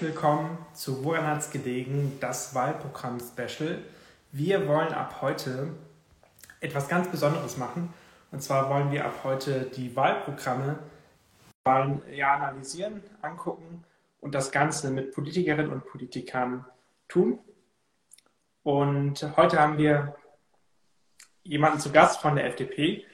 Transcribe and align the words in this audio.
Willkommen 0.00 0.56
zu 0.72 1.04
Woran 1.04 1.26
hat's 1.26 1.50
gelegen, 1.50 2.16
das 2.20 2.54
Wahlprogramm-Special. 2.54 3.84
Wir 4.32 4.66
wollen 4.66 4.94
ab 4.94 5.18
heute 5.20 5.74
etwas 6.60 6.88
ganz 6.88 7.08
Besonderes 7.08 7.58
machen. 7.58 7.92
Und 8.30 8.42
zwar 8.42 8.70
wollen 8.70 8.90
wir 8.92 9.04
ab 9.04 9.20
heute 9.24 9.64
die 9.64 9.94
Wahlprogramme 9.94 10.78
Wahlen 11.64 12.00
ja, 12.10 12.34
analysieren, 12.34 13.02
angucken 13.20 13.84
und 14.22 14.34
das 14.34 14.50
Ganze 14.52 14.90
mit 14.90 15.12
Politikerinnen 15.12 15.70
und 15.70 15.84
Politikern 15.84 16.64
tun. 17.06 17.38
Und 18.62 19.36
heute 19.36 19.60
haben 19.60 19.76
wir 19.76 20.16
jemanden 21.42 21.78
zu 21.78 21.92
Gast 21.92 22.22
von 22.22 22.36
der 22.36 22.46
FDP, 22.46 23.04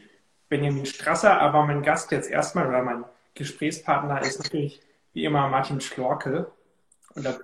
Benjamin 0.48 0.86
Strasser, 0.86 1.40
aber 1.40 1.66
mein 1.66 1.82
Gast 1.82 2.12
jetzt 2.12 2.30
erstmal 2.30 2.68
oder 2.68 2.82
mein 2.82 3.04
Gesprächspartner 3.34 4.22
ist 4.22 4.38
natürlich 4.38 4.80
wie 5.14 5.24
immer 5.24 5.48
Martin 5.48 5.80
Schlorke. 5.80 6.52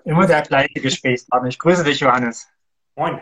Immer 0.04 0.26
der 0.26 0.42
gleiche 0.42 0.80
Gesprächspartner. 0.80 1.48
Ich 1.48 1.58
grüße 1.58 1.84
dich, 1.84 2.00
Johannes. 2.00 2.48
Moin. 2.94 3.20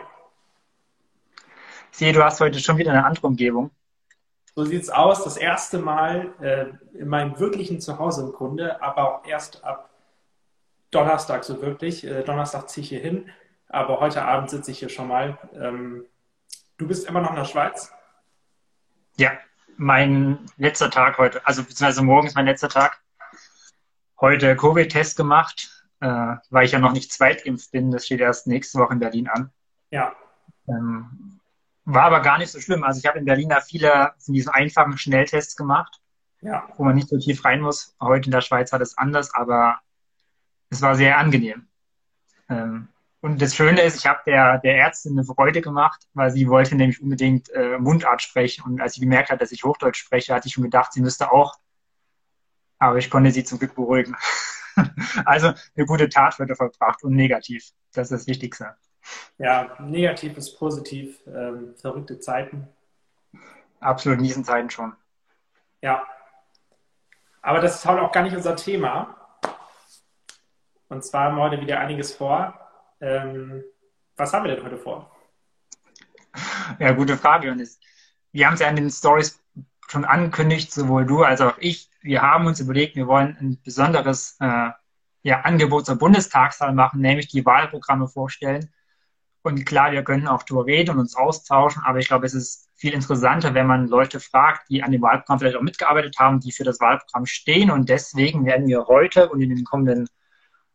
Ich 1.91 1.97
sehe, 1.97 2.13
du 2.13 2.23
hast 2.23 2.41
heute 2.41 2.59
schon 2.59 2.77
wieder 2.77 2.91
eine 2.91 3.05
andere 3.05 3.27
Umgebung. 3.27 3.71
So 4.55 4.65
sieht 4.65 4.83
es 4.83 4.89
aus. 4.89 5.23
Das 5.23 5.37
erste 5.37 5.79
Mal 5.79 6.33
äh, 6.41 6.97
in 6.97 7.07
meinem 7.07 7.39
wirklichen 7.39 7.79
Zuhause 7.79 8.23
im 8.23 8.33
Grunde, 8.33 8.81
aber 8.81 9.19
auch 9.19 9.25
erst 9.25 9.63
ab 9.63 9.89
Donnerstag 10.91 11.45
so 11.45 11.61
wirklich. 11.61 12.05
Äh, 12.05 12.23
Donnerstag 12.23 12.69
ziehe 12.69 12.83
ich 12.83 12.89
hier 12.89 12.99
hin, 12.99 13.29
aber 13.69 14.01
heute 14.01 14.23
Abend 14.23 14.49
sitze 14.49 14.71
ich 14.71 14.79
hier 14.79 14.89
schon 14.89 15.07
mal. 15.07 15.37
Ähm, 15.53 16.05
du 16.77 16.87
bist 16.87 17.07
immer 17.07 17.21
noch 17.21 17.29
in 17.29 17.37
der 17.37 17.45
Schweiz? 17.45 17.93
Ja, 19.15 19.31
mein 19.77 20.45
letzter 20.57 20.89
Tag 20.89 21.17
heute, 21.17 21.45
also 21.47 21.61
beziehungsweise 21.61 22.03
morgen 22.03 22.27
ist 22.27 22.35
mein 22.35 22.45
letzter 22.45 22.69
Tag. 22.69 23.01
Heute 24.19 24.55
Covid-Test 24.55 25.15
gemacht, 25.15 25.80
äh, 26.01 26.35
weil 26.49 26.65
ich 26.65 26.71
ja 26.71 26.79
noch 26.79 26.93
nicht 26.93 27.11
zweitimpft 27.11 27.71
bin. 27.71 27.91
Das 27.91 28.05
steht 28.05 28.19
erst 28.19 28.47
nächste 28.47 28.79
Woche 28.79 28.93
in 28.93 28.99
Berlin 28.99 29.29
an. 29.29 29.51
Ja. 29.91 30.13
Ähm, 30.67 31.39
war 31.85 32.03
aber 32.03 32.21
gar 32.21 32.37
nicht 32.37 32.51
so 32.51 32.59
schlimm. 32.59 32.83
Also 32.83 32.99
ich 32.99 33.05
habe 33.05 33.19
in 33.19 33.25
Berlin 33.25 33.49
da 33.49 33.61
viele 33.61 34.13
von 34.19 34.33
diesen 34.33 34.49
einfachen 34.49 34.97
Schnelltests 34.97 35.55
gemacht, 35.55 36.01
ja. 36.41 36.67
wo 36.77 36.83
man 36.83 36.95
nicht 36.95 37.07
so 37.07 37.17
tief 37.17 37.43
rein 37.45 37.61
muss. 37.61 37.95
Heute 37.99 38.25
in 38.25 38.31
der 38.31 38.41
Schweiz 38.41 38.71
war 38.71 38.79
das 38.79 38.97
anders, 38.97 39.33
aber 39.33 39.79
es 40.69 40.81
war 40.81 40.95
sehr 40.95 41.17
angenehm. 41.17 41.67
Ähm, 42.49 42.87
und 43.21 43.39
das 43.39 43.55
Schöne 43.55 43.81
ist, 43.81 43.97
ich 43.97 44.07
habe 44.07 44.21
der, 44.25 44.57
der 44.57 44.77
Ärztin 44.77 45.13
eine 45.13 45.23
Freude 45.23 45.61
gemacht, 45.61 46.07
weil 46.13 46.31
sie 46.31 46.49
wollte 46.49 46.75
nämlich 46.75 47.01
unbedingt 47.01 47.49
äh, 47.51 47.77
Mundart 47.77 48.23
sprechen. 48.23 48.63
Und 48.63 48.81
als 48.81 48.95
sie 48.95 49.01
gemerkt 49.01 49.29
hat, 49.29 49.41
dass 49.41 49.51
ich 49.51 49.63
Hochdeutsch 49.63 49.99
spreche, 49.99 50.33
hatte 50.33 50.47
ich 50.47 50.53
schon 50.55 50.63
gedacht, 50.63 50.93
sie 50.93 51.01
müsste 51.01 51.31
auch. 51.31 51.59
Aber 52.79 52.97
ich 52.97 53.11
konnte 53.11 53.29
sie 53.29 53.43
zum 53.43 53.59
Glück 53.59 53.75
beruhigen. 53.75 54.15
also 55.25 55.53
eine 55.75 55.85
gute 55.85 56.09
Tat 56.09 56.37
wird 56.39 56.55
vollbracht 56.55 57.03
und 57.03 57.15
negativ. 57.15 57.71
Das 57.93 58.11
ist 58.11 58.21
das 58.21 58.27
Wichtigste. 58.27 58.75
Ja, 59.37 59.75
negativ 59.79 60.37
ist 60.37 60.57
positiv. 60.57 61.19
Ähm, 61.27 61.75
verrückte 61.75 62.19
Zeiten. 62.19 62.67
Absolut 63.79 64.19
in 64.19 64.25
diesen 64.25 64.43
Zeiten 64.43 64.69
schon. 64.69 64.93
Ja. 65.81 66.03
Aber 67.41 67.59
das 67.59 67.75
ist 67.75 67.85
heute 67.85 68.03
auch 68.03 68.11
gar 68.11 68.23
nicht 68.23 68.35
unser 68.35 68.55
Thema. 68.55 69.17
Und 70.89 71.03
zwar 71.03 71.25
haben 71.25 71.37
wir 71.37 71.43
heute 71.43 71.61
wieder 71.61 71.79
einiges 71.79 72.13
vor. 72.13 72.53
Ähm, 72.99 73.63
was 74.15 74.33
haben 74.33 74.45
wir 74.45 74.55
denn 74.55 74.63
heute 74.63 74.77
vor? 74.77 75.09
Ja, 76.79 76.91
gute 76.91 77.17
Frage, 77.17 77.47
Johannes. 77.47 77.79
Wir 78.31 78.45
haben 78.45 78.53
es 78.53 78.59
ja 78.59 78.67
in 78.67 78.75
den 78.75 78.89
Stories 78.89 79.40
schon 79.91 80.05
angekündigt, 80.05 80.71
sowohl 80.71 81.05
du 81.05 81.23
als 81.23 81.41
auch 81.41 81.57
ich. 81.59 81.89
Wir 82.01 82.21
haben 82.21 82.47
uns 82.47 82.59
überlegt, 82.59 82.95
wir 82.95 83.07
wollen 83.07 83.37
ein 83.39 83.61
besonderes 83.61 84.37
äh, 84.39 84.69
ja, 85.23 85.41
Angebot 85.41 85.85
zur 85.85 85.97
Bundestagswahl 85.97 86.73
machen, 86.73 87.01
nämlich 87.01 87.27
die 87.27 87.45
Wahlprogramme 87.45 88.07
vorstellen. 88.07 88.71
Und 89.43 89.65
klar, 89.65 89.91
wir 89.91 90.03
können 90.03 90.27
auch 90.27 90.43
darüber 90.43 90.65
reden 90.65 90.91
und 90.91 90.99
uns 90.99 91.15
austauschen, 91.15 91.83
aber 91.83 91.99
ich 91.99 92.07
glaube, 92.07 92.25
es 92.25 92.33
ist 92.33 92.69
viel 92.75 92.93
interessanter, 92.93 93.53
wenn 93.53 93.67
man 93.67 93.87
Leute 93.87 94.19
fragt, 94.19 94.69
die 94.69 94.81
an 94.81 94.91
dem 94.91 95.01
Wahlprogramm 95.01 95.39
vielleicht 95.39 95.57
auch 95.57 95.61
mitgearbeitet 95.61 96.15
haben, 96.19 96.39
die 96.39 96.51
für 96.51 96.63
das 96.63 96.79
Wahlprogramm 96.79 97.25
stehen. 97.25 97.69
Und 97.69 97.89
deswegen 97.89 98.45
werden 98.45 98.67
wir 98.67 98.87
heute 98.87 99.29
und 99.29 99.41
in 99.41 99.49
den 99.49 99.65
kommenden 99.65 100.07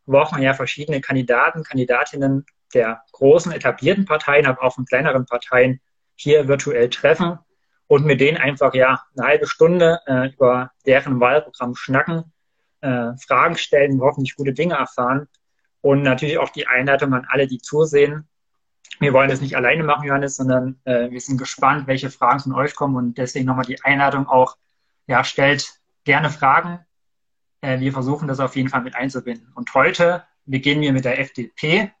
Wochen 0.05 0.41
ja 0.41 0.53
verschiedene 0.53 1.01
Kandidaten, 1.01 1.63
Kandidatinnen 1.63 2.45
der 2.73 3.01
großen 3.13 3.51
etablierten 3.51 4.05
Parteien, 4.05 4.45
aber 4.45 4.63
auch 4.63 4.75
von 4.75 4.85
kleineren 4.85 5.25
Parteien 5.25 5.81
hier 6.15 6.47
virtuell 6.47 6.89
treffen 6.89 7.39
und 7.87 8.05
mit 8.05 8.21
denen 8.21 8.37
einfach 8.37 8.73
ja 8.73 9.01
eine 9.15 9.27
halbe 9.27 9.47
Stunde 9.47 9.99
äh, 10.05 10.29
über 10.29 10.71
deren 10.85 11.19
Wahlprogramm 11.19 11.75
schnacken, 11.75 12.31
äh, 12.81 13.11
Fragen 13.25 13.57
stellen, 13.57 14.01
hoffentlich 14.01 14.35
gute 14.35 14.53
Dinge 14.53 14.75
erfahren 14.75 15.27
und 15.81 16.03
natürlich 16.03 16.37
auch 16.37 16.49
die 16.49 16.67
Einleitung 16.67 17.13
an 17.13 17.25
alle, 17.29 17.47
die 17.47 17.59
zusehen. 17.59 18.27
Wir 18.99 19.13
wollen 19.13 19.29
das 19.29 19.41
nicht 19.41 19.55
alleine 19.55 19.83
machen, 19.83 20.07
Johannes, 20.07 20.35
sondern 20.35 20.79
äh, 20.85 21.09
wir 21.09 21.21
sind 21.21 21.37
gespannt, 21.37 21.87
welche 21.87 22.09
Fragen 22.09 22.39
von 22.39 22.53
euch 22.53 22.75
kommen 22.75 22.95
und 22.95 23.17
deswegen 23.17 23.45
nochmal 23.45 23.65
die 23.65 23.81
Einladung 23.83 24.27
auch, 24.27 24.57
ja, 25.07 25.23
stellt 25.23 25.79
gerne 26.03 26.29
Fragen. 26.29 26.79
Äh, 27.61 27.79
wir 27.79 27.93
versuchen 27.93 28.27
das 28.27 28.39
auf 28.39 28.55
jeden 28.55 28.69
Fall 28.69 28.81
mit 28.81 28.95
einzubinden. 28.95 29.51
Und 29.55 29.73
heute 29.73 30.23
beginnen 30.45 30.81
wir 30.81 30.93
mit 30.93 31.05
der 31.05 31.19
FDP 31.19 31.91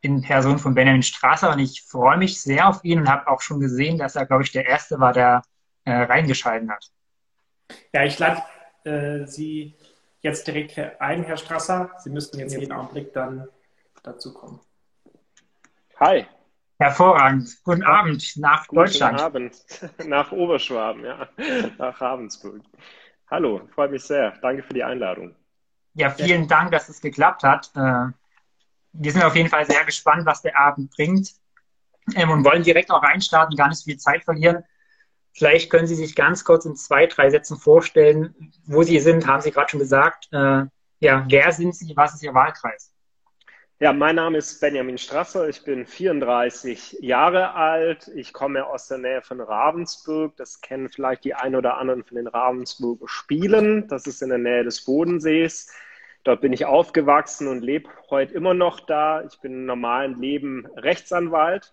in 0.00 0.22
Person 0.22 0.58
von 0.58 0.74
Benjamin 0.74 1.02
Strasser 1.02 1.52
und 1.52 1.58
ich 1.58 1.82
freue 1.82 2.16
mich 2.18 2.40
sehr 2.40 2.68
auf 2.68 2.84
ihn 2.84 3.00
und 3.00 3.08
habe 3.08 3.28
auch 3.28 3.40
schon 3.40 3.60
gesehen, 3.60 3.98
dass 3.98 4.16
er, 4.16 4.26
glaube 4.26 4.44
ich, 4.44 4.52
der 4.52 4.66
Erste 4.66 5.00
war, 5.00 5.12
der 5.12 5.42
äh, 5.84 5.92
reingeschalten 5.92 6.70
hat. 6.70 6.86
Ja, 7.92 8.04
ich 8.04 8.18
lade 8.18 8.42
äh, 8.84 9.26
Sie 9.26 9.74
jetzt 10.20 10.46
direkt 10.46 10.78
ein, 11.00 11.24
Herr 11.24 11.36
Strasser. 11.36 11.90
Sie 11.98 12.10
müssten 12.10 12.38
jetzt 12.38 12.56
jeden 12.56 12.72
Augenblick 12.72 13.12
dann 13.12 13.48
dazu 14.02 14.32
kommen. 14.32 14.60
Hi. 15.98 16.26
Hervorragend. 16.78 17.58
Guten 17.64 17.82
Abend 17.82 18.36
nach 18.36 18.68
Guten 18.68 18.76
Deutschland. 18.76 19.18
Guten 19.18 19.24
Abend 19.24 19.56
nach 20.06 20.30
Oberschwaben, 20.30 21.04
ja, 21.04 21.28
nach 21.76 22.00
Ravensburg. 22.00 22.62
Hallo, 23.28 23.68
freut 23.74 23.90
mich 23.90 24.04
sehr. 24.04 24.32
Danke 24.40 24.62
für 24.62 24.74
die 24.74 24.84
Einladung. 24.84 25.34
Ja, 25.94 26.10
vielen 26.10 26.46
Dank, 26.46 26.70
dass 26.70 26.88
es 26.88 27.00
geklappt 27.00 27.42
hat. 27.42 27.72
Äh, 27.74 28.12
wir 28.98 29.12
sind 29.12 29.22
auf 29.22 29.36
jeden 29.36 29.48
Fall 29.48 29.64
sehr 29.64 29.84
gespannt, 29.84 30.26
was 30.26 30.42
der 30.42 30.58
Abend 30.58 30.90
bringt 30.90 31.32
ähm, 32.16 32.30
und 32.30 32.44
wollen 32.44 32.62
direkt 32.62 32.90
auch 32.90 33.02
reinstarten, 33.02 33.56
gar 33.56 33.68
nicht 33.68 33.78
so 33.78 33.84
viel 33.84 33.98
Zeit 33.98 34.24
verlieren. 34.24 34.64
Vielleicht 35.32 35.70
können 35.70 35.86
Sie 35.86 35.94
sich 35.94 36.16
ganz 36.16 36.44
kurz 36.44 36.64
in 36.64 36.74
zwei, 36.74 37.06
drei 37.06 37.30
Sätzen 37.30 37.58
vorstellen, 37.58 38.52
wo 38.64 38.82
Sie 38.82 38.98
sind, 38.98 39.26
haben 39.26 39.40
Sie 39.40 39.52
gerade 39.52 39.70
schon 39.70 39.80
gesagt. 39.80 40.28
Äh, 40.32 40.64
ja, 41.00 41.24
wer 41.28 41.52
sind 41.52 41.76
Sie? 41.76 41.96
Was 41.96 42.14
ist 42.14 42.24
Ihr 42.24 42.34
Wahlkreis? 42.34 42.92
Ja, 43.80 43.92
mein 43.92 44.16
Name 44.16 44.38
ist 44.38 44.60
Benjamin 44.60 44.98
Strasser. 44.98 45.48
Ich 45.48 45.62
bin 45.62 45.86
34 45.86 46.98
Jahre 47.00 47.54
alt. 47.54 48.10
Ich 48.12 48.32
komme 48.32 48.66
aus 48.66 48.88
der 48.88 48.98
Nähe 48.98 49.22
von 49.22 49.40
Ravensburg. 49.40 50.36
Das 50.36 50.60
kennen 50.60 50.88
vielleicht 50.88 51.22
die 51.22 51.34
ein 51.34 51.54
oder 51.54 51.76
anderen 51.76 52.02
von 52.02 52.16
den 52.16 52.26
Ravensburger 52.26 53.06
Spielen. 53.06 53.86
Das 53.86 54.08
ist 54.08 54.20
in 54.20 54.30
der 54.30 54.38
Nähe 54.38 54.64
des 54.64 54.84
Bodensees. 54.84 55.70
Dort 56.28 56.42
bin 56.42 56.52
ich 56.52 56.66
aufgewachsen 56.66 57.48
und 57.48 57.62
lebe 57.62 57.88
heute 58.10 58.34
immer 58.34 58.52
noch 58.52 58.80
da. 58.80 59.24
Ich 59.24 59.40
bin 59.40 59.52
im 59.52 59.64
normalen 59.64 60.20
Leben 60.20 60.66
Rechtsanwalt 60.76 61.72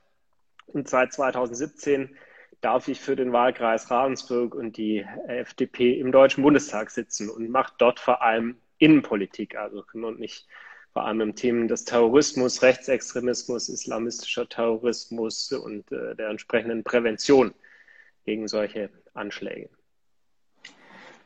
und 0.67 0.87
seit 0.87 1.11
2017 1.11 2.15
darf 2.61 2.87
ich 2.87 3.01
für 3.01 3.17
den 3.17 3.33
Wahlkreis 3.33 3.91
Ravensburg 3.91 4.55
und 4.55 4.77
die 4.77 5.05
FDP 5.27 5.99
im 5.99 6.13
Deutschen 6.13 6.41
Bundestag 6.41 6.89
sitzen 6.89 7.29
und 7.29 7.49
mache 7.49 7.73
dort 7.79 7.99
vor 7.99 8.21
allem 8.21 8.55
Innenpolitik, 8.77 9.57
also 9.57 9.81
kümmere 9.81 10.13
mich 10.13 10.47
vor 10.93 11.03
allem 11.03 11.19
um 11.19 11.35
Themen 11.35 11.67
des 11.67 11.83
Terrorismus, 11.83 12.61
Rechtsextremismus, 12.61 13.67
islamistischer 13.67 14.47
Terrorismus 14.47 15.51
und 15.51 15.91
äh, 15.91 16.15
der 16.15 16.29
entsprechenden 16.29 16.85
Prävention 16.85 17.53
gegen 18.23 18.47
solche 18.47 18.89
Anschläge. 19.13 19.69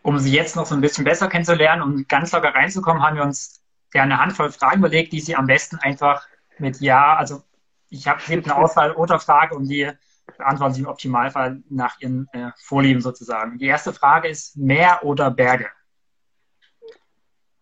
Um 0.02 0.18
Sie 0.20 0.32
jetzt 0.32 0.56
noch 0.56 0.66
so 0.66 0.76
ein 0.76 0.82
bisschen 0.82 1.04
besser 1.04 1.28
kennenzulernen 1.28 1.82
und 1.82 1.94
um 1.94 2.08
ganz 2.08 2.32
locker 2.32 2.54
reinzukommen, 2.54 3.04
haben 3.04 3.18
wir 3.18 3.24
uns 3.24 3.62
ja 3.94 4.04
eine 4.04 4.20
Handvoll 4.20 4.52
Fragen 4.52 4.80
überlegt, 4.80 5.14
die 5.14 5.20
Sie 5.20 5.36
am 5.36 5.48
besten 5.48 5.78
einfach 5.78 6.28
mit 6.58 6.80
Ja, 6.80 7.16
also 7.16 7.44
ich 7.90 8.08
habe 8.08 8.22
eine 8.28 8.56
Auswahl 8.56 8.92
oder 8.94 9.20
Frage 9.20 9.56
und 9.56 9.68
die 9.68 9.90
beantworten 10.38 10.74
Sie 10.74 10.82
im 10.82 10.88
Optimalfall 10.88 11.64
nach 11.70 12.00
Ihren 12.00 12.28
äh, 12.34 12.52
Vorlieben 12.58 13.02
sozusagen. 13.02 13.58
Die 13.58 13.66
erste 13.66 13.94
Frage 13.94 14.30
ist 14.30 14.56
Meer 14.58 15.00
oder 15.04 15.32
Berge? 15.32 15.70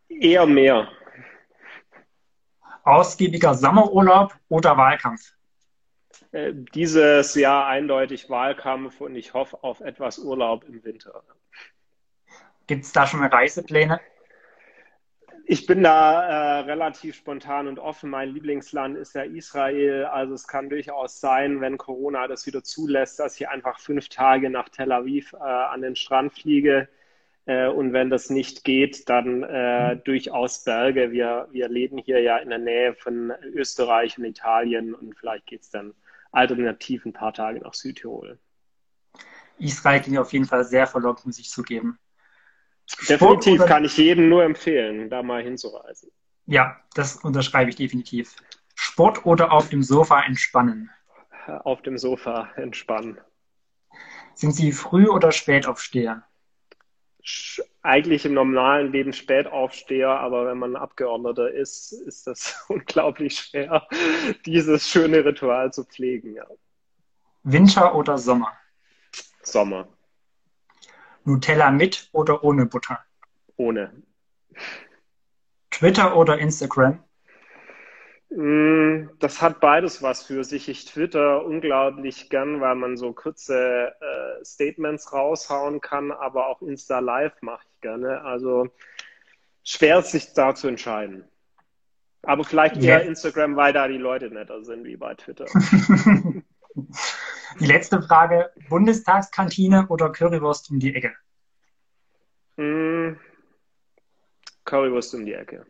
Eher 0.10 0.46
Meer 0.46 0.90
ausgiebiger 2.88 3.54
Sommerurlaub 3.54 4.34
oder 4.48 4.78
Wahlkampf? 4.78 5.34
Äh, 6.32 6.54
dieses 6.74 7.36
Jahr 7.36 7.68
eindeutig 7.68 8.30
Wahlkampf 8.30 9.02
und 9.02 9.16
ich 9.16 9.34
hoffe 9.34 9.62
auf 9.62 9.82
etwas 9.82 10.20
Urlaub 10.20 10.64
im 10.64 10.84
Winter. 10.84 11.24
Gibt 12.68 12.84
es 12.84 12.92
da 12.92 13.08
schon 13.08 13.24
Reisepläne? 13.24 14.00
Ich 15.50 15.66
bin 15.66 15.82
da 15.82 16.24
äh, 16.24 16.60
relativ 16.66 17.16
spontan 17.16 17.70
und 17.70 17.80
offen. 17.80 18.10
Mein 18.10 18.34
Lieblingsland 18.34 18.98
ist 18.98 19.16
ja 19.16 19.24
Israel. 19.24 20.04
Also 20.04 20.34
es 20.34 20.46
kann 20.46 20.70
durchaus 20.70 21.22
sein, 21.22 21.62
wenn 21.62 21.78
Corona 21.78 22.28
das 22.28 22.46
wieder 22.46 22.66
zulässt, 22.66 23.18
dass 23.20 23.40
ich 23.40 23.48
einfach 23.48 23.80
fünf 23.80 24.10
Tage 24.10 24.50
nach 24.50 24.68
Tel 24.68 24.92
Aviv 24.92 25.32
äh, 25.32 25.38
an 25.38 25.82
den 25.82 25.96
Strand 25.96 26.34
fliege. 26.34 26.90
Äh, 27.46 27.68
und 27.70 27.94
wenn 27.94 28.10
das 28.10 28.30
nicht 28.30 28.66
geht, 28.66 29.08
dann 29.08 29.44
äh, 29.44 29.96
mhm. 29.96 30.04
durchaus 30.04 30.66
Berge. 30.66 31.14
Wir, 31.14 31.48
wir 31.52 31.70
leben 31.70 31.98
hier 31.98 32.20
ja 32.20 32.38
in 32.40 32.50
der 32.50 32.60
Nähe 32.60 32.94
von 32.94 33.32
Österreich 33.54 34.18
und 34.18 34.26
Italien 34.26 34.94
und 34.94 35.18
vielleicht 35.18 35.46
geht 35.46 35.62
es 35.62 35.70
dann 35.70 35.94
alternativ 36.34 37.06
ein 37.06 37.14
paar 37.14 37.34
Tage 37.34 37.62
nach 37.62 37.74
Südtirol. 37.74 38.38
Israel 39.60 40.02
klingt 40.02 40.20
auf 40.20 40.34
jeden 40.34 40.46
Fall 40.46 40.66
sehr 40.66 40.88
verlockt, 40.88 41.26
muss 41.26 41.40
ich 41.40 41.50
zugeben. 41.50 41.98
Definitiv 43.10 43.66
kann 43.66 43.86
ich 43.86 43.98
jedem 43.98 44.30
nur 44.30 44.44
empfehlen, 44.44 45.10
da 45.10 45.22
mal 45.24 45.44
hinzureisen. 45.44 46.10
Ja, 46.46 46.78
das 46.96 47.18
unterschreibe 47.18 47.70
ich 47.70 47.76
definitiv. 47.76 48.36
Sport 48.76 49.26
oder 49.26 49.52
auf 49.52 49.70
dem 49.70 49.84
Sofa 49.84 50.22
entspannen? 50.22 50.90
Auf 51.64 51.82
dem 51.82 51.98
Sofa 51.98 52.50
entspannen. 52.56 53.20
Sind 54.34 54.52
Sie 54.52 54.72
Früh- 54.72 55.10
oder 55.10 55.32
Spätaufsteher? 55.32 56.24
Eigentlich 57.82 58.26
im 58.26 58.34
normalen 58.34 58.92
Leben 58.92 59.12
Spätaufsteher, 59.12 60.10
aber 60.10 60.46
wenn 60.46 60.58
man 60.58 60.76
Abgeordneter 60.76 61.52
ist, 61.52 61.92
ist 61.92 62.28
das 62.28 62.66
unglaublich 62.70 63.38
schwer, 63.40 63.88
dieses 64.46 64.88
schöne 64.88 65.26
Ritual 65.26 65.74
zu 65.74 65.84
pflegen. 65.84 66.36
Ja. 66.36 66.46
Winter 67.44 67.96
oder 67.96 68.18
Sommer? 68.18 68.54
Sommer. 69.42 69.88
Nutella 71.28 71.72
mit 71.72 72.10
oder 72.14 72.44
ohne 72.44 72.66
Butter? 72.66 73.00
Ohne. 73.58 73.92
Twitter 75.70 76.16
oder 76.16 76.40
Instagram? 76.40 77.04
Mm, 78.30 79.10
das 79.20 79.42
hat 79.42 79.60
beides 79.60 80.02
was 80.02 80.24
für 80.24 80.46
sich. 80.46 80.70
Ich 80.70 80.86
twitter 80.86 81.46
unglaublich 81.46 82.30
gern, 82.30 82.62
weil 82.62 82.76
man 82.76 82.96
so 82.96 83.12
kurze 83.12 83.94
äh, 84.00 84.46
Statements 84.46 85.12
raushauen 85.12 85.82
kann, 85.82 86.12
aber 86.12 86.48
auch 86.48 86.62
Insta 86.62 87.00
Live 87.00 87.42
mache 87.42 87.66
ich 87.74 87.82
gerne. 87.82 88.22
Also 88.22 88.70
schwer 89.64 90.02
sich 90.04 90.34
da 90.34 90.56
zu 90.56 90.70
entscheiden. 90.70 91.26
Aber 92.24 92.46
vielleicht 92.46 92.78
eher. 92.78 93.04
Instagram, 93.04 93.58
weil 93.58 93.74
da 93.74 93.88
die 93.90 93.98
Leute 93.98 94.30
netter 94.30 94.64
sind 94.64 94.86
wie 94.86 94.96
bei 94.96 95.14
Twitter. 95.16 95.46
Die 97.60 97.66
letzte 97.66 98.02
Frage: 98.04 98.52
Bundestagskantine 98.70 99.88
oder 99.88 100.12
Currywurst 100.12 100.70
um 100.70 100.80
die 100.80 100.94
Ecke? 100.94 101.14
Mm, 102.58 103.18
Currywurst 104.64 105.16
um 105.16 105.26
die 105.26 105.34
Ecke. 105.34 105.66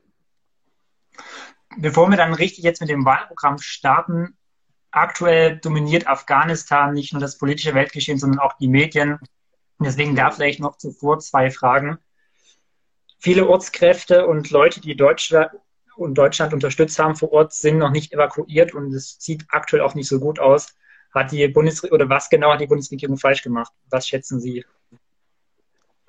Bevor 1.78 2.10
wir 2.10 2.18
dann 2.18 2.34
richtig 2.34 2.64
jetzt 2.64 2.82
mit 2.82 2.90
dem 2.90 3.06
Wahlprogramm 3.06 3.58
starten, 3.60 4.38
aktuell 4.92 5.60
dominiert 5.60 6.08
Afghanistan 6.08 6.94
nicht 6.94 7.14
nur 7.14 7.22
das 7.22 7.38
politische 7.38 7.74
Weltgeschehen, 7.74 8.20
sondern 8.20 8.40
auch 8.40 8.58
die 8.58 8.68
Medien. 8.68 9.20
Deswegen 9.80 10.16
da 10.16 10.32
vielleicht 10.32 10.60
noch 10.60 10.78
zuvor 10.78 11.20
zwei 11.20 11.52
Fragen. 11.52 12.00
Viele 13.20 13.48
Ortskräfte 13.48 14.28
und 14.28 14.50
Leute, 14.52 14.82
die 14.82 14.96
Deutschland 14.96 15.52
und 15.96 16.16
Deutschland 16.16 16.54
unterstützt 16.54 17.00
haben 17.00 17.16
vor 17.16 17.32
Ort, 17.32 17.54
sind 17.54 17.78
noch 17.78 17.92
nicht 17.92 18.12
evakuiert 18.12 18.74
und 18.74 18.94
es 18.94 19.18
sieht 19.20 19.46
aktuell 19.50 19.82
auch 19.82 19.96
nicht 19.96 20.08
so 20.08 20.20
gut 20.20 20.40
aus 20.40 20.76
hat 21.18 21.32
die 21.32 21.48
Bundesregierung 21.48 21.96
oder 21.96 22.10
was 22.10 22.30
genau 22.30 22.52
hat 22.52 22.62
die 22.62 22.68
Bundesregierung 22.68 23.18
falsch 23.18 23.44
gemacht? 23.44 23.72
Was 23.90 24.08
schätzen 24.08 24.40
Sie? 24.40 24.64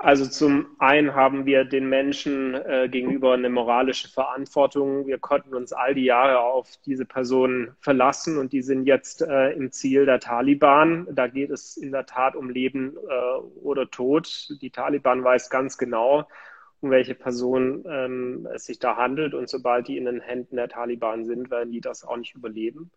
Also 0.00 0.26
zum 0.26 0.76
einen 0.78 1.16
haben 1.16 1.44
wir 1.44 1.64
den 1.64 1.88
Menschen 1.88 2.54
äh, 2.54 2.88
gegenüber 2.88 3.34
eine 3.34 3.50
moralische 3.50 4.08
Verantwortung. 4.08 5.08
Wir 5.08 5.18
konnten 5.18 5.54
uns 5.54 5.72
all 5.72 5.92
die 5.92 6.04
Jahre 6.04 6.38
auf 6.38 6.70
diese 6.86 7.04
Personen 7.04 7.74
verlassen 7.80 8.38
und 8.38 8.52
die 8.52 8.62
sind 8.62 8.86
jetzt 8.86 9.22
äh, 9.22 9.50
im 9.50 9.72
Ziel 9.72 10.06
der 10.06 10.20
Taliban. 10.20 11.08
Da 11.10 11.26
geht 11.26 11.50
es 11.50 11.76
in 11.76 11.90
der 11.90 12.06
Tat 12.06 12.36
um 12.36 12.48
Leben 12.48 12.96
äh, 12.96 13.40
oder 13.60 13.90
Tod. 13.90 14.48
Die 14.62 14.70
Taliban 14.70 15.24
weiß 15.24 15.50
ganz 15.50 15.78
genau, 15.78 16.28
um 16.78 16.90
welche 16.90 17.16
Person 17.16 17.84
ähm, 17.88 18.48
es 18.54 18.66
sich 18.66 18.78
da 18.78 18.96
handelt 18.96 19.34
und 19.34 19.48
sobald 19.48 19.88
die 19.88 19.98
in 19.98 20.04
den 20.04 20.20
Händen 20.20 20.54
der 20.54 20.68
Taliban 20.68 21.26
sind, 21.26 21.50
werden 21.50 21.72
die 21.72 21.80
das 21.80 22.04
auch 22.04 22.16
nicht 22.16 22.36
überleben. 22.36 22.92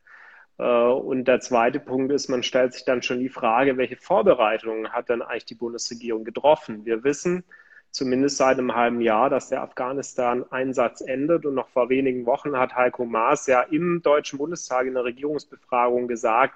Äh, 0.62 0.66
und 0.66 1.26
der 1.26 1.40
zweite 1.42 1.80
Punkt 1.80 2.12
ist, 2.12 2.30
man 2.30 2.44
stellt 2.44 2.74
sich 2.74 2.86
dann 2.86 3.02
schon 3.02 3.20
die 3.20 3.30
Frage, 3.30 3.78
welche 3.78 3.98
Vorbereitungen 3.98 4.94
hat 4.94 5.10
dann 5.10 5.22
eigentlich 5.24 5.46
die 5.46 5.56
Bundesregierung 5.56 6.24
getroffen? 6.24 6.86
Wir 6.86 7.04
wissen 7.04 7.44
zumindest 7.90 8.38
seit 8.38 8.58
einem 8.58 8.74
halben 8.76 9.02
Jahr, 9.02 9.30
dass 9.30 9.50
der 9.50 9.64
Afghanistan-Einsatz 9.64 11.02
endet. 11.02 11.46
Und 11.46 11.56
noch 11.56 11.68
vor 11.70 11.90
wenigen 11.90 12.26
Wochen 12.28 12.58
hat 12.58 12.76
Heiko 12.76 13.06
Maas 13.06 13.48
ja 13.48 13.62
im 13.62 14.02
Deutschen 14.04 14.38
Bundestag 14.38 14.86
in 14.86 14.94
der 14.94 15.04
Regierungsbefragung 15.04 16.08
gesagt, 16.08 16.54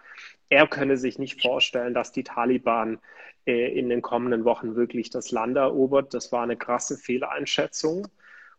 er 0.50 0.68
könne 0.68 0.98
sich 0.98 1.18
nicht 1.18 1.42
vorstellen, 1.42 1.96
dass 1.96 2.12
die 2.12 2.24
Taliban 2.24 3.00
äh, 3.48 3.78
in 3.78 3.90
den 3.90 4.04
kommenden 4.04 4.46
Wochen 4.46 4.76
wirklich 4.76 5.10
das 5.10 5.32
Land 5.32 5.58
erobert. 5.58 6.14
Das 6.14 6.32
war 6.32 6.44
eine 6.44 6.58
krasse 6.58 6.96
Fehleinschätzung. 6.98 8.08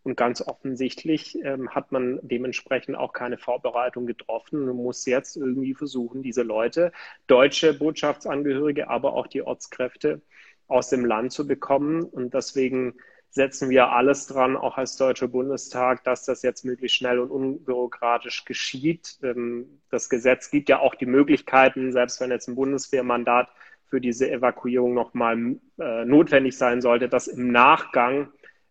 Und 0.06 0.16
ganz 0.16 0.40
offensichtlich 0.40 1.36
ähm, 1.42 1.70
hat 1.70 1.90
man 1.90 2.20
dementsprechend 2.22 2.96
auch 2.96 3.12
keine 3.12 3.38
Vorbereitung 3.38 4.06
getroffen 4.06 4.68
und 4.68 4.76
muss 4.76 5.04
jetzt 5.04 5.36
irgendwie 5.36 5.74
versuchen, 5.74 6.22
diese 6.22 6.44
Leute, 6.44 6.92
deutsche 7.26 7.74
Botschaftsangehörige, 7.74 8.88
aber 8.88 9.14
auch 9.14 9.26
die 9.26 9.42
Ortskräfte 9.42 10.22
aus 10.68 10.90
dem 10.90 11.04
Land 11.04 11.32
zu 11.32 11.44
bekommen. 11.44 12.04
Und 12.04 12.34
deswegen 12.34 12.94
setzen 13.30 13.68
wir 13.68 13.88
alles 13.88 14.28
dran, 14.28 14.56
auch 14.56 14.78
als 14.78 14.96
Deutscher 14.96 15.26
Bundestag, 15.26 16.04
dass 16.04 16.24
das 16.24 16.42
jetzt 16.42 16.64
möglichst 16.64 16.98
schnell 16.98 17.18
und 17.18 17.32
unbürokratisch 17.32 18.44
geschieht. 18.44 19.18
Ähm, 19.24 19.80
das 19.90 20.08
Gesetz 20.08 20.52
gibt 20.52 20.68
ja 20.68 20.78
auch 20.78 20.94
die 20.94 21.06
Möglichkeiten, 21.06 21.90
selbst 21.90 22.20
wenn 22.20 22.30
jetzt 22.30 22.46
ein 22.46 22.54
Bundeswehrmandat 22.54 23.48
für 23.86 24.00
diese 24.00 24.30
Evakuierung 24.30 24.94
nochmal 24.94 25.56
äh, 25.80 26.04
notwendig 26.04 26.56
sein 26.56 26.80
sollte, 26.80 27.08
dass 27.08 27.26
im 27.26 27.50
Nachgang 27.50 28.28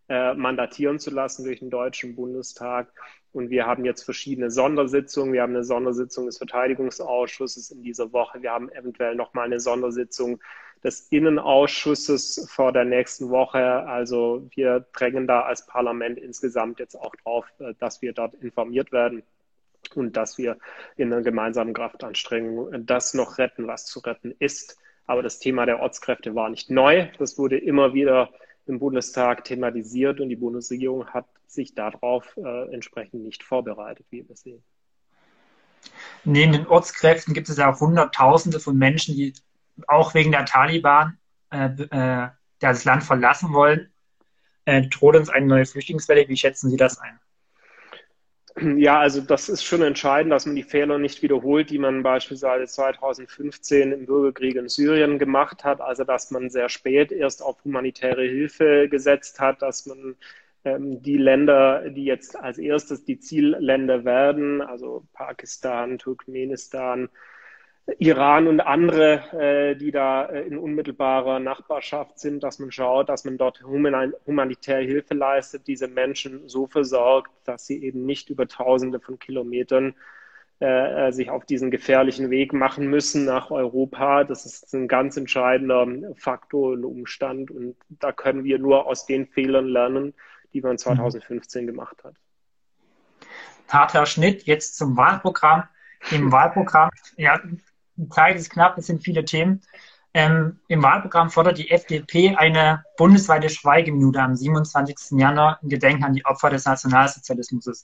äh, 0.10 0.34
mandatieren 0.34 1.00
zu 1.00 1.12
lassen 1.12 1.44
durch 1.46 1.60
den 1.60 1.70
Deutschen 1.70 2.16
Bundestag. 2.16 2.92
Und 3.32 3.50
wir 3.50 3.66
haben 3.66 3.86
jetzt 3.86 4.04
verschiedene 4.04 4.52
Sondersitzungen. 4.52 5.34
Wir 5.34 5.42
haben 5.42 5.54
eine 5.54 5.64
Sondersitzung 5.64 6.26
des 6.26 6.38
Verteidigungsausschusses 6.38 7.72
in 7.72 7.82
dieser 7.82 8.14
Woche. 8.14 8.42
Wir 8.42 8.52
haben 8.52 8.72
eventuell 8.72 9.16
nochmal 9.16 9.46
eine 9.46 9.60
Sondersitzung 9.60 10.40
des 10.84 11.08
Innenausschusses 11.10 12.48
vor 12.50 12.72
der 12.72 12.86
nächsten 12.86 13.30
Woche. 13.30 13.60
Also 13.60 14.48
wir 14.56 14.86
drängen 14.94 15.28
da 15.28 15.42
als 15.42 15.66
Parlament 15.66 16.20
insgesamt 16.20 16.80
jetzt 16.80 16.96
auch 16.96 17.16
drauf, 17.18 17.46
äh, 17.60 17.74
dass 17.80 18.02
wir 18.02 18.14
dort 18.14 18.36
informiert 18.36 18.92
werden 18.92 19.24
und 19.96 20.16
dass 20.16 20.38
wir 20.38 20.58
in 20.96 21.12
einer 21.12 21.24
gemeinsamen 21.24 21.74
Kraftanstrengung 21.74 22.86
das 22.86 23.14
noch 23.14 23.38
retten, 23.38 23.68
was 23.68 23.86
zu 23.86 24.00
retten 24.00 24.36
ist. 24.40 24.78
Aber 25.08 25.22
das 25.22 25.40
Thema 25.40 25.66
der 25.66 25.80
Ortskräfte 25.80 26.36
war 26.36 26.50
nicht 26.50 26.70
neu. 26.70 27.08
Das 27.20 27.38
wurde 27.38 27.58
immer 27.58 27.94
wieder 27.94 28.30
im 28.68 28.80
Bundestag 28.80 29.44
thematisiert 29.44 30.20
und 30.20 30.30
die 30.30 30.36
Bundesregierung 30.36 31.08
hat 31.08 31.26
sich 31.48 31.76
darauf 31.76 32.36
äh, 32.38 32.74
entsprechend 32.74 33.24
nicht 33.24 33.44
vorbereitet, 33.44 34.06
wie 34.10 34.28
wir 34.28 34.36
sehen. 34.36 34.64
Neben 36.24 36.52
den 36.52 36.68
Ortskräften 36.68 37.34
gibt 37.34 37.50
es 37.50 37.58
ja 37.58 37.72
auch 37.72 37.80
Hunderttausende 37.80 38.60
von 38.60 38.78
Menschen, 38.78 39.16
die 39.16 39.34
auch 39.88 40.14
wegen 40.14 40.32
der 40.32 40.46
Taliban 40.46 41.18
äh, 41.52 41.68
äh, 41.68 42.30
das 42.60 42.86
Land 42.86 43.04
verlassen 43.04 43.54
wollen. 43.54 43.92
Äh, 44.66 44.88
droht 44.88 45.16
uns 45.16 45.30
eine 45.30 45.46
neue 45.46 45.66
Flüchtlingswelle? 45.66 46.28
Wie 46.28 46.38
schätzen 46.38 46.72
Sie 46.72 46.78
das 46.78 46.98
ein? 47.00 47.20
Ja, 48.78 49.00
also 49.00 49.20
das 49.22 49.50
ist 49.50 49.64
schon 49.66 49.82
entscheidend, 49.82 50.32
dass 50.32 50.46
man 50.46 50.56
die 50.56 50.64
Fehler 50.64 50.98
nicht 50.98 51.22
wiederholt, 51.22 51.70
die 51.70 51.78
man 51.78 52.04
beispielsweise 52.04 52.66
2015 52.68 53.92
im 53.92 54.06
Bürgerkrieg 54.06 54.56
in 54.56 54.70
Syrien 54.70 55.20
gemacht 55.20 55.64
hat. 55.66 55.82
Also 55.82 56.04
dass 56.06 56.32
man 56.32 56.50
sehr 56.50 56.70
spät 56.70 57.12
erst 57.12 57.42
auf 57.44 57.64
humanitäre 57.66 58.24
Hilfe 58.24 58.88
gesetzt 58.90 59.40
hat, 59.42 59.62
dass 59.62 59.86
man 59.88 60.16
ähm, 60.64 61.02
die 61.02 61.18
Länder, 61.18 61.90
die 61.90 62.06
jetzt 62.06 62.38
als 62.38 62.58
erstes 62.58 63.04
die 63.04 63.20
Zielländer 63.20 64.06
werden, 64.06 64.62
also 64.62 65.06
Pakistan, 65.14 65.98
Turkmenistan, 65.98 67.10
Iran 68.00 68.48
und 68.48 68.62
andere, 68.62 69.32
äh, 69.34 69.76
die 69.76 69.92
da 69.92 70.26
äh, 70.26 70.42
in 70.42 70.58
unmittelbarer 70.58 71.40
Nachbarschaft 71.40 72.18
sind, 72.18 72.44
dass 72.44 72.58
man 72.58 72.72
schaut, 72.72 73.10
dass 73.10 73.26
man 73.26 73.38
dort 73.38 73.62
humanitäre 73.64 74.82
Hilfe 74.82 75.14
leistet, 75.14 75.68
diese 75.68 75.88
Menschen 75.88 76.50
so 76.50 76.66
versorgt, 76.66 77.32
dass 77.44 77.68
sie 77.68 77.84
eben 77.84 78.06
nicht 78.06 78.32
über 78.32 78.48
Tausende 78.48 79.00
von 79.00 79.20
Kilometern 79.20 79.94
äh, 80.60 81.12
sich 81.12 81.30
auf 81.30 81.46
diesen 81.46 81.70
gefährlichen 81.70 82.32
Weg 82.32 82.54
machen 82.54 82.88
müssen 82.88 83.24
nach 83.24 83.52
Europa. 83.52 84.24
Das 84.24 84.48
ist 84.48 84.74
ein 84.74 84.88
ganz 84.88 85.16
entscheidender 85.16 85.86
Faktor 86.16 86.72
und 86.72 86.86
Umstand. 86.86 87.52
Und 87.52 87.76
da 87.90 88.12
können 88.12 88.44
wir 88.46 88.58
nur 88.58 88.88
aus 88.88 89.06
den 89.06 89.28
Fehlern 89.28 89.68
lernen, 89.68 90.16
die 90.54 90.62
man 90.62 90.80
2015 90.80 91.64
mhm. 91.64 91.68
gemacht 91.68 92.04
hat. 92.04 92.16
Harter 93.68 94.08
Schnitt 94.08 94.44
jetzt 94.44 94.76
zum 94.76 94.98
Wahlprogramm. 94.98 95.66
Im 96.12 96.32
Wahlprogramm, 96.32 96.90
ja, 97.18 97.40
die 97.96 98.10
Zeit 98.10 98.36
ist 98.36 98.50
knapp, 98.50 98.78
es 98.78 98.88
sind 98.88 99.04
viele 99.04 99.26
Themen. 99.26 99.62
Ähm, 100.14 100.60
Im 100.70 100.82
Wahlprogramm 100.82 101.30
fordert 101.30 101.58
die 101.58 101.72
FDP 101.72 102.36
eine 102.36 102.86
bundesweite 102.98 103.50
Schweigeminute 103.50 104.22
am 104.22 104.36
27. 104.36 105.20
Januar 105.20 105.60
in 105.62 105.70
Gedenken 105.70 106.06
an 106.06 106.14
die 106.14 106.26
Opfer 106.26 106.50
des 106.50 106.66
Nationalsozialismus. 106.66 107.84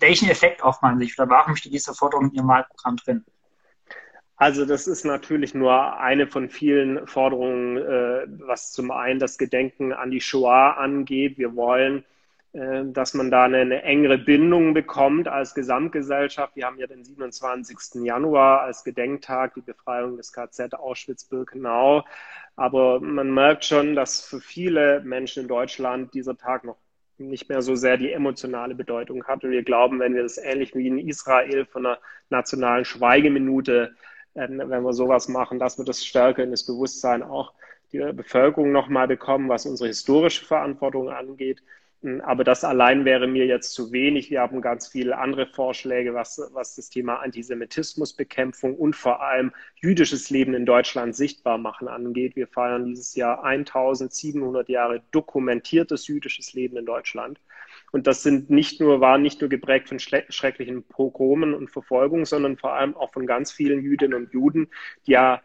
Welchen 0.00 0.28
Effekt 0.28 0.62
aufmachen 0.64 0.98
sich 0.98 1.16
oder 1.16 1.30
warum 1.30 1.54
steht 1.54 1.72
diese 1.72 1.94
Forderung 1.94 2.30
in 2.30 2.34
Ihrem 2.34 2.48
Wahlprogramm 2.48 2.96
drin? 2.96 3.24
Also 4.34 4.64
das 4.66 4.88
ist 4.88 5.04
natürlich 5.04 5.54
nur 5.54 6.00
eine 6.00 6.26
von 6.26 6.48
vielen 6.48 7.06
Forderungen, 7.06 7.76
äh, 7.76 8.26
was 8.48 8.72
zum 8.72 8.90
einen 8.90 9.20
das 9.20 9.38
Gedenken 9.38 9.92
an 9.92 10.10
die 10.10 10.20
Shoah 10.20 10.76
angeht. 10.78 11.38
Wir 11.38 11.54
wollen, 11.54 12.04
dass 12.52 13.14
man 13.14 13.30
da 13.30 13.44
eine, 13.44 13.58
eine, 13.58 13.82
engere 13.82 14.18
Bindung 14.18 14.74
bekommt 14.74 15.26
als 15.26 15.54
Gesamtgesellschaft. 15.54 16.54
Wir 16.54 16.66
haben 16.66 16.78
ja 16.78 16.86
den 16.86 17.04
27. 17.04 18.04
Januar 18.04 18.60
als 18.60 18.84
Gedenktag, 18.84 19.54
die 19.54 19.62
Befreiung 19.62 20.16
des 20.18 20.32
KZ 20.32 20.74
Auschwitz-Birkenau. 20.74 22.04
Aber 22.56 23.00
man 23.00 23.32
merkt 23.32 23.64
schon, 23.64 23.94
dass 23.94 24.20
für 24.20 24.40
viele 24.40 25.00
Menschen 25.00 25.44
in 25.44 25.48
Deutschland 25.48 26.12
dieser 26.12 26.36
Tag 26.36 26.64
noch 26.64 26.76
nicht 27.16 27.48
mehr 27.48 27.62
so 27.62 27.74
sehr 27.74 27.96
die 27.96 28.12
emotionale 28.12 28.74
Bedeutung 28.74 29.24
hat. 29.24 29.44
Und 29.44 29.50
wir 29.52 29.62
glauben, 29.62 29.98
wenn 30.00 30.14
wir 30.14 30.22
das 30.22 30.36
ähnlich 30.36 30.74
wie 30.74 30.86
in 30.86 30.98
Israel 30.98 31.64
von 31.64 31.86
einer 31.86 31.98
nationalen 32.28 32.84
Schweigeminute 32.84 33.94
ähm, 34.34 34.62
wenn 34.64 34.82
wir 34.82 34.92
sowas 34.92 35.28
machen, 35.28 35.58
dass 35.58 35.78
wir 35.78 35.84
das 35.84 36.04
stärker 36.04 36.42
in 36.42 36.50
das 36.50 36.64
Bewusstsein 36.64 37.22
auch 37.22 37.52
der 37.92 38.12
Bevölkerung 38.12 38.72
nochmal 38.72 39.06
bekommen, 39.06 39.48
was 39.48 39.66
unsere 39.66 39.88
historische 39.88 40.44
Verantwortung 40.44 41.10
angeht. 41.10 41.62
Hm, 42.02 42.20
aber 42.20 42.42
das 42.42 42.64
allein 42.64 43.04
wäre 43.04 43.28
mir 43.28 43.46
jetzt 43.46 43.72
zu 43.74 43.92
wenig. 43.92 44.30
Wir 44.30 44.40
haben 44.40 44.60
ganz 44.60 44.88
viele 44.88 45.18
andere 45.18 45.46
Vorschläge, 45.46 46.14
was, 46.14 46.40
was 46.52 46.74
das 46.74 46.90
Thema 46.90 47.16
Antisemitismusbekämpfung 47.20 48.74
und 48.74 48.96
vor 48.96 49.22
allem 49.22 49.52
jüdisches 49.76 50.28
Leben 50.30 50.54
in 50.54 50.66
Deutschland 50.66 51.14
sichtbar 51.14 51.58
machen 51.58 51.86
angeht. 51.86 52.34
Wir 52.34 52.48
feiern 52.48 52.86
dieses 52.86 53.14
Jahr 53.14 53.44
1700 53.44 54.68
Jahre 54.68 55.02
dokumentiertes 55.12 56.08
jüdisches 56.08 56.54
Leben 56.54 56.76
in 56.76 56.86
Deutschland. 56.86 57.40
Und 57.92 58.06
das 58.06 58.22
sind 58.22 58.50
nicht 58.50 58.80
nur, 58.80 59.00
waren 59.00 59.22
nicht 59.22 59.40
nur 59.40 59.48
geprägt 59.48 59.88
von 59.88 59.98
schrecklichen 60.00 60.82
Pogromen 60.82 61.54
und 61.54 61.70
Verfolgungen, 61.70 62.24
sondern 62.24 62.56
vor 62.56 62.72
allem 62.74 62.96
auch 62.96 63.12
von 63.12 63.26
ganz 63.26 63.52
vielen 63.52 63.82
Jüdinnen 63.82 64.14
und 64.14 64.32
Juden, 64.32 64.68
die 65.06 65.12
ja 65.12 65.40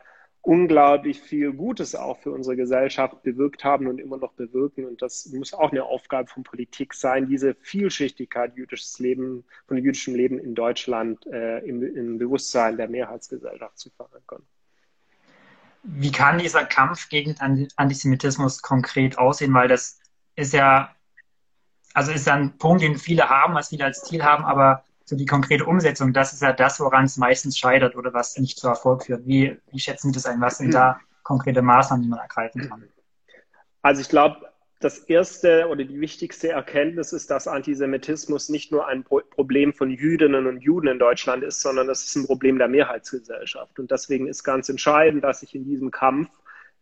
unglaublich 0.48 1.20
viel 1.20 1.52
Gutes 1.52 1.94
auch 1.94 2.20
für 2.20 2.32
unsere 2.32 2.56
Gesellschaft 2.56 3.22
bewirkt 3.22 3.66
haben 3.66 3.88
und 3.88 4.00
immer 4.00 4.16
noch 4.18 4.32
bewirken. 4.32 4.86
Und 4.86 5.02
das 5.02 5.26
muss 5.28 5.54
auch 5.54 5.74
eine 5.74 5.84
Aufgabe 5.84 6.30
von 6.30 6.44
Politik 6.44 6.94
sein, 6.94 7.28
diese 7.28 7.54
Vielschichtigkeit 7.54 8.56
jüdisches 8.56 8.98
Leben, 9.00 9.44
von 9.68 9.78
jüdischem 9.78 10.16
Leben 10.16 10.40
in 10.40 10.56
Deutschland 10.56 11.28
äh, 11.28 11.60
im, 11.60 11.84
im 11.84 12.18
Bewusstsein 12.18 12.78
der 12.78 12.88
Mehrheitsgesellschaft 12.88 13.78
zu 13.78 13.90
verankern. 13.90 14.42
Wie 15.84 16.14
kann 16.14 16.40
dieser 16.40 16.64
Kampf 16.64 17.10
gegen 17.10 17.36
Antisemitismus 17.76 18.62
konkret 18.62 19.18
aussehen? 19.18 19.54
Weil 19.54 19.68
das 19.68 20.00
ist 20.36 20.54
ja 20.54 20.96
also 21.94 22.12
ist 22.12 22.28
ja 22.28 22.36
ein 22.36 22.58
Punkt, 22.58 22.84
den 22.84 22.96
viele 22.98 23.28
haben, 23.28 23.56
was 23.56 23.70
viele 23.70 23.86
als 23.86 24.04
Ziel 24.04 24.24
haben, 24.24 24.46
aber 24.46 24.84
so 25.08 25.16
die 25.16 25.26
konkrete 25.26 25.64
Umsetzung, 25.66 26.12
das 26.12 26.34
ist 26.34 26.42
ja 26.42 26.52
das, 26.52 26.82
woran 26.82 27.06
es 27.06 27.16
meistens 27.16 27.58
scheitert 27.58 27.96
oder 27.96 28.14
was 28.14 28.38
nicht 28.38 28.60
zu 28.60 28.68
Erfolg 28.68 29.06
führt. 29.06 29.26
Wie, 29.26 29.58
wie 29.72 29.80
schätzen 29.80 30.10
Sie 30.10 30.16
das 30.16 30.26
ein? 30.26 30.42
Was 30.42 30.58
sind 30.58 30.74
da 30.74 31.00
konkrete 31.24 31.62
Maßnahmen, 31.62 32.04
die 32.04 32.10
man 32.10 32.20
ergreifen 32.20 32.68
kann? 32.68 32.84
Also 33.82 34.02
ich 34.02 34.10
glaube, 34.10 34.50
das 34.82 34.98
erste 35.00 35.70
oder 35.70 35.86
die 35.86 36.02
wichtigste 36.02 36.50
Erkenntnis 36.50 37.14
ist, 37.14 37.32
dass 37.32 37.48
Antisemitismus 37.48 38.50
nicht 38.50 38.74
nur 38.74 38.86
ein 38.88 39.06
Problem 39.06 39.74
von 39.74 39.90
Jüdinnen 39.90 40.46
und 40.46 40.60
Juden 40.62 40.88
in 40.88 41.00
Deutschland 41.00 41.42
ist, 41.42 41.62
sondern 41.62 41.90
es 41.90 42.04
ist 42.04 42.16
ein 42.18 42.26
Problem 42.26 42.58
der 42.58 42.68
Mehrheitsgesellschaft. 42.68 43.80
Und 43.80 43.90
deswegen 43.92 44.28
ist 44.28 44.44
ganz 44.44 44.68
entscheidend, 44.68 45.24
dass 45.24 45.40
sich 45.40 45.56
in 45.56 45.64
diesem 45.64 45.90
Kampf 45.90 46.30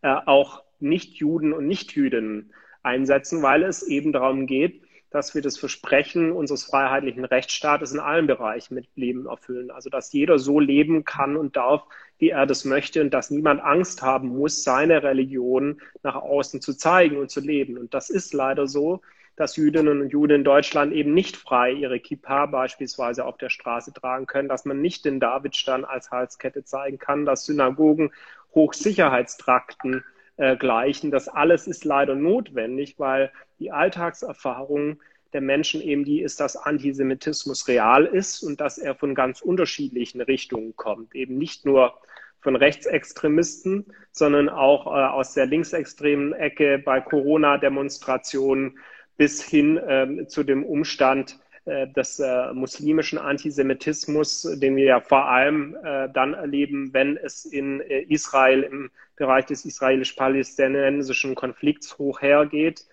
äh, 0.02 0.16
auch 0.26 0.64
Nicht-Juden 0.80 1.52
und 1.52 1.68
Nicht-Jüdinnen 1.68 2.52
einsetzen, 2.82 3.40
weil 3.42 3.62
es 3.62 3.84
eben 3.84 4.12
darum 4.12 4.46
geht, 4.46 4.82
dass 5.10 5.34
wir 5.34 5.42
das 5.42 5.58
Versprechen 5.58 6.32
unseres 6.32 6.64
freiheitlichen 6.64 7.24
Rechtsstaates 7.24 7.92
in 7.92 8.00
allen 8.00 8.26
Bereichen 8.26 8.74
mit 8.74 8.88
Leben 8.96 9.26
erfüllen. 9.26 9.70
Also 9.70 9.88
dass 9.90 10.12
jeder 10.12 10.38
so 10.38 10.60
leben 10.60 11.04
kann 11.04 11.36
und 11.36 11.56
darf, 11.56 11.84
wie 12.18 12.30
er 12.30 12.46
das 12.46 12.64
möchte 12.64 13.00
und 13.00 13.14
dass 13.14 13.30
niemand 13.30 13.62
Angst 13.62 14.02
haben 14.02 14.28
muss, 14.28 14.64
seine 14.64 15.02
Religion 15.02 15.80
nach 16.02 16.16
außen 16.16 16.60
zu 16.60 16.74
zeigen 16.74 17.18
und 17.18 17.30
zu 17.30 17.40
leben. 17.40 17.78
Und 17.78 17.94
das 17.94 18.10
ist 18.10 18.34
leider 18.34 18.66
so, 18.66 19.00
dass 19.36 19.56
Jüdinnen 19.56 20.00
und 20.00 20.08
Juden 20.08 20.36
in 20.36 20.44
Deutschland 20.44 20.92
eben 20.92 21.12
nicht 21.12 21.36
frei 21.36 21.72
ihre 21.72 22.00
Kippa 22.00 22.46
beispielsweise 22.46 23.24
auf 23.26 23.36
der 23.36 23.50
Straße 23.50 23.92
tragen 23.92 24.26
können, 24.26 24.48
dass 24.48 24.64
man 24.64 24.80
nicht 24.80 25.04
den 25.04 25.20
Davidstern 25.20 25.84
als 25.84 26.10
Halskette 26.10 26.64
zeigen 26.64 26.98
kann, 26.98 27.26
dass 27.26 27.44
Synagogen 27.44 28.12
Hochsicherheitstrakten 28.54 30.02
äh, 30.38 30.56
gleichen. 30.56 31.10
Das 31.10 31.28
alles 31.28 31.66
ist 31.66 31.84
leider 31.84 32.14
notwendig, 32.14 32.98
weil 32.98 33.30
die 33.58 33.72
Alltagserfahrung 33.72 35.00
der 35.32 35.40
Menschen 35.40 35.80
eben 35.82 36.04
die 36.04 36.22
ist, 36.22 36.40
dass 36.40 36.56
Antisemitismus 36.56 37.68
real 37.68 38.06
ist 38.06 38.42
und 38.42 38.60
dass 38.60 38.78
er 38.78 38.94
von 38.94 39.14
ganz 39.14 39.40
unterschiedlichen 39.42 40.20
Richtungen 40.20 40.76
kommt. 40.76 41.14
Eben 41.14 41.36
nicht 41.36 41.66
nur 41.66 41.94
von 42.40 42.56
Rechtsextremisten, 42.56 43.86
sondern 44.12 44.48
auch 44.48 44.86
äh, 44.86 44.90
aus 44.90 45.34
der 45.34 45.46
linksextremen 45.46 46.32
Ecke 46.32 46.78
bei 46.78 47.00
Corona-Demonstrationen 47.00 48.78
bis 49.16 49.42
hin 49.42 49.76
äh, 49.78 50.26
zu 50.28 50.44
dem 50.44 50.64
Umstand, 50.64 51.38
äh, 51.66 51.88
des 51.88 52.20
äh, 52.20 52.52
muslimischen 52.52 53.18
Antisemitismus, 53.18 54.42
den 54.42 54.76
wir 54.76 54.84
ja 54.84 55.00
vor 55.00 55.28
allem 55.28 55.76
äh, 55.82 56.08
dann 56.08 56.34
erleben, 56.34 56.94
wenn 56.94 57.16
es 57.16 57.44
in 57.44 57.80
äh, 57.80 58.02
Israel 58.02 58.62
im 58.62 58.90
Bereich 59.16 59.46
des 59.46 59.64
israelisch-palästinensischen 59.64 61.34
Konflikts 61.34 61.98
hoch 61.98 62.22
hergeht. 62.22 62.86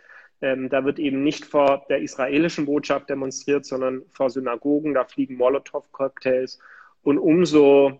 Ähm, 0.44 0.68
da 0.68 0.84
wird 0.84 1.00
eben 1.00 1.24
nicht 1.24 1.46
vor 1.46 1.86
der 1.88 2.02
israelischen 2.02 2.66
Botschaft 2.66 3.10
demonstriert, 3.10 3.66
sondern 3.66 4.04
vor 4.12 4.30
Synagogen. 4.30 4.94
Da 4.94 5.06
fliegen 5.06 5.38
Molotow-Cocktails. 5.38 6.60
Und 7.02 7.18
umso 7.18 7.98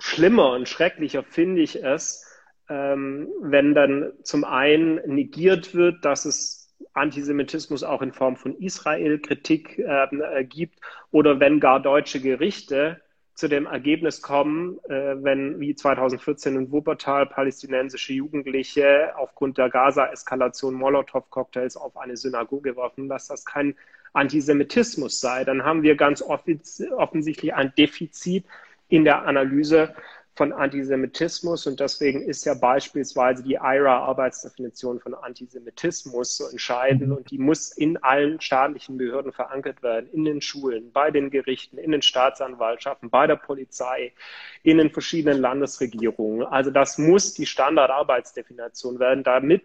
schlimmer 0.00 0.54
und 0.54 0.68
schrecklicher 0.68 1.22
finde 1.22 1.62
ich 1.62 1.82
es, 1.84 2.26
ähm, 2.68 3.28
wenn 3.40 3.74
dann 3.74 4.12
zum 4.24 4.42
einen 4.42 4.96
negiert 5.06 5.72
wird, 5.72 6.04
dass 6.04 6.24
es 6.24 6.74
Antisemitismus 6.94 7.84
auch 7.84 8.02
in 8.02 8.12
Form 8.12 8.36
von 8.36 8.56
Israel-Kritik 8.56 9.78
ähm, 9.78 10.20
äh, 10.20 10.44
gibt 10.44 10.80
oder 11.12 11.38
wenn 11.38 11.60
gar 11.60 11.80
deutsche 11.80 12.20
Gerichte 12.20 13.00
zu 13.34 13.48
dem 13.48 13.66
Ergebnis 13.66 14.20
kommen, 14.20 14.78
äh, 14.84 15.16
wenn 15.22 15.58
wie 15.58 15.74
2014 15.74 16.56
in 16.56 16.72
Wuppertal 16.72 17.26
palästinensische 17.26 18.12
Jugendliche 18.12 19.12
aufgrund 19.16 19.58
der 19.58 19.70
Gaza-Eskalation 19.70 20.74
Molotow-Cocktails 20.74 21.76
auf 21.76 21.96
eine 21.96 22.16
Synagoge 22.16 22.76
werfen, 22.76 23.08
dass 23.08 23.28
das 23.28 23.44
kein 23.44 23.74
Antisemitismus 24.12 25.20
sei, 25.20 25.44
dann 25.44 25.64
haben 25.64 25.82
wir 25.82 25.96
ganz 25.96 26.22
offensichtlich 26.22 27.54
ein 27.54 27.72
Defizit 27.76 28.44
in 28.88 29.04
der 29.04 29.22
Analyse 29.22 29.94
von 30.34 30.52
Antisemitismus 30.52 31.66
und 31.66 31.78
deswegen 31.78 32.22
ist 32.22 32.46
ja 32.46 32.54
beispielsweise 32.54 33.42
die 33.42 33.58
IRA-Arbeitsdefinition 33.62 34.98
von 34.98 35.14
Antisemitismus 35.14 36.38
so 36.38 36.46
entscheidend 36.46 37.08
mhm. 37.08 37.16
und 37.16 37.30
die 37.30 37.38
muss 37.38 37.70
in 37.72 37.98
allen 37.98 38.40
staatlichen 38.40 38.96
Behörden 38.96 39.32
verankert 39.32 39.82
werden, 39.82 40.08
in 40.10 40.24
den 40.24 40.40
Schulen, 40.40 40.90
bei 40.90 41.10
den 41.10 41.28
Gerichten, 41.30 41.76
in 41.76 41.92
den 41.92 42.00
Staatsanwaltschaften, 42.00 43.10
bei 43.10 43.26
der 43.26 43.36
Polizei, 43.36 44.12
in 44.62 44.78
den 44.78 44.90
verschiedenen 44.90 45.38
Landesregierungen. 45.38 46.46
Also 46.46 46.70
das 46.70 46.96
muss 46.96 47.34
die 47.34 47.46
Standardarbeitsdefinition 47.46 48.98
werden, 48.98 49.24
damit 49.24 49.62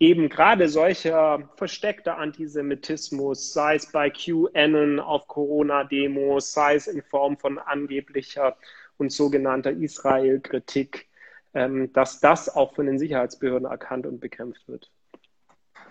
eben 0.00 0.28
gerade 0.28 0.68
solcher 0.68 1.48
versteckter 1.56 2.18
Antisemitismus, 2.18 3.52
sei 3.52 3.76
es 3.76 3.92
bei 3.92 4.10
QAnon 4.10 4.98
auf 4.98 5.28
Corona-Demos, 5.28 6.52
sei 6.52 6.74
es 6.74 6.88
in 6.88 7.02
Form 7.02 7.36
von 7.36 7.58
angeblicher 7.58 8.56
und 9.00 9.10
sogenannter 9.10 9.72
Israel-Kritik, 9.72 11.08
ähm, 11.54 11.92
dass 11.92 12.20
das 12.20 12.48
auch 12.54 12.74
von 12.74 12.86
den 12.86 12.98
Sicherheitsbehörden 12.98 13.68
erkannt 13.68 14.06
und 14.06 14.20
bekämpft 14.20 14.68
wird. 14.68 14.90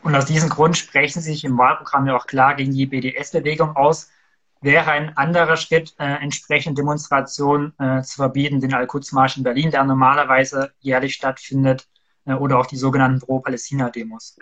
Und 0.04 0.16
aus 0.16 0.26
diesem 0.26 0.50
Grund 0.50 0.78
sprechen 0.78 1.22
Sie 1.22 1.32
sich 1.32 1.44
im 1.44 1.58
Wahlprogramm 1.58 2.08
ja 2.08 2.16
auch 2.16 2.28
klar 2.28 2.56
gegen 2.56 2.72
die 2.72 2.86
BDS-Bewegung 2.86 3.76
aus. 3.76 4.10
Wäre 4.62 4.92
ein 4.92 5.16
anderer 5.18 5.58
Schritt, 5.58 5.96
äh, 6.00 6.22
entsprechende 6.22 6.82
Demonstrationen 6.82 7.74
äh, 7.80 8.02
zu 8.02 8.18
verbieten, 8.18 8.62
den 8.62 8.74
Al-Quds-Marsch 8.74 9.38
in 9.38 9.44
Berlin, 9.44 9.72
der 9.72 9.84
normalerweise 9.84 10.72
jährlich 10.80 11.16
stattfindet, 11.16 11.88
äh, 12.26 12.34
oder 12.34 12.60
auch 12.60 12.66
die 12.66 12.78
sogenannten 12.78 13.20
Pro-Palästina-Demos? 13.20 14.38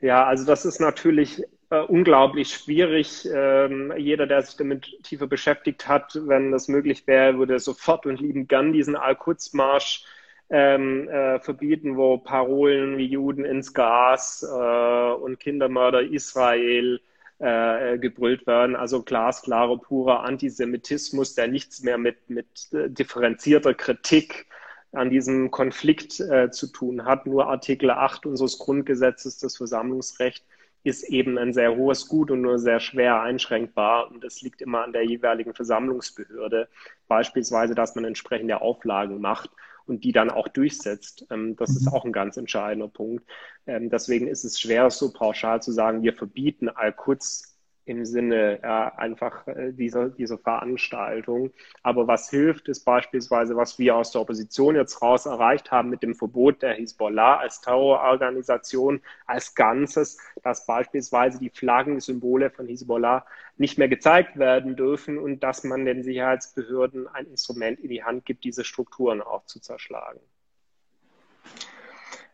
Ja, 0.00 0.24
also 0.24 0.44
das 0.46 0.64
ist 0.64 0.80
natürlich 0.80 1.42
äh, 1.70 1.80
unglaublich 1.80 2.54
schwierig. 2.54 3.28
Ähm, 3.32 3.92
jeder, 3.96 4.26
der 4.26 4.42
sich 4.42 4.56
damit 4.56 5.02
tiefer 5.02 5.26
beschäftigt 5.26 5.88
hat, 5.88 6.18
wenn 6.26 6.52
das 6.52 6.68
möglich 6.68 7.06
wäre, 7.06 7.38
würde 7.38 7.58
sofort 7.58 8.06
und 8.06 8.20
lieben 8.20 8.48
gern 8.48 8.72
diesen 8.72 8.96
Al-Quds-Marsch 8.96 10.04
ähm, 10.50 11.08
äh, 11.08 11.38
verbieten, 11.40 11.96
wo 11.96 12.18
Parolen 12.18 12.98
wie 12.98 13.06
Juden 13.06 13.44
ins 13.44 13.72
Gas 13.72 14.42
äh, 14.42 15.12
und 15.12 15.38
Kindermörder 15.38 16.02
Israel 16.02 17.00
äh, 17.38 17.98
gebrüllt 17.98 18.46
werden. 18.46 18.76
Also 18.76 19.02
glasklarer, 19.02 19.78
purer 19.78 20.24
Antisemitismus, 20.24 21.34
der 21.34 21.48
nichts 21.48 21.82
mehr 21.82 21.98
mit, 21.98 22.28
mit 22.28 22.68
äh, 22.72 22.90
differenzierter 22.90 23.74
Kritik 23.74 24.46
an 24.92 25.08
diesem 25.08 25.50
Konflikt 25.52 26.18
äh, 26.18 26.50
zu 26.50 26.66
tun 26.66 27.04
hat. 27.04 27.26
Nur 27.26 27.48
Artikel 27.48 27.90
8 27.90 28.26
unseres 28.26 28.58
Grundgesetzes, 28.58 29.38
das 29.38 29.56
Versammlungsrecht, 29.56 30.44
ist 30.82 31.04
eben 31.04 31.38
ein 31.38 31.52
sehr 31.52 31.76
hohes 31.76 32.08
Gut 32.08 32.30
und 32.30 32.40
nur 32.40 32.58
sehr 32.58 32.80
schwer 32.80 33.20
einschränkbar. 33.20 34.10
Und 34.10 34.24
das 34.24 34.40
liegt 34.40 34.62
immer 34.62 34.82
an 34.82 34.92
der 34.92 35.04
jeweiligen 35.04 35.54
Versammlungsbehörde. 35.54 36.68
Beispielsweise, 37.08 37.74
dass 37.74 37.94
man 37.94 38.04
entsprechende 38.04 38.60
Auflagen 38.60 39.20
macht 39.20 39.50
und 39.86 40.04
die 40.04 40.12
dann 40.12 40.30
auch 40.30 40.48
durchsetzt. 40.48 41.26
Ähm, 41.30 41.56
das 41.56 41.70
ist 41.70 41.86
mhm. 41.86 41.92
auch 41.92 42.04
ein 42.04 42.12
ganz 42.12 42.36
entscheidender 42.36 42.88
Punkt. 42.88 43.24
Ähm, 43.66 43.90
deswegen 43.90 44.26
ist 44.28 44.44
es 44.44 44.60
schwer, 44.60 44.88
so 44.90 45.12
pauschal 45.12 45.60
zu 45.60 45.72
sagen, 45.72 46.02
wir 46.02 46.14
verbieten 46.14 46.68
Al-Quds 46.68 47.49
im 47.90 48.04
Sinne 48.04 48.60
ja, 48.62 48.94
einfach 48.94 49.46
äh, 49.48 49.72
dieser, 49.72 50.08
dieser 50.08 50.38
Veranstaltung. 50.38 51.52
Aber 51.82 52.06
was 52.06 52.30
hilft, 52.30 52.68
ist 52.68 52.84
beispielsweise, 52.84 53.56
was 53.56 53.78
wir 53.78 53.96
aus 53.96 54.12
der 54.12 54.20
Opposition 54.20 54.76
jetzt 54.76 55.02
raus 55.02 55.26
erreicht 55.26 55.72
haben 55.72 55.90
mit 55.90 56.02
dem 56.02 56.14
Verbot 56.14 56.62
der 56.62 56.74
Hisbollah 56.74 57.38
als 57.38 57.60
Terrororganisation 57.60 59.02
als 59.26 59.54
Ganzes, 59.54 60.18
dass 60.42 60.66
beispielsweise 60.66 61.40
die 61.40 61.50
Flaggen, 61.50 62.00
Symbole 62.00 62.50
von 62.50 62.68
Hisbollah 62.68 63.26
nicht 63.56 63.76
mehr 63.76 63.88
gezeigt 63.88 64.38
werden 64.38 64.76
dürfen 64.76 65.18
und 65.18 65.42
dass 65.42 65.64
man 65.64 65.84
den 65.84 66.02
Sicherheitsbehörden 66.04 67.08
ein 67.08 67.26
Instrument 67.26 67.80
in 67.80 67.90
die 67.90 68.04
Hand 68.04 68.24
gibt, 68.24 68.44
diese 68.44 68.64
Strukturen 68.64 69.20
auch 69.20 69.44
zu 69.46 69.60
zerschlagen. 69.60 70.20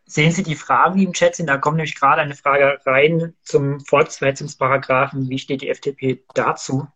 Sehen 0.09 0.31
Sie 0.31 0.45
die 0.45 0.55
Fragen, 0.55 0.99
die 0.99 1.05
im 1.05 1.13
Chat 1.13 1.35
sind? 1.35 1.49
Da 1.49 1.59
kommt 1.59 1.79
nämlich 1.79 1.99
gerade 1.99 2.23
eine 2.23 2.37
Frage 2.37 2.79
rein 2.87 3.35
zum 3.43 3.81
Volksverhetzungsparagraphen. 3.81 5.29
Wie 5.29 5.39
steht 5.39 5.63
die 5.63 5.69
FDP 5.69 6.23
dazu? 6.35 6.87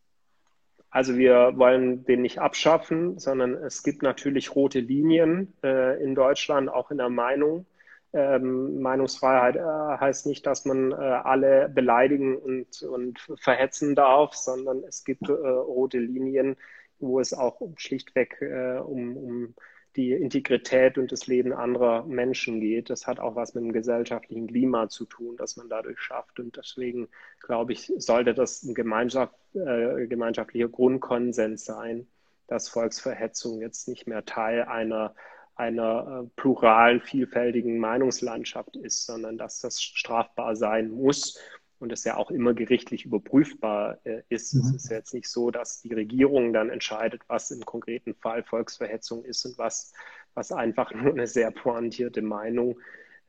Also 0.90 1.16
wir 1.16 1.52
wollen 1.56 2.04
den 2.04 2.22
nicht 2.22 2.38
abschaffen, 2.38 3.18
sondern 3.18 3.54
es 3.54 3.82
gibt 3.82 4.02
natürlich 4.02 4.54
rote 4.54 4.80
Linien 4.80 5.52
äh, 5.62 6.02
in 6.02 6.14
Deutschland, 6.14 6.68
auch 6.68 6.90
in 6.92 6.98
der 6.98 7.08
Meinung. 7.08 7.66
Ähm, 8.12 8.80
Meinungsfreiheit 8.80 9.56
äh, 9.56 9.60
heißt 9.60 10.26
nicht, 10.26 10.46
dass 10.46 10.64
man 10.64 10.92
äh, 10.92 10.94
alle 10.94 11.68
beleidigen 11.68 12.36
und, 12.36 12.82
und 12.82 13.20
verhetzen 13.36 13.94
darf, 13.94 14.34
sondern 14.34 14.82
es 14.84 15.04
gibt 15.04 15.28
äh, 15.28 15.32
rote 15.32 15.98
Linien, 15.98 16.56
wo 16.98 17.20
es 17.20 17.32
auch 17.32 17.60
schlichtweg 17.76 18.36
äh, 18.40 18.78
um, 18.78 19.16
um 19.16 19.54
die 19.96 20.12
Integrität 20.12 20.98
und 20.98 21.10
das 21.12 21.26
Leben 21.26 21.52
anderer 21.52 22.04
Menschen 22.04 22.60
geht. 22.60 22.90
Das 22.90 23.06
hat 23.06 23.18
auch 23.18 23.36
was 23.36 23.54
mit 23.54 23.64
dem 23.64 23.72
gesellschaftlichen 23.72 24.46
Klima 24.46 24.88
zu 24.88 25.04
tun, 25.04 25.36
das 25.36 25.56
man 25.56 25.68
dadurch 25.68 26.00
schafft. 26.00 26.38
Und 26.38 26.56
deswegen, 26.56 27.08
glaube 27.40 27.72
ich, 27.72 27.92
sollte 27.96 28.34
das 28.34 28.62
ein 28.62 28.74
Gemeinschaft, 28.74 29.34
äh, 29.54 30.06
gemeinschaftlicher 30.06 30.68
Grundkonsens 30.68 31.64
sein, 31.64 32.06
dass 32.46 32.68
Volksverhetzung 32.68 33.60
jetzt 33.60 33.88
nicht 33.88 34.06
mehr 34.06 34.24
Teil 34.24 34.62
einer 34.62 35.14
einer 35.56 36.22
äh, 36.24 36.30
pluralen, 36.36 37.00
vielfältigen 37.02 37.78
Meinungslandschaft 37.78 38.76
ist, 38.76 39.04
sondern 39.04 39.36
dass 39.36 39.60
das 39.60 39.82
strafbar 39.82 40.56
sein 40.56 40.90
muss 40.90 41.38
und 41.80 41.92
es 41.92 42.04
ja 42.04 42.16
auch 42.16 42.30
immer 42.30 42.54
gerichtlich 42.54 43.04
überprüfbar 43.04 43.98
äh, 44.04 44.22
ist. 44.28 44.54
Mhm. 44.54 44.60
Es 44.60 44.74
ist 44.74 44.90
jetzt 44.90 45.14
nicht 45.14 45.28
so, 45.28 45.50
dass 45.50 45.80
die 45.80 45.92
Regierung 45.92 46.52
dann 46.52 46.70
entscheidet, 46.70 47.22
was 47.26 47.50
im 47.50 47.64
konkreten 47.64 48.14
Fall 48.14 48.44
Volksverhetzung 48.44 49.24
ist 49.24 49.44
und 49.46 49.58
was, 49.58 49.92
was 50.34 50.52
einfach 50.52 50.92
nur 50.94 51.12
eine 51.12 51.26
sehr 51.26 51.50
pointierte 51.50 52.22
Meinung, 52.22 52.78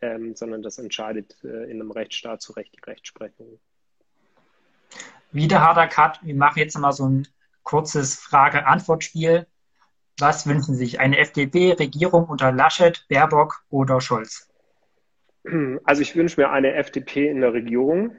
ähm, 0.02 0.36
sondern 0.36 0.62
das 0.62 0.78
entscheidet 0.78 1.38
äh, 1.44 1.72
in 1.72 1.82
einem 1.82 1.92
Rechtsstaat 1.92 2.42
zu 2.42 2.54
Recht 2.54 2.76
die 2.76 2.90
Rechtsprechung. 2.90 3.60
Wieder 5.32 5.62
harter 5.62 5.88
Cut. 5.88 6.20
Wir 6.22 6.36
machen 6.36 6.60
jetzt 6.60 6.78
mal 6.78 6.92
so 6.92 7.08
ein 7.08 7.28
kurzes 7.64 8.16
Frage-Antwort-Spiel. 8.16 9.48
Was 10.20 10.46
wünschen 10.46 10.76
Sie 10.76 10.86
sich? 10.86 11.00
Eine 11.00 11.20
FDP-Regierung 11.20 12.26
unter 12.26 12.52
Laschet, 12.52 13.06
Baerbock 13.08 13.64
oder 13.70 14.02
Scholz? 14.02 14.50
Also 15.86 16.02
ich 16.02 16.16
wünsche 16.16 16.40
mir 16.40 16.52
eine 16.52 16.74
FDP 16.74 17.30
in 17.30 17.40
der 17.40 17.54
Regierung 17.54 18.16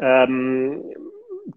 ähm, 0.00 0.84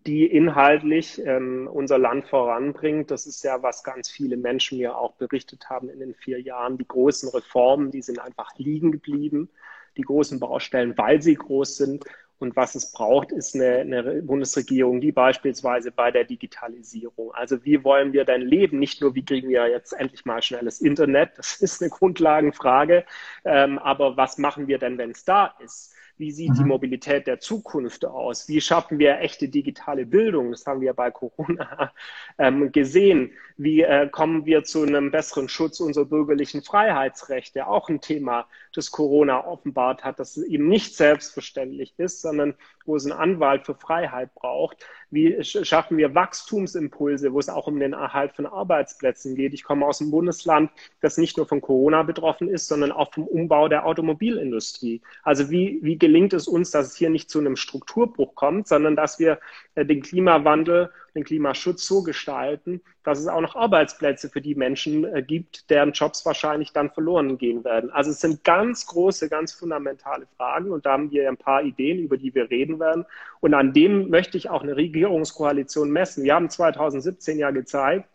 die 0.06 0.26
inhaltlich 0.26 1.22
ähm, 1.26 1.70
unser 1.72 1.98
Land 1.98 2.28
voranbringt. 2.28 3.12
Das 3.12 3.26
ist 3.26 3.44
ja, 3.44 3.62
was 3.62 3.84
ganz 3.84 4.10
viele 4.10 4.38
Menschen 4.38 4.78
mir 4.78 4.98
auch 4.98 5.14
berichtet 5.14 5.70
haben 5.70 5.90
in 5.90 6.00
den 6.00 6.16
vier 6.16 6.42
Jahren. 6.42 6.78
Die 6.78 6.88
großen 6.88 7.30
Reformen, 7.30 7.92
die 7.92 8.02
sind 8.02 8.20
einfach 8.20 8.58
liegen 8.58 8.92
geblieben. 8.92 9.50
Die 9.98 10.02
großen 10.02 10.40
Baustellen, 10.40 10.98
weil 10.98 11.22
sie 11.22 11.36
groß 11.36 11.78
sind. 11.78 12.06
Und 12.40 12.58
was 12.58 12.76
es 12.76 12.92
braucht, 12.92 13.32
ist 13.32 13.56
eine, 13.56 13.78
eine, 13.78 14.22
Bundesregierung, 14.22 15.00
die 15.00 15.14
beispielsweise 15.14 15.92
bei 15.92 16.12
der 16.12 16.26
Digitalisierung, 16.26 17.34
also 17.34 17.64
wie 17.64 17.86
wollen 17.86 18.12
wir 18.12 18.26
denn 18.26 18.42
leben? 18.42 18.80
Nicht 18.80 19.02
nur, 19.02 19.16
wie 19.16 19.24
kriegen 19.24 19.48
wir 19.48 19.70
jetzt 19.70 19.94
endlich 19.94 20.26
mal 20.26 20.42
schnelles 20.42 20.82
Internet, 20.82 21.38
das 21.38 21.62
ist 21.62 21.82
eine 21.82 21.90
Grundlagenfrage, 21.90 23.06
ähm, 23.46 23.80
aber 23.80 24.18
was 24.18 24.38
machen 24.40 24.68
wir 24.68 24.78
denn, 24.78 24.98
wenn 24.98 25.12
es 25.12 25.24
da 25.24 25.56
ist? 25.64 25.94
Wie 26.18 26.32
sieht 26.32 26.52
mhm. 26.52 26.56
die 26.56 26.64
Mobilität 26.64 27.28
der 27.28 27.40
Zukunft 27.40 28.06
aus? 28.06 28.48
Wie 28.48 28.62
schaffen 28.62 29.00
wir 29.00 29.20
echte 29.20 29.50
digitale 29.50 30.06
Bildung? 30.06 30.52
Das 30.52 30.66
haben 30.66 30.82
wir 30.82 30.94
bei 30.94 31.12
Corona 31.12 31.92
ähm, 32.38 32.72
gesehen. 32.72 33.32
Wie 33.58 33.82
äh, 33.82 34.08
kommen 34.10 34.46
wir 34.46 34.64
zu 34.64 34.84
einem 34.84 35.12
besseren 35.12 35.50
Schutz 35.50 35.80
unserer 35.80 36.06
bürgerlichen 36.06 36.62
Freiheitsrechte? 36.62 37.68
Auch 37.68 37.90
ein 37.90 38.02
Thema, 38.02 38.48
das 38.74 38.92
Corona 38.92 39.46
offenbart 39.46 40.04
hat, 40.04 40.20
dass 40.20 40.38
es 40.38 40.46
eben 40.46 40.68
nicht 40.68 40.96
selbstverständlich 40.96 41.94
ist, 41.98 42.22
sondern 42.22 42.56
wo 42.86 42.96
es 42.96 43.06
einen 43.06 43.20
Anwalt 43.20 43.66
für 43.66 43.76
Freiheit 43.76 44.34
braucht. 44.36 44.86
Wie 45.14 45.44
schaffen 45.44 45.98
wir 45.98 46.16
Wachstumsimpulse, 46.16 47.34
wo 47.34 47.40
es 47.40 47.48
auch 47.48 47.68
um 47.68 47.80
den 47.80 47.94
Erhalt 47.94 48.34
von 48.34 48.48
Arbeitsplätzen 48.48 49.36
geht? 49.36 49.54
Ich 49.54 49.64
komme 49.64 49.86
aus 49.86 50.02
einem 50.02 50.10
Bundesland, 50.10 50.72
das 51.02 51.20
nicht 51.20 51.38
nur 51.38 51.46
von 51.46 51.62
Corona 51.62 52.02
betroffen 52.02 52.50
ist, 52.50 52.68
sondern 52.68 52.92
auch 52.92 53.14
vom 53.14 53.28
Umbau 53.28 53.68
der 53.68 53.86
Automobilindustrie. 53.86 55.02
Also 55.22 55.52
wie, 55.52 55.78
wie 55.84 56.00
gelingt 56.00 56.34
es 56.34 56.48
uns, 56.48 56.72
dass 56.72 56.88
es 56.88 56.96
hier 56.96 57.12
nicht 57.12 57.30
zu 57.30 57.40
einem 57.40 57.58
Strukturbruch 57.58 58.34
kommt, 58.34 58.68
sondern 58.68 58.96
dass 58.96 59.20
wir 59.20 59.40
äh, 59.76 59.86
den 59.86 60.02
Klimawandel 60.02 60.90
den 61.16 61.24
Klimaschutz 61.24 61.86
so 61.86 62.04
gestalten, 62.04 62.82
dass 63.04 63.20
es 63.20 63.28
auch 63.28 63.42
noch 63.42 63.56
Arbeitsplätze 63.56 64.30
für 64.30 64.42
die 64.42 64.56
Menschen 64.56 65.04
äh, 65.06 65.22
gibt, 65.22 65.70
deren 65.70 65.92
Jobs 65.92 66.26
wahrscheinlich 66.26 66.74
dann 66.74 66.90
verloren 66.90 67.38
gehen 67.38 67.64
werden. 67.64 67.90
Also 67.92 68.12
es 68.12 68.20
sind 68.20 68.44
ganz 68.44 68.86
große, 68.86 69.30
ganz 69.30 69.54
fundamentale 69.54 70.26
Fragen 70.38 70.72
und 70.72 70.86
da 70.86 70.94
haben 70.94 71.12
wir 71.12 71.28
ein 71.28 71.38
paar 71.38 71.64
Ideen, 71.64 72.00
über 72.00 72.18
die 72.18 72.34
wir 72.34 72.50
reden 72.50 72.80
werden. 72.80 73.06
Und 73.42 73.54
an 73.54 73.74
dem 73.74 74.10
möchte 74.10 74.38
ich 74.38 74.50
auch 74.50 74.64
eine 74.64 74.76
Regierungskoalition 74.76 75.92
messen. 75.92 76.24
Wir 76.24 76.36
haben 76.36 76.50
2017 76.50 77.38
ja 77.38 77.52
gezeigt, 77.52 78.10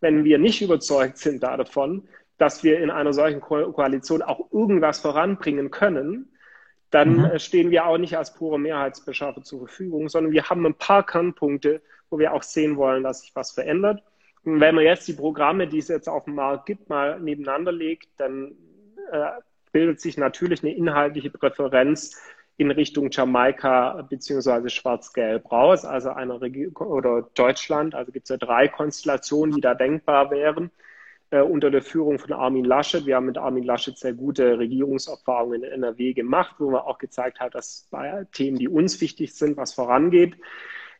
wenn 0.00 0.24
wir 0.24 0.38
nicht 0.38 0.60
überzeugt 0.62 1.18
sind 1.18 1.42
davon, 1.42 2.06
dass 2.38 2.64
wir 2.64 2.80
in 2.80 2.90
einer 2.90 3.12
solchen 3.12 3.40
Ko 3.40 3.72
Koalition 3.72 4.22
auch 4.22 4.52
irgendwas 4.52 5.00
voranbringen 5.00 5.70
können, 5.70 6.28
dann 6.94 7.16
mhm. 7.16 7.24
Äh, 7.24 7.38
stehen 7.40 7.70
wir 7.70 7.86
auch 7.86 7.98
nicht 7.98 8.16
als 8.16 8.34
pure 8.34 8.58
Mehrheitsbeschaffer 8.58 9.42
zur 9.42 9.60
Verfügung, 9.60 10.08
sondern 10.08 10.32
wir 10.32 10.48
haben 10.48 10.64
ein 10.64 10.74
paar 10.74 11.04
Kernpunkte, 11.04 11.82
wo 12.08 12.18
wir 12.18 12.32
auch 12.32 12.44
sehen 12.44 12.76
wollen, 12.76 13.02
dass 13.02 13.22
sich 13.22 13.34
was 13.34 13.50
verändert. 13.50 14.02
Und 14.44 14.60
wenn 14.60 14.74
man 14.76 14.84
jetzt 14.84 15.08
die 15.08 15.14
Programme, 15.14 15.66
die 15.66 15.78
es 15.78 15.88
jetzt 15.88 16.08
auf 16.08 16.26
dem 16.26 16.36
Markt 16.36 16.66
gibt, 16.66 16.88
mal 16.88 17.18
nebeneinander 17.18 17.72
legt, 17.72 18.08
dann 18.18 18.52
äh, 19.10 19.30
bildet 19.72 20.00
sich 20.00 20.16
natürlich 20.16 20.62
eine 20.62 20.74
inhaltliche 20.74 21.30
Präferenz 21.30 22.22
in 22.56 22.70
Richtung 22.70 23.10
Jamaika 23.10 24.06
beziehungsweise 24.08 24.70
Schwarz-Gelb 24.70 25.50
raus, 25.50 25.84
also 25.84 26.10
einer 26.10 26.40
Regierung 26.40 26.76
oder 26.76 27.28
Deutschland. 27.34 27.96
Also 27.96 28.12
gibt 28.12 28.26
es 28.26 28.28
ja 28.28 28.36
drei 28.36 28.68
Konstellationen, 28.68 29.56
die 29.56 29.60
da 29.60 29.74
denkbar 29.74 30.30
wären 30.30 30.70
äh, 31.30 31.40
unter 31.40 31.70
der 31.70 31.82
Führung 31.82 32.18
von 32.18 32.32
Armin 32.32 32.64
Laschet. 32.64 33.06
Wir 33.06 33.16
haben 33.16 33.26
mit 33.26 33.38
Armin 33.38 33.64
Laschet 33.64 33.96
sehr 33.98 34.14
gute 34.14 34.58
Regierungserfahrungen 34.58 35.62
in 35.62 35.70
NRW 35.70 36.12
gemacht, 36.12 36.56
wo 36.58 36.70
man 36.70 36.82
auch 36.82 36.98
gezeigt 36.98 37.40
hat, 37.40 37.54
dass 37.54 37.86
bei 37.90 38.26
Themen, 38.32 38.58
die 38.58 38.68
uns 38.68 39.00
wichtig 39.00 39.34
sind, 39.34 39.56
was 39.56 39.74
vorangeht. 39.74 40.36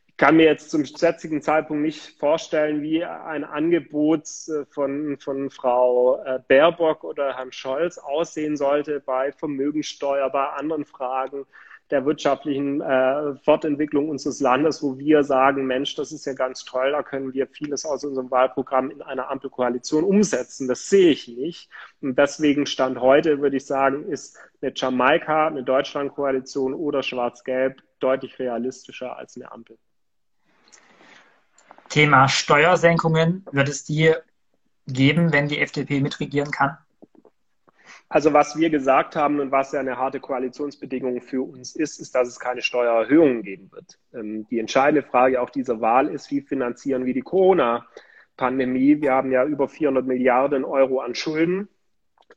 Ich 0.07 0.17
kann 0.17 0.37
mir 0.37 0.45
jetzt 0.45 0.71
zum 0.71 0.85
jetzigen 0.85 1.43
Zeitpunkt 1.43 1.83
nicht 1.83 2.19
vorstellen, 2.21 2.83
wie 2.83 3.05
ein 3.05 3.43
Angebot 3.43 4.29
äh, 4.49 4.65
von, 4.71 5.19
von 5.19 5.51
Frau 5.51 6.23
äh, 6.25 6.39
Baerbock 6.47 7.03
oder 7.03 7.37
Herrn 7.37 7.51
Scholz 7.51 7.99
aussehen 7.99 8.57
sollte 8.57 9.01
bei 9.01 9.33
Vermögensteuer, 9.33 10.31
bei 10.31 10.47
anderen 10.51 10.85
Fragen 10.85 11.47
der 11.91 12.07
wirtschaftlichen 12.07 12.81
äh, 12.81 13.35
Fortentwicklung 13.45 14.09
unseres 14.09 14.41
Landes, 14.41 14.83
wo 14.83 14.99
wir 14.99 15.23
sagen, 15.23 15.67
Mensch, 15.67 15.95
das 15.95 16.13
ist 16.13 16.25
ja 16.25 16.33
ganz 16.33 16.65
toll, 16.65 16.93
da 16.93 17.03
können 17.03 17.35
wir 17.35 17.47
vieles 17.47 17.85
aus 17.85 18.05
unserem 18.05 18.31
Wahlprogramm 18.31 18.91
in 18.91 19.03
einer 19.03 19.31
Ampelkoalition 19.31 20.03
umsetzen. 20.03 20.67
Das 20.67 20.89
sehe 20.89 21.11
ich 21.11 21.29
nicht. 21.29 21.69
Und 22.01 22.19
deswegen 22.19 22.67
Stand 22.67 23.01
heute, 23.01 23.41
würde 23.41 23.59
ich 23.59 23.67
sagen, 23.67 24.05
ist 24.09 24.39
eine 24.63 24.73
Jamaika, 24.75 25.49
eine 25.49 25.63
Deutschlandkoalition 25.63 26.75
oder 26.75 27.03
Schwarz-Gelb 27.03 27.83
deutlich 28.01 28.39
realistischer 28.39 29.17
als 29.17 29.37
eine 29.37 29.53
Ampel. 29.53 29.79
Thema 31.91 32.29
Steuersenkungen, 32.29 33.45
wird 33.53 33.69
es 33.69 33.85
die 33.85 34.13
geben, 34.87 35.33
wenn 35.33 35.49
die 35.49 35.61
FDP 35.61 36.01
mitregieren 36.01 36.51
kann? 36.51 36.77
Also 38.15 38.33
was 38.33 38.57
wir 38.57 38.71
gesagt 38.71 39.17
haben 39.17 39.41
und 39.41 39.51
was 39.51 39.73
ja 39.73 39.81
eine 39.81 39.99
harte 39.99 40.21
Koalitionsbedingung 40.21 41.21
für 41.21 41.43
uns 41.43 41.75
ist, 41.75 41.99
ist, 41.99 42.15
dass 42.15 42.29
es 42.29 42.39
keine 42.39 42.63
Steuererhöhungen 42.63 43.43
geben 43.43 43.73
wird. 43.73 43.99
Ähm, 44.15 44.47
die 44.51 44.61
entscheidende 44.61 45.03
Frage 45.03 45.43
auch 45.43 45.51
dieser 45.51 45.81
Wahl 45.81 46.07
ist, 46.07 46.31
wie 46.31 46.41
finanzieren 46.41 47.07
wir 47.07 47.13
die 47.13 47.23
Corona-Pandemie? 47.23 49.01
Wir 49.01 49.15
haben 49.15 49.33
ja 49.33 49.45
über 49.45 49.67
400 49.67 50.07
Milliarden 50.07 50.65
Euro 50.65 51.01
an 51.01 51.17
Schulden 51.17 51.67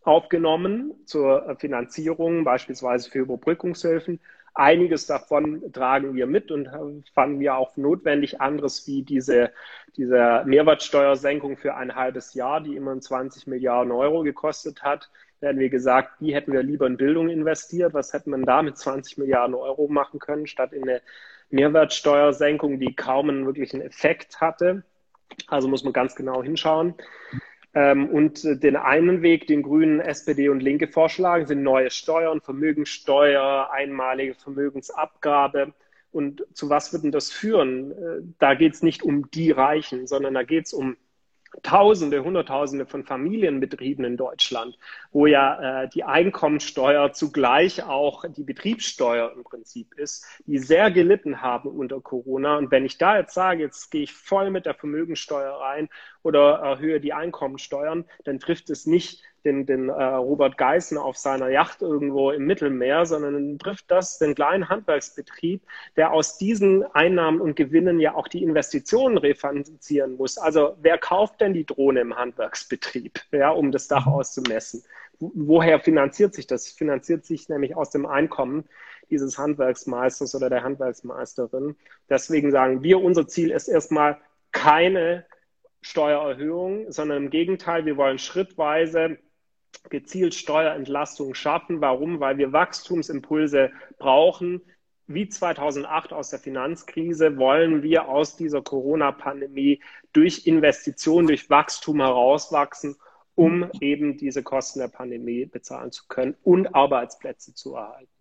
aufgenommen 0.02 0.96
zur 1.06 1.56
Finanzierung, 1.60 2.44
beispielsweise 2.44 3.12
für 3.12 3.20
Überbrückungshilfen 3.20 4.20
Einiges 4.58 5.06
davon 5.06 5.72
tragen 5.72 6.16
wir 6.16 6.26
mit 6.26 6.50
und 6.50 6.68
fanden 7.14 7.40
wir 7.40 7.56
auch 7.56 7.78
notwendig. 7.78 8.42
Anderes 8.42 8.88
wie 8.88 9.04
diese, 9.04 9.52
diese 9.96 10.42
Mehrwertsteuersenkung 10.48 11.58
für 11.58 11.76
ein 11.76 11.94
halbes 11.94 12.34
Jahr, 12.34 12.60
die 12.62 12.76
immerhin 12.76 13.04
20 13.04 13.46
Milliarden 13.46 13.92
Euro 13.92 14.24
gekostet 14.24 14.82
hat. 14.82 15.12
Hätten 15.40 15.60
wir 15.60 15.70
gesagt, 15.70 16.20
die 16.20 16.34
hätten 16.34 16.52
wir 16.52 16.64
lieber 16.64 16.88
in 16.88 16.98
Bildung 16.98 17.30
investiert. 17.30 17.94
Was 17.94 18.14
hätte 18.14 18.30
man 18.30 18.44
da 18.44 18.64
mit 18.64 18.78
20 18.78 19.18
Milliarden 19.18 19.56
Euro 19.56 19.88
machen 19.88 20.20
können, 20.20 20.48
statt 20.48 20.74
in 20.74 20.84
eine 20.84 21.02
Mehrwertsteuersenkung, 21.50 22.80
die 22.80 22.96
kaum 22.96 23.30
einen 23.30 23.46
wirklichen 23.46 23.82
Effekt 23.82 24.42
hatte. 24.42 24.84
Also 25.48 25.68
muss 25.68 25.84
man 25.84 25.94
ganz 25.94 26.16
genau 26.16 26.44
hinschauen. 26.44 26.96
Ähm, 27.74 28.10
und 28.10 28.44
den 28.44 28.76
einen 28.76 29.22
Weg, 29.22 29.48
den 29.48 29.62
Grünen, 29.62 30.00
SPD 30.00 30.50
und 30.50 30.62
Linke 30.62 30.88
vorschlagen, 30.88 31.46
sind 31.46 31.64
neue 31.64 31.92
Steuern, 31.92 32.42
Vermögenssteuer, 32.42 33.70
einmalige 33.72 34.34
Vermögensabgabe. 34.34 35.74
Und 36.12 36.46
zu 36.54 36.70
was 36.70 36.94
wird 36.94 37.04
denn 37.04 37.12
das 37.12 37.32
führen? 37.32 37.92
Äh, 37.92 38.22
da 38.40 38.56
geht 38.56 38.74
es 38.74 38.84
nicht 38.84 39.04
um 39.04 39.30
die 39.32 39.52
Reichen, 39.52 40.08
sondern 40.08 40.34
da 40.34 40.44
geht 40.44 40.66
es 40.66 40.74
um 40.74 40.98
Tausende, 41.64 42.24
Hunderttausende 42.24 42.86
von 42.86 43.04
Familienbetrieben 43.04 44.06
in 44.06 44.18
Deutschland, 44.18 44.78
wo 45.12 45.26
ja 45.26 45.84
äh, 45.84 45.90
die 45.90 46.04
Einkommensteuer 46.04 47.12
zugleich 47.14 47.84
auch 47.84 48.26
die 48.28 48.44
Betriebssteuer 48.44 49.34
im 49.36 49.44
Prinzip 49.44 49.94
ist, 49.96 50.26
die 50.46 50.60
sehr 50.60 50.92
gelitten 50.92 51.42
haben 51.42 51.70
unter 51.70 52.00
Corona. 52.00 52.58
Und 52.58 52.72
wenn 52.72 52.86
ich 52.86 52.98
da 52.98 53.18
jetzt 53.18 53.34
sage, 53.34 53.64
jetzt 53.64 53.90
gehe 53.90 54.04
ich 54.04 54.14
voll 54.14 54.52
mit 54.52 54.66
der 54.66 54.76
Vermögenssteuer 54.76 55.60
rein 55.60 55.90
oder 56.24 56.60
erhöhe 56.60 57.00
die 57.00 57.14
Einkommensteuern, 57.14 58.06
dann 58.24 58.40
trifft 58.40 58.70
es 58.70 58.86
nicht 58.86 59.24
den, 59.48 59.66
den 59.66 59.90
äh, 59.90 60.04
Robert 60.04 60.58
Geißen 60.58 60.98
auf 60.98 61.18
seiner 61.18 61.50
Yacht 61.50 61.82
irgendwo 61.82 62.32
im 62.32 62.46
Mittelmeer, 62.46 63.06
sondern 63.06 63.58
trifft 63.58 63.90
das 63.90 64.20
den 64.20 64.36
kleinen 64.36 64.70
Handwerksbetrieb, 64.70 65.64
der 65.96 66.12
aus 66.12 66.38
diesen 66.38 66.84
Einnahmen 66.84 67.40
und 67.40 67.56
Gewinnen 67.56 68.00
ja 68.00 68.14
auch 68.14 68.28
die 68.28 68.44
Investitionen 68.44 69.18
refinanzieren 69.18 70.18
muss. 70.18 70.38
Also 70.38 70.76
wer 70.82 70.98
kauft 70.98 71.42
denn 71.42 71.54
die 71.54 71.66
Drohne 71.66 72.02
im 72.02 72.16
Handwerksbetrieb, 72.16 73.22
ja, 73.32 73.50
um 73.50 73.72
das 73.72 73.88
Dach 73.88 74.06
auszumessen? 74.06 74.84
Woher 75.20 75.80
finanziert 75.80 76.36
sich 76.36 76.46
das? 76.46 76.68
Finanziert 76.68 77.26
sich 77.26 77.50
nämlich 77.50 77.76
aus 77.76 77.90
dem 77.90 78.06
Einkommen 78.06 78.66
dieses 79.10 79.38
Handwerksmeisters 79.38 80.36
oder 80.36 80.50
der 80.50 80.64
Handwerksmeisterin. 80.64 81.76
Deswegen 82.10 82.52
sagen 82.52 82.84
wir, 82.84 83.02
unser 83.02 83.28
Ziel 83.28 83.52
ist 83.52 83.68
erstmal 83.68 84.18
keine 84.52 85.26
Steuererhöhung, 85.82 86.92
sondern 86.92 87.26
im 87.26 87.30
Gegenteil, 87.30 87.86
wir 87.86 87.98
wollen 87.98 88.20
schrittweise 88.20 89.18
gezielt 89.90 90.36
Steuerentlastung 90.36 91.34
schaffen. 91.34 91.82
Warum? 91.82 92.20
Weil 92.20 92.38
wir 92.38 92.54
Wachstumsimpulse 92.54 93.72
brauchen. 93.98 94.62
Wie 95.08 95.30
2008 95.30 96.12
aus 96.12 96.30
der 96.30 96.40
Finanzkrise 96.40 97.38
wollen 97.38 97.82
wir 97.82 98.10
aus 98.10 98.36
dieser 98.36 98.62
Corona-Pandemie 98.62 99.82
durch 100.12 100.46
Investitionen, 100.46 101.28
durch 101.28 101.50
Wachstum 101.50 102.02
herauswachsen, 102.02 102.98
um 103.36 103.72
eben 103.80 104.18
diese 104.18 104.44
Kosten 104.44 104.80
der 104.80 104.90
Pandemie 104.90 105.46
bezahlen 105.46 105.92
zu 105.92 106.08
können 106.08 106.36
und 106.44 106.76
Arbeitsplätze 106.76 107.54
zu 107.54 107.76
erhalten. 107.76 108.12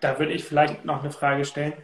Da 0.00 0.18
würde 0.18 0.32
ich 0.32 0.44
vielleicht 0.44 0.84
noch 0.84 1.02
eine 1.02 1.10
Frage 1.10 1.44
stellen. 1.44 1.74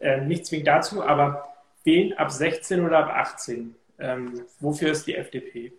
Äh, 0.00 0.20
nicht 0.20 0.44
zwingend 0.46 0.68
dazu, 0.68 1.02
aber 1.02 1.48
wen 1.84 2.12
ab 2.14 2.30
16 2.30 2.84
oder 2.84 2.98
ab 2.98 3.10
18? 3.10 3.74
Ähm, 3.98 4.44
wofür 4.60 4.92
ist 4.92 5.06
die 5.06 5.14
FDP? 5.14 5.72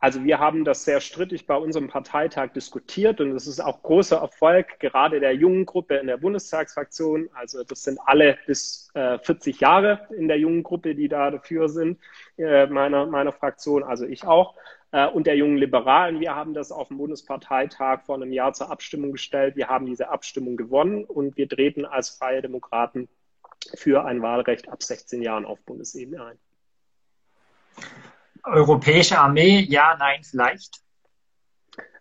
Also 0.00 0.24
wir 0.24 0.38
haben 0.38 0.64
das 0.64 0.84
sehr 0.84 1.00
strittig 1.00 1.46
bei 1.46 1.56
unserem 1.56 1.88
Parteitag 1.88 2.54
diskutiert 2.54 3.20
und 3.20 3.36
es 3.36 3.46
ist 3.46 3.60
auch 3.60 3.82
großer 3.82 4.16
Erfolg 4.16 4.80
gerade 4.80 5.20
der 5.20 5.34
jungen 5.34 5.66
Gruppe 5.66 5.96
in 5.96 6.06
der 6.06 6.16
Bundestagsfraktion. 6.16 7.28
Also 7.34 7.62
das 7.64 7.84
sind 7.84 7.98
alle 8.06 8.38
bis 8.46 8.90
äh, 8.94 9.18
40 9.18 9.60
Jahre 9.60 10.08
in 10.16 10.26
der 10.26 10.38
jungen 10.38 10.62
Gruppe, 10.62 10.94
die 10.94 11.08
da 11.08 11.30
dafür 11.30 11.68
sind, 11.68 11.98
äh, 12.38 12.66
meiner, 12.66 13.04
meiner 13.04 13.32
Fraktion, 13.32 13.82
also 13.82 14.06
ich 14.06 14.24
auch. 14.24 14.54
Äh, 14.92 15.06
und 15.06 15.26
der 15.26 15.36
jungen 15.36 15.58
Liberalen. 15.58 16.18
Wir 16.18 16.34
haben 16.34 16.54
das 16.54 16.72
auf 16.72 16.88
dem 16.88 16.96
Bundesparteitag 16.96 18.02
vor 18.06 18.16
einem 18.16 18.32
Jahr 18.32 18.54
zur 18.54 18.70
Abstimmung 18.70 19.12
gestellt. 19.12 19.54
Wir 19.56 19.68
haben 19.68 19.84
diese 19.84 20.08
Abstimmung 20.08 20.56
gewonnen 20.56 21.04
und 21.04 21.36
wir 21.36 21.46
treten 21.46 21.84
als 21.84 22.08
Freie 22.08 22.40
Demokraten 22.40 23.08
für 23.74 24.04
ein 24.06 24.22
Wahlrecht 24.22 24.70
ab 24.70 24.82
16 24.82 25.20
Jahren 25.20 25.44
auf 25.44 25.60
Bundesebene 25.60 26.24
ein. 26.24 26.38
Europäische 28.44 29.18
Armee, 29.18 29.60
ja, 29.68 29.96
nein, 29.98 30.22
vielleicht? 30.22 30.80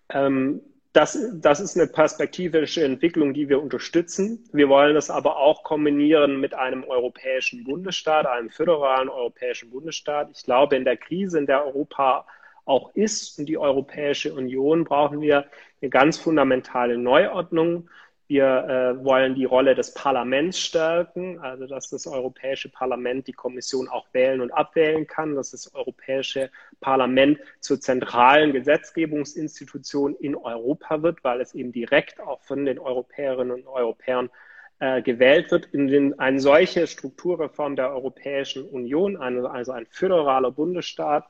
Ähm, 0.09 0.61
das, 0.93 1.17
das 1.35 1.59
ist 1.59 1.77
eine 1.77 1.87
perspektivische 1.87 2.83
Entwicklung, 2.83 3.33
die 3.33 3.47
wir 3.47 3.61
unterstützen. 3.61 4.49
Wir 4.51 4.69
wollen 4.69 4.95
das 4.95 5.11
aber 5.11 5.37
auch 5.37 5.63
kombinieren 5.63 6.39
mit 6.39 6.55
einem 6.55 6.83
europäischen 6.83 7.63
Bundesstaat, 7.63 8.25
einem 8.25 8.49
föderalen 8.49 9.07
europäischen 9.07 9.69
Bundesstaat. 9.69 10.29
Ich 10.33 10.43
glaube, 10.43 10.75
in 10.75 10.85
der 10.85 10.97
Krise, 10.97 11.37
in 11.37 11.45
der 11.45 11.63
Europa 11.63 12.25
auch 12.65 12.93
ist 12.95 13.37
und 13.37 13.45
die 13.45 13.57
Europäische 13.57 14.33
Union, 14.33 14.83
brauchen 14.83 15.21
wir 15.21 15.45
eine 15.81 15.89
ganz 15.89 16.17
fundamentale 16.17 16.97
Neuordnung. 16.97 17.89
Wir 18.29 18.45
äh, 18.45 19.03
wollen 19.03 19.33
die 19.33 19.45
Rolle 19.45 19.73
des 19.73 19.91
Parlaments 19.95 20.59
stärken, 20.59 21.39
also 21.39 21.65
dass 21.65 21.89
das 21.89 22.05
Europäische 22.05 22.69
Parlament 22.69 23.25
die 23.25 23.33
Kommission 23.33 23.87
auch 23.87 24.05
wählen 24.11 24.41
und 24.41 24.51
abwählen 24.51 25.07
kann, 25.07 25.33
dass 25.33 25.49
das 25.49 25.73
Europäische 25.73 26.51
Parlament 26.79 27.39
zur 27.59 27.81
zentralen 27.81 28.53
Gesetzgebungsinstitution 28.53 30.13
in 30.13 30.35
Europa 30.35 31.01
wird, 31.01 31.23
weil 31.23 31.41
es 31.41 31.55
eben 31.55 31.71
direkt 31.71 32.19
auch 32.19 32.39
von 32.43 32.65
den 32.65 32.77
Europäerinnen 32.77 33.63
und 33.63 33.65
Europäern 33.65 34.29
äh, 34.77 35.01
gewählt 35.01 35.49
wird. 35.49 35.65
In 35.73 35.87
den, 35.87 36.19
eine 36.19 36.39
solche 36.39 36.85
Strukturreform 36.85 37.75
der 37.75 37.89
Europäischen 37.89 38.63
Union, 38.69 39.17
eine, 39.17 39.49
also 39.49 39.71
ein 39.71 39.87
föderaler 39.87 40.51
Bundesstaat, 40.51 41.27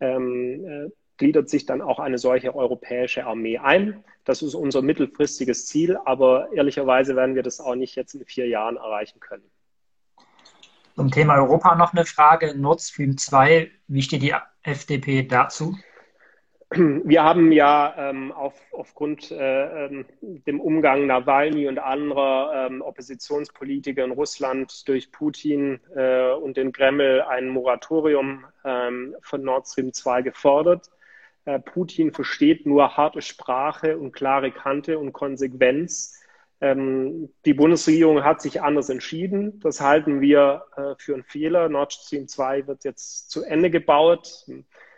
ähm, 0.00 0.64
äh, 0.64 0.90
gliedert 1.22 1.48
sich 1.48 1.66
dann 1.66 1.82
auch 1.82 2.00
eine 2.00 2.18
solche 2.18 2.52
europäische 2.52 3.24
Armee 3.24 3.56
ein. 3.56 4.02
Das 4.24 4.42
ist 4.42 4.56
unser 4.56 4.82
mittelfristiges 4.82 5.66
Ziel, 5.66 5.96
aber 6.04 6.48
ehrlicherweise 6.52 7.14
werden 7.14 7.36
wir 7.36 7.44
das 7.44 7.60
auch 7.60 7.76
nicht 7.76 7.94
jetzt 7.94 8.14
in 8.14 8.24
vier 8.24 8.48
Jahren 8.48 8.76
erreichen 8.76 9.20
können. 9.20 9.44
Zum 10.96 11.12
Thema 11.12 11.36
Europa 11.36 11.76
noch 11.76 11.92
eine 11.92 12.06
Frage. 12.06 12.58
Nord 12.58 12.80
Stream 12.80 13.16
2, 13.16 13.70
wie 13.86 14.02
steht 14.02 14.22
die 14.22 14.34
FDP 14.64 15.22
dazu? 15.22 15.76
Wir 16.74 17.22
haben 17.22 17.52
ja 17.52 17.94
ähm, 17.96 18.32
auf, 18.32 18.54
aufgrund 18.72 19.30
äh, 19.30 19.86
ähm, 19.86 20.04
dem 20.20 20.60
Umgang 20.60 21.06
Nawalny 21.06 21.68
und 21.68 21.78
anderer 21.78 22.66
ähm, 22.66 22.82
Oppositionspolitiker 22.82 24.04
in 24.04 24.10
Russland 24.10 24.88
durch 24.88 25.12
Putin 25.12 25.78
äh, 25.94 26.32
und 26.32 26.56
den 26.56 26.72
Kreml 26.72 27.22
ein 27.28 27.48
Moratorium 27.48 28.44
ähm, 28.64 29.14
von 29.20 29.42
Nord 29.42 29.68
Stream 29.68 29.92
2 29.92 30.22
gefordert. 30.22 30.90
Äh, 31.44 31.58
Putin 31.58 32.12
versteht 32.12 32.66
nur 32.66 32.96
harte 32.96 33.22
Sprache 33.22 33.98
und 33.98 34.12
klare 34.12 34.52
Kante 34.52 34.98
und 34.98 35.12
Konsequenz. 35.12 36.18
Ähm, 36.60 37.30
die 37.44 37.54
Bundesregierung 37.54 38.22
hat 38.22 38.40
sich 38.40 38.62
anders 38.62 38.88
entschieden. 38.88 39.58
Das 39.60 39.80
halten 39.80 40.20
wir 40.20 40.64
äh, 40.76 40.94
für 40.96 41.14
einen 41.14 41.24
Fehler. 41.24 41.68
Nord 41.68 41.92
Stream 41.92 42.28
2 42.28 42.68
wird 42.68 42.84
jetzt 42.84 43.30
zu 43.30 43.42
Ende 43.42 43.70
gebaut. 43.70 44.46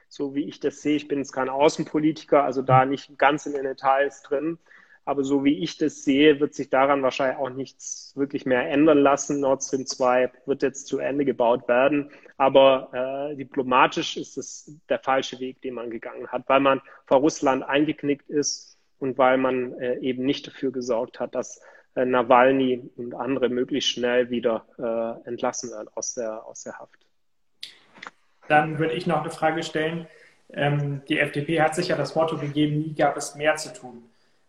So 0.08 0.34
wie 0.34 0.44
ich 0.44 0.60
das 0.60 0.82
sehe, 0.82 0.96
ich 0.96 1.08
bin 1.08 1.18
jetzt 1.18 1.32
kein 1.32 1.48
Außenpolitiker, 1.48 2.44
also 2.44 2.62
da 2.62 2.84
nicht 2.84 3.18
ganz 3.18 3.46
in 3.46 3.54
den 3.54 3.64
Details 3.64 4.22
drin. 4.22 4.58
Aber 5.06 5.22
so 5.22 5.44
wie 5.44 5.58
ich 5.62 5.76
das 5.76 6.02
sehe, 6.02 6.40
wird 6.40 6.54
sich 6.54 6.70
daran 6.70 7.02
wahrscheinlich 7.02 7.38
auch 7.38 7.50
nichts 7.50 8.12
wirklich 8.16 8.46
mehr 8.46 8.70
ändern 8.70 8.98
lassen. 8.98 9.40
Nord 9.40 9.62
Stream 9.62 9.86
2 9.86 10.30
wird 10.46 10.62
jetzt 10.62 10.86
zu 10.86 10.98
Ende 10.98 11.24
gebaut 11.24 11.68
werden. 11.68 12.10
Aber 12.38 13.30
äh, 13.30 13.36
diplomatisch 13.36 14.16
ist 14.16 14.38
es 14.38 14.78
der 14.88 14.98
falsche 14.98 15.38
Weg, 15.40 15.60
den 15.60 15.74
man 15.74 15.90
gegangen 15.90 16.28
hat, 16.28 16.48
weil 16.48 16.60
man 16.60 16.80
vor 17.06 17.18
Russland 17.18 17.62
eingeknickt 17.62 18.30
ist 18.30 18.78
und 18.98 19.18
weil 19.18 19.36
man 19.36 19.74
äh, 19.78 19.98
eben 19.98 20.24
nicht 20.24 20.46
dafür 20.46 20.72
gesorgt 20.72 21.20
hat, 21.20 21.34
dass 21.34 21.60
äh, 21.94 22.04
Nawalny 22.04 22.90
und 22.96 23.14
andere 23.14 23.50
möglichst 23.50 23.90
schnell 23.90 24.30
wieder 24.30 24.64
äh, 24.78 25.28
entlassen 25.28 25.70
werden 25.70 25.88
aus 25.94 26.14
der, 26.14 26.44
aus 26.46 26.64
der 26.64 26.78
Haft. 26.78 26.98
Dann 28.48 28.78
würde 28.78 28.94
ich 28.94 29.06
noch 29.06 29.20
eine 29.20 29.30
Frage 29.30 29.62
stellen. 29.62 30.06
Ähm, 30.52 31.02
die 31.08 31.18
FDP 31.18 31.60
hat 31.60 31.74
sich 31.74 31.88
ja 31.88 31.96
das 31.96 32.14
Motto 32.14 32.36
gegeben, 32.36 32.78
nie 32.78 32.94
gab 32.94 33.16
es 33.16 33.34
mehr 33.34 33.56
zu 33.56 33.72
tun. 33.72 34.02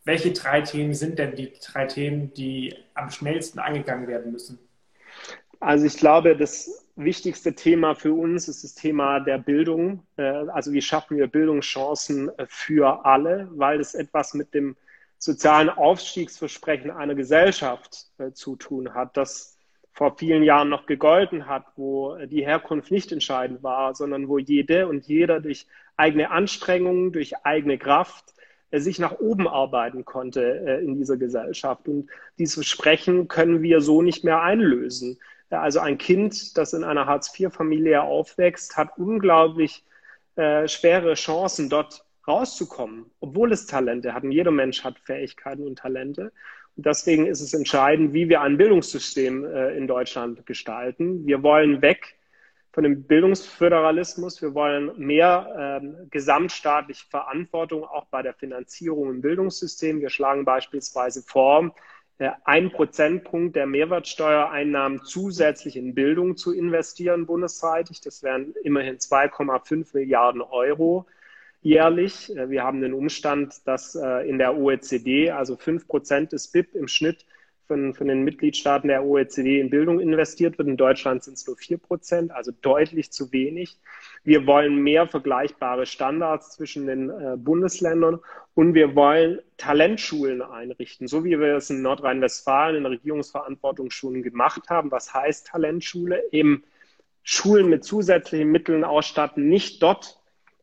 Welche 0.05 0.31
drei 0.31 0.61
Themen 0.61 0.93
sind 0.93 1.17
denn 1.19 1.35
die 1.35 1.51
drei 1.53 1.87
Themen, 1.87 2.33
die 2.33 2.75
am 2.93 3.09
schnellsten 3.09 3.59
angegangen 3.59 4.07
werden 4.07 4.31
müssen? 4.31 4.59
Also 5.59 5.85
ich 5.85 5.97
glaube, 5.97 6.37
das 6.37 6.85
wichtigste 6.95 7.55
Thema 7.55 7.95
für 7.95 8.13
uns 8.13 8.47
ist 8.47 8.63
das 8.63 8.75
Thema 8.75 9.19
der 9.19 9.39
Bildung. 9.39 10.05
Äh, 10.17 10.21
also 10.23 10.71
wie 10.73 10.81
schaffen 10.81 11.17
wir 11.17 11.27
Bildungschancen 11.27 12.31
für 12.47 13.03
alle, 13.05 13.49
weil 13.51 13.79
es 13.79 13.95
etwas 13.95 14.35
mit 14.35 14.53
dem 14.53 14.75
sozialen 15.17 15.69
Aufstiegsversprechen 15.69 16.91
einer 16.91 17.15
Gesellschaft 17.15 18.07
äh, 18.19 18.31
zu 18.31 18.55
tun 18.55 18.93
hat, 18.93 19.17
das 19.17 19.57
vor 19.91 20.17
vielen 20.17 20.43
Jahren 20.43 20.69
noch 20.69 20.85
gegolten 20.85 21.47
hat, 21.47 21.65
wo 21.77 22.17
die 22.25 22.45
Herkunft 22.45 22.91
nicht 22.91 23.11
entscheidend 23.13 23.63
war, 23.63 23.95
sondern 23.95 24.27
wo 24.27 24.37
jede 24.37 24.87
und 24.87 25.07
jeder 25.07 25.39
durch 25.39 25.67
eigene 25.95 26.31
Anstrengungen, 26.31 27.13
durch 27.13 27.45
eigene 27.45 27.77
Kraft 27.77 28.34
sich 28.81 28.99
nach 28.99 29.19
oben 29.19 29.47
arbeiten 29.47 30.05
konnte 30.05 30.41
in 30.83 30.95
dieser 30.97 31.17
Gesellschaft. 31.17 31.87
Und 31.87 32.09
dieses 32.37 32.55
Versprechen 32.55 33.27
können 33.27 33.61
wir 33.61 33.81
so 33.81 34.01
nicht 34.01 34.23
mehr 34.23 34.41
einlösen. 34.41 35.17
Also 35.49 35.79
ein 35.79 35.97
Kind, 35.97 36.57
das 36.57 36.73
in 36.73 36.83
einer 36.83 37.05
Hartz-IV-Familie 37.05 38.01
aufwächst, 38.01 38.77
hat 38.77 38.97
unglaublich 38.97 39.83
äh, 40.35 40.67
schwere 40.67 41.13
Chancen, 41.13 41.69
dort 41.69 42.03
rauszukommen, 42.27 43.05
obwohl 43.19 43.51
es 43.51 43.67
Talente 43.67 44.13
hat. 44.13 44.23
Und 44.23 44.31
jeder 44.31 44.51
Mensch 44.51 44.83
hat 44.83 44.99
Fähigkeiten 44.99 45.65
und 45.65 45.77
Talente. 45.77 46.31
Und 46.75 46.85
deswegen 46.85 47.25
ist 47.27 47.41
es 47.41 47.53
entscheidend, 47.53 48.13
wie 48.13 48.27
wir 48.27 48.41
ein 48.41 48.57
Bildungssystem 48.57 49.45
äh, 49.45 49.77
in 49.77 49.87
Deutschland 49.87 50.45
gestalten. 50.45 51.25
Wir 51.25 51.43
wollen 51.43 51.81
weg 51.81 52.14
von 52.75 52.83
dem 52.83 53.03
Bildungsföderalismus. 53.03 54.41
Wir 54.41 54.53
wollen 54.53 54.91
mehr 54.97 55.81
ähm, 55.81 56.09
gesamtstaatliche 56.11 57.05
Verantwortung 57.09 57.85
auch 57.85 58.07
bei 58.07 58.21
der 58.21 58.33
Finanzierung 58.33 59.11
im 59.11 59.21
Bildungssystem. 59.21 60.01
Wir 60.01 60.09
schlagen 60.09 60.43
beispielsweise 60.43 61.23
vor, 61.25 61.73
äh, 62.17 62.31
ein 62.43 62.73
Prozentpunkt 62.73 63.55
der 63.55 63.65
Mehrwertsteuereinnahmen 63.65 65.03
zusätzlich 65.05 65.77
in 65.77 65.95
Bildung 65.95 66.35
zu 66.35 66.51
investieren 66.51 67.25
bundesseitig. 67.25 68.01
Das 68.01 68.23
wären 68.23 68.53
immerhin 68.65 68.97
2,5 68.97 69.93
Milliarden 69.93 70.41
Euro 70.41 71.05
jährlich. 71.61 72.35
Äh, 72.35 72.49
wir 72.49 72.63
haben 72.63 72.81
den 72.81 72.93
Umstand, 72.93 73.65
dass 73.65 73.95
äh, 73.95 74.29
in 74.29 74.37
der 74.37 74.57
OECD 74.57 75.31
also 75.31 75.55
fünf 75.55 75.87
Prozent 75.87 76.33
des 76.33 76.49
BIP 76.49 76.75
im 76.75 76.89
Schnitt 76.89 77.25
von, 77.67 77.93
von 77.93 78.07
den 78.07 78.23
Mitgliedstaaten 78.23 78.87
der 78.87 79.03
OECD 79.05 79.59
in 79.59 79.69
Bildung 79.69 79.99
investiert 79.99 80.57
wird. 80.57 80.67
In 80.67 80.77
Deutschland 80.77 81.23
sind 81.23 81.35
es 81.35 81.47
nur 81.47 81.57
vier 81.57 81.77
Prozent, 81.77 82.31
also 82.31 82.51
deutlich 82.61 83.11
zu 83.11 83.31
wenig. 83.31 83.77
Wir 84.23 84.45
wollen 84.45 84.83
mehr 84.83 85.07
vergleichbare 85.07 85.85
Standards 85.85 86.51
zwischen 86.51 86.87
den 86.87 87.09
äh, 87.09 87.35
Bundesländern 87.37 88.19
und 88.53 88.73
wir 88.73 88.95
wollen 88.95 89.39
Talentschulen 89.57 90.41
einrichten, 90.41 91.07
so 91.07 91.23
wie 91.23 91.39
wir 91.39 91.55
es 91.55 91.69
in 91.69 91.81
Nordrhein-Westfalen 91.81 92.77
in 92.77 92.83
der 92.83 92.91
Regierungsverantwortung 92.93 93.89
schon 93.91 94.23
gemacht 94.23 94.69
haben. 94.69 94.91
Was 94.91 95.13
heißt 95.13 95.47
Talentschule? 95.47 96.23
Eben 96.31 96.63
Schulen 97.23 97.69
mit 97.69 97.83
zusätzlichen 97.83 98.51
Mitteln 98.51 98.83
ausstatten, 98.83 99.49
nicht 99.49 99.81
dort, 99.81 100.19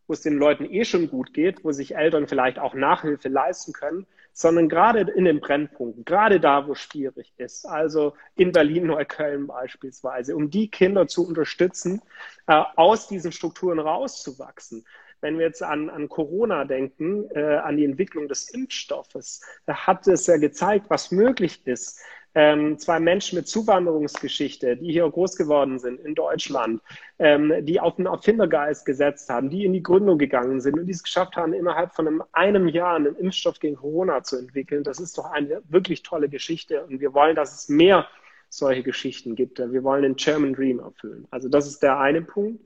wo 0.06 0.12
es 0.12 0.20
den 0.20 0.38
Leuten 0.38 0.64
eh 0.64 0.84
schon 0.84 1.08
gut 1.08 1.34
geht, 1.34 1.64
wo 1.64 1.72
sich 1.72 1.96
Eltern 1.96 2.28
vielleicht 2.28 2.58
auch 2.58 2.74
Nachhilfe 2.74 3.28
leisten 3.28 3.72
können, 3.72 4.06
sondern 4.32 4.68
gerade 4.68 5.00
in 5.12 5.24
den 5.24 5.40
Brennpunkten, 5.40 6.04
gerade 6.04 6.40
da, 6.40 6.66
wo 6.66 6.72
es 6.72 6.80
schwierig 6.80 7.32
ist, 7.36 7.66
also 7.66 8.14
in 8.34 8.52
Berlin-Neukölln 8.52 9.46
beispielsweise, 9.46 10.34
um 10.34 10.50
die 10.50 10.70
Kinder 10.70 11.06
zu 11.06 11.26
unterstützen, 11.26 12.00
äh, 12.46 12.62
aus 12.76 13.08
diesen 13.08 13.32
Strukturen 13.32 13.78
rauszuwachsen. 13.78 14.84
Wenn 15.20 15.38
wir 15.38 15.46
jetzt 15.46 15.62
an, 15.62 15.88
an 15.88 16.08
Corona 16.08 16.64
denken, 16.64 17.30
äh, 17.30 17.56
an 17.56 17.76
die 17.76 17.84
Entwicklung 17.84 18.26
des 18.26 18.48
Impfstoffes, 18.50 19.40
da 19.66 19.86
hat 19.86 20.08
es 20.08 20.26
ja 20.26 20.36
gezeigt, 20.36 20.86
was 20.88 21.12
möglich 21.12 21.64
ist, 21.66 22.00
ähm, 22.34 22.78
zwei 22.78 22.98
Menschen 22.98 23.36
mit 23.36 23.48
Zuwanderungsgeschichte, 23.48 24.76
die 24.76 24.92
hier 24.92 25.08
groß 25.08 25.36
geworden 25.36 25.78
sind 25.78 26.00
in 26.00 26.14
Deutschland, 26.14 26.80
ähm, 27.18 27.52
die 27.64 27.78
auf 27.78 27.96
den 27.96 28.06
Erfindergeist 28.06 28.86
gesetzt 28.86 29.28
haben, 29.28 29.50
die 29.50 29.64
in 29.64 29.72
die 29.72 29.82
Gründung 29.82 30.18
gegangen 30.18 30.60
sind 30.60 30.78
und 30.78 30.86
die 30.86 30.92
es 30.92 31.02
geschafft 31.02 31.36
haben, 31.36 31.52
innerhalb 31.52 31.94
von 31.94 32.06
einem, 32.06 32.22
einem 32.32 32.68
Jahr 32.68 32.96
einen 32.96 33.16
Impfstoff 33.16 33.58
gegen 33.58 33.76
Corona 33.76 34.22
zu 34.22 34.38
entwickeln. 34.38 34.82
Das 34.82 34.98
ist 34.98 35.18
doch 35.18 35.30
eine 35.30 35.62
wirklich 35.68 36.02
tolle 36.02 36.28
Geschichte 36.28 36.84
und 36.84 37.00
wir 37.00 37.12
wollen, 37.12 37.36
dass 37.36 37.54
es 37.54 37.68
mehr 37.68 38.06
solche 38.48 38.82
Geschichten 38.82 39.34
gibt. 39.34 39.58
Wir 39.58 39.82
wollen 39.82 40.02
den 40.02 40.16
German 40.16 40.54
Dream 40.54 40.78
erfüllen. 40.78 41.26
Also 41.30 41.48
das 41.48 41.66
ist 41.66 41.82
der 41.82 41.98
eine 41.98 42.22
Punkt. 42.22 42.62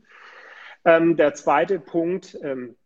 Ähm, 0.85 1.16
der 1.16 1.35
zweite 1.35 1.81
Punkt, 1.81 2.38
ähm, 2.42 2.76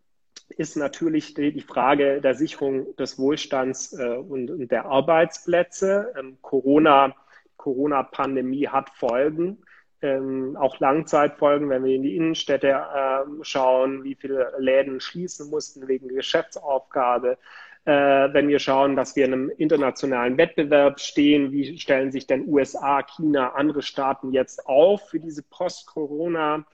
ist 0.51 0.77
natürlich 0.77 1.35
die, 1.35 1.61
Frage 1.61 2.21
der 2.21 2.35
Sicherung 2.35 2.95
des 2.97 3.19
Wohlstands 3.19 3.93
äh, 3.99 4.17
und, 4.17 4.51
und, 4.51 4.71
der 4.71 4.87
Arbeitsplätze. 4.87 6.13
Ähm, 6.19 6.39
Corona, 6.43 7.15
Corona-Pandemie 7.57 8.69
hat 8.69 8.91
Folgen, 8.91 9.59
ähm, 10.03 10.57
auch 10.57 10.79
Langzeitfolgen, 10.81 11.69
wenn 11.69 11.85
wir 11.85 11.95
in 11.95 12.03
die 12.03 12.17
Innenstädte 12.17 12.69
äh, 12.69 13.25
schauen, 13.43 14.05
wie 14.05 14.15
viele 14.15 14.53
Läden 14.59 15.01
schließen 15.01 15.51
mussten 15.51 15.89
wegen 15.89 16.09
Geschäftsaufgabe. 16.09 17.39
Äh, 17.85 17.93
wenn 18.33 18.49
wir 18.49 18.59
schauen, 18.59 18.97
dass 18.97 19.17
wir 19.17 19.25
in 19.25 19.33
einem 19.33 19.53
internationalen 19.57 20.37
Wettbewerb 20.37 21.01
stehen, 21.01 21.53
wie 21.53 21.79
stellen 21.79 22.13
sich 22.13 22.27
denn 22.27 22.49
USA, 22.49 23.03
China, 23.03 23.55
andere 23.55 23.83
Staaten 23.83 24.33
jetzt 24.33 24.67
auf 24.67 25.09
für 25.09 25.21
diese 25.21 25.43
Post-Corona- 25.43 26.65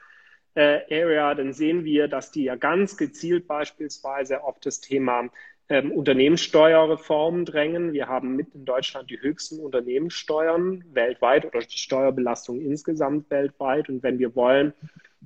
äh, 0.57 0.81
Area, 0.91 1.35
dann 1.35 1.53
sehen 1.53 1.85
wir, 1.85 2.09
dass 2.09 2.33
die 2.33 2.45
ja 2.45 2.57
ganz 2.57 2.97
gezielt 2.97 3.47
beispielsweise 3.47 4.43
auf 4.43 4.59
das 4.59 4.81
Thema 4.81 5.29
ähm, 5.69 5.93
Unternehmenssteuerreformen 5.93 7.45
drängen. 7.45 7.93
Wir 7.93 8.09
haben 8.09 8.37
mit 8.37 8.55
in 8.55 8.65
Deutschland 8.65 9.11
die 9.11 9.21
höchsten 9.21 9.61
Unternehmenssteuern 9.61 10.85
weltweit 10.93 11.45
oder 11.45 11.61
die 11.61 11.79
Steuerbelastung 11.79 12.61
insgesamt 12.61 13.31
weltweit. 13.31 13.89
Und 13.89 14.03
wenn 14.03 14.19
wir 14.19 14.35
wollen, 14.35 14.73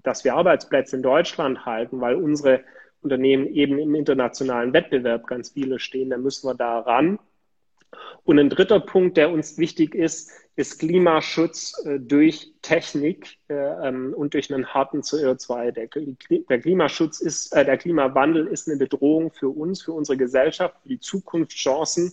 dass 0.02 0.24
wir 0.24 0.34
Arbeitsplätze 0.34 0.96
in 0.96 1.02
Deutschland 1.02 1.64
halten, 1.64 2.00
weil 2.00 2.16
unsere 2.16 2.64
Unternehmen 3.02 3.46
eben 3.46 3.78
im 3.78 3.94
internationalen 3.94 4.72
Wettbewerb 4.72 5.26
ganz 5.26 5.50
viele 5.50 5.78
stehen, 5.78 6.10
dann 6.10 6.22
müssen 6.22 6.48
wir 6.48 6.54
da 6.54 6.80
ran. 6.80 7.18
Und 8.24 8.38
ein 8.38 8.50
dritter 8.50 8.80
Punkt, 8.80 9.16
der 9.16 9.30
uns 9.30 9.58
wichtig 9.58 9.94
ist, 9.94 10.30
ist 10.56 10.78
Klimaschutz 10.78 11.74
äh, 11.84 11.98
durch 11.98 12.52
Technik 12.62 13.38
äh, 13.48 13.54
ähm, 13.54 14.14
und 14.14 14.34
durch 14.34 14.52
einen 14.52 14.66
harten 14.66 15.00
CO2-Deckel. 15.00 16.16
Der 16.48 16.60
Klimaschutz 16.60 17.20
ist, 17.20 17.52
äh, 17.52 17.64
der 17.64 17.78
Klimawandel 17.78 18.46
ist 18.46 18.68
eine 18.68 18.76
Bedrohung 18.76 19.32
für 19.32 19.48
uns, 19.48 19.82
für 19.82 19.92
unsere 19.92 20.18
Gesellschaft, 20.18 20.76
für 20.82 20.88
die 20.88 21.00
Zukunftschancen 21.00 22.12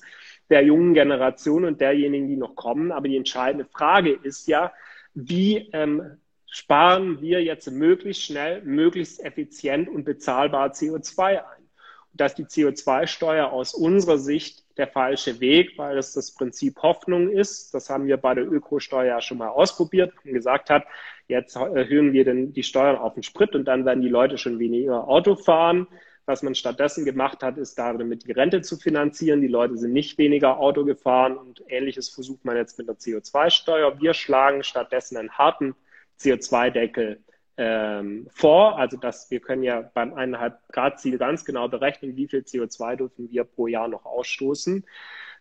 der 0.49 0.63
jungen 0.63 0.93
Generation 0.93 1.65
und 1.65 1.81
derjenigen, 1.81 2.27
die 2.29 2.37
noch 2.37 2.55
kommen. 2.55 2.91
Aber 2.91 3.07
die 3.07 3.17
entscheidende 3.17 3.65
Frage 3.65 4.11
ist 4.11 4.47
ja, 4.47 4.71
wie 5.13 5.69
ähm, 5.73 6.17
sparen 6.45 7.21
wir 7.21 7.43
jetzt 7.43 7.69
möglichst 7.69 8.23
schnell, 8.23 8.61
möglichst 8.63 9.23
effizient 9.23 9.89
und 9.89 10.05
bezahlbar 10.05 10.71
CO2 10.71 11.21
ein? 11.21 11.63
Und 12.11 12.21
dass 12.21 12.35
die 12.35 12.45
CO2-Steuer 12.45 13.51
aus 13.51 13.73
unserer 13.73 14.17
Sicht 14.17 14.63
der 14.77 14.87
falsche 14.87 15.39
Weg, 15.39 15.77
weil 15.77 15.97
es 15.97 16.13
das 16.13 16.31
Prinzip 16.31 16.81
Hoffnung 16.81 17.29
ist. 17.29 17.73
Das 17.73 17.89
haben 17.89 18.07
wir 18.07 18.17
bei 18.17 18.35
der 18.35 18.49
Ökosteuer 18.49 19.21
schon 19.21 19.39
mal 19.39 19.49
ausprobiert 19.49 20.13
und 20.23 20.33
gesagt 20.33 20.69
hat, 20.69 20.85
jetzt 21.27 21.55
erhöhen 21.55 22.13
wir 22.13 22.25
denn 22.25 22.53
die 22.53 22.63
Steuern 22.63 22.97
auf 22.97 23.13
den 23.13 23.23
Sprit 23.23 23.55
und 23.55 23.65
dann 23.65 23.85
werden 23.85 24.01
die 24.01 24.09
Leute 24.09 24.37
schon 24.37 24.59
weniger 24.59 25.07
Auto 25.07 25.35
fahren. 25.35 25.87
Was 26.25 26.43
man 26.43 26.55
stattdessen 26.55 27.05
gemacht 27.05 27.41
hat, 27.41 27.57
ist 27.57 27.79
damit 27.79 28.27
die 28.27 28.33
Rente 28.33 28.61
zu 28.61 28.75
finanzieren. 28.75 29.41
Die 29.41 29.47
Leute 29.47 29.77
sind 29.77 29.93
nicht 29.93 30.17
weniger 30.17 30.59
Auto 30.59 30.83
gefahren 30.83 31.37
und 31.37 31.63
ähnliches 31.69 32.09
versucht 32.09 32.43
man 32.43 32.57
jetzt 32.57 32.77
mit 32.77 32.89
der 32.89 32.95
CO2-Steuer. 32.95 33.99
Wir 34.01 34.13
schlagen 34.13 34.63
stattdessen 34.63 35.15
einen 35.15 35.31
harten 35.31 35.73
CO2-Deckel 36.19 37.21
ähm, 37.57 38.27
vor. 38.33 38.77
Also 38.77 38.97
dass 38.97 39.29
wir 39.31 39.39
können 39.39 39.63
ja 39.63 39.81
beim 39.93 40.13
eineinhalb 40.13 40.59
Grad 40.71 40.99
Ziel 40.99 41.17
ganz 41.17 41.45
genau 41.45 41.67
berechnen, 41.67 42.15
wie 42.15 42.27
viel 42.27 42.41
CO2 42.41 42.95
dürfen 42.95 43.29
wir 43.29 43.43
pro 43.43 43.67
Jahr 43.67 43.87
noch 43.87 44.05
ausstoßen, 44.05 44.85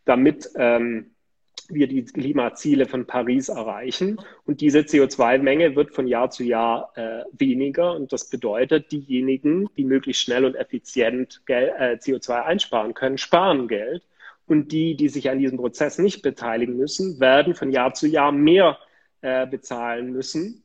damit 0.05 0.51
ähm, 0.57 1.11
wir 1.69 1.89
die 1.89 2.05
Klimaziele 2.05 2.87
von 2.87 3.07
Paris 3.07 3.49
erreichen. 3.49 4.21
Und 4.45 4.61
diese 4.61 4.81
CO2-Menge 4.81 5.75
wird 5.77 5.95
von 5.95 6.07
Jahr 6.07 6.31
zu 6.31 6.45
Jahr 6.45 6.93
äh, 6.97 7.25
weniger. 7.33 7.95
Und 7.95 8.13
das 8.13 8.29
bedeutet, 8.29 8.93
diejenigen, 8.93 9.69
die 9.77 9.85
möglichst 9.85 10.23
schnell 10.23 10.45
und 10.45 10.55
effizient 10.55 11.43
Gel 11.47 11.73
äh, 11.79 11.95
CO2 11.95 12.43
einsparen 12.45 12.95
können, 12.95 13.19
sparen 13.19 13.69
Geld. 13.69 14.03
Und 14.47 14.71
die, 14.71 14.97
die 14.97 15.09
sich 15.09 15.29
an 15.29 15.41
diesem 15.41 15.59
Prozess 15.59 15.99
nicht 15.99 16.23
beteiligen 16.23 16.77
müssen, 16.77 17.19
werden 17.19 17.55
von 17.55 17.73
Jahr 17.73 17.95
zu 17.95 18.07
Jahr 18.07 18.31
mehr 18.31 18.79
äh, 19.23 19.47
bezahlen 19.47 20.13
müssen. 20.13 20.63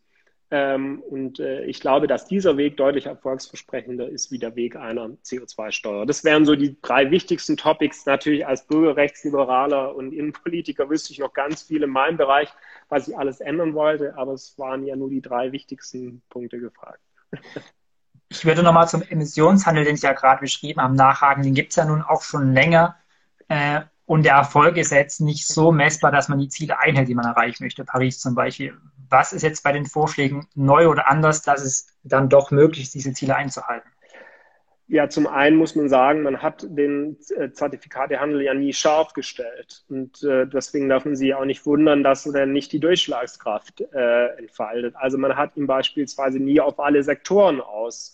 Ähm, 0.54 1.02
und 1.10 1.40
äh, 1.40 1.64
ich 1.64 1.80
glaube, 1.80 2.08
dass 2.08 2.26
dieser 2.26 2.58
Weg 2.58 2.76
deutlich 2.76 3.06
erfolgsversprechender 3.06 4.10
ist 4.10 4.32
wie 4.32 4.38
der 4.38 4.58
Weg 4.58 4.76
einer 4.76 5.08
CO2-Steuer. 5.24 6.06
Das 6.06 6.26
wären 6.26 6.46
so 6.46 6.58
die 6.58 6.76
drei 6.82 7.10
wichtigsten 7.10 7.56
Topics. 7.56 8.06
Natürlich 8.06 8.46
als 8.46 8.68
Bürgerrechtsliberaler 8.68 9.96
und 9.96 10.12
Innenpolitiker 10.12 10.90
wüsste 10.90 11.14
ich 11.14 11.20
noch 11.20 11.32
ganz 11.34 11.64
viel 11.64 11.84
in 11.84 11.90
meinem 11.90 12.18
Bereich, 12.18 12.50
was 12.90 13.08
ich 13.08 13.18
alles 13.18 13.40
ändern 13.40 13.74
wollte, 13.74 14.18
aber 14.18 14.34
es 14.34 14.60
waren 14.60 14.86
ja 14.86 14.98
nur 14.98 15.10
die 15.10 15.22
drei 15.22 15.54
wichtigsten 15.54 16.22
Punkte 16.30 16.60
gefragt. 16.60 17.00
Ich 18.28 18.44
würde 18.46 18.62
nochmal 18.62 18.90
zum 18.90 19.04
Emissionshandel, 19.04 19.86
den 19.86 19.96
Sie 19.96 20.06
ja 20.06 20.14
gerade 20.14 20.42
beschrieben 20.42 20.82
haben, 20.82 20.96
nachhaken. 20.96 21.44
Den 21.44 21.54
gibt 21.54 21.70
es 21.70 21.78
ja 21.78 21.86
nun 21.86 22.02
auch 22.02 22.24
schon 22.24 22.54
länger. 22.54 22.98
Äh, 23.48 23.82
und 24.06 24.24
der 24.24 24.36
Erfolg 24.36 24.76
ist 24.76 24.92
jetzt 24.92 25.22
nicht 25.22 25.48
so 25.48 25.72
messbar, 25.72 26.12
dass 26.12 26.28
man 26.28 26.40
die 26.40 26.50
Ziele 26.50 26.78
einhält, 26.80 27.08
die 27.08 27.16
man 27.16 27.26
erreichen 27.26 27.64
möchte. 27.64 27.86
Paris 27.86 28.20
zum 28.20 28.36
Beispiel 28.36 28.78
was 29.12 29.34
ist 29.34 29.44
jetzt 29.44 29.64
bei 29.64 29.74
den 29.74 29.86
Vorschlägen 29.86 30.48
neu 30.56 30.88
oder 30.88 31.10
anders, 31.10 31.42
dass 31.42 31.64
es 31.64 31.88
dann 32.04 32.30
doch 32.30 32.50
möglich 32.50 32.84
ist, 32.84 32.96
diese 32.96 33.14
Ziele 33.14 33.36
einzuhalten? 33.36 33.90
Ja, 34.88 35.08
zum 35.08 35.26
einen 35.26 35.56
muss 35.56 35.76
man 35.76 35.88
sagen, 35.88 36.22
man 36.24 36.42
hat 36.42 36.66
den 36.68 37.18
äh, 37.38 37.52
Zertifikatehandel 37.52 38.42
ja 38.42 38.54
nie 38.54 38.74
scharf 38.74 39.14
gestellt. 39.14 39.86
Und 39.88 40.22
äh, 40.24 40.46
deswegen 40.46 40.90
darf 40.90 41.06
man 41.06 41.16
sich 41.16 41.34
auch 41.34 41.46
nicht 41.46 41.66
wundern, 41.66 42.04
dass 42.04 42.26
er 42.26 42.46
nicht 42.46 42.74
die 42.74 42.82
Durchschlagskraft 42.82 43.82
äh, 43.94 44.28
entfaltet. 44.38 44.96
Also 44.98 45.18
man 45.18 45.38
hat 45.38 45.56
ihn 45.56 45.66
beispielsweise 45.66 46.40
nie 46.40 46.60
auf 46.60 46.78
alle 46.80 47.04
Sektoren 47.04 47.62
aus 47.62 48.14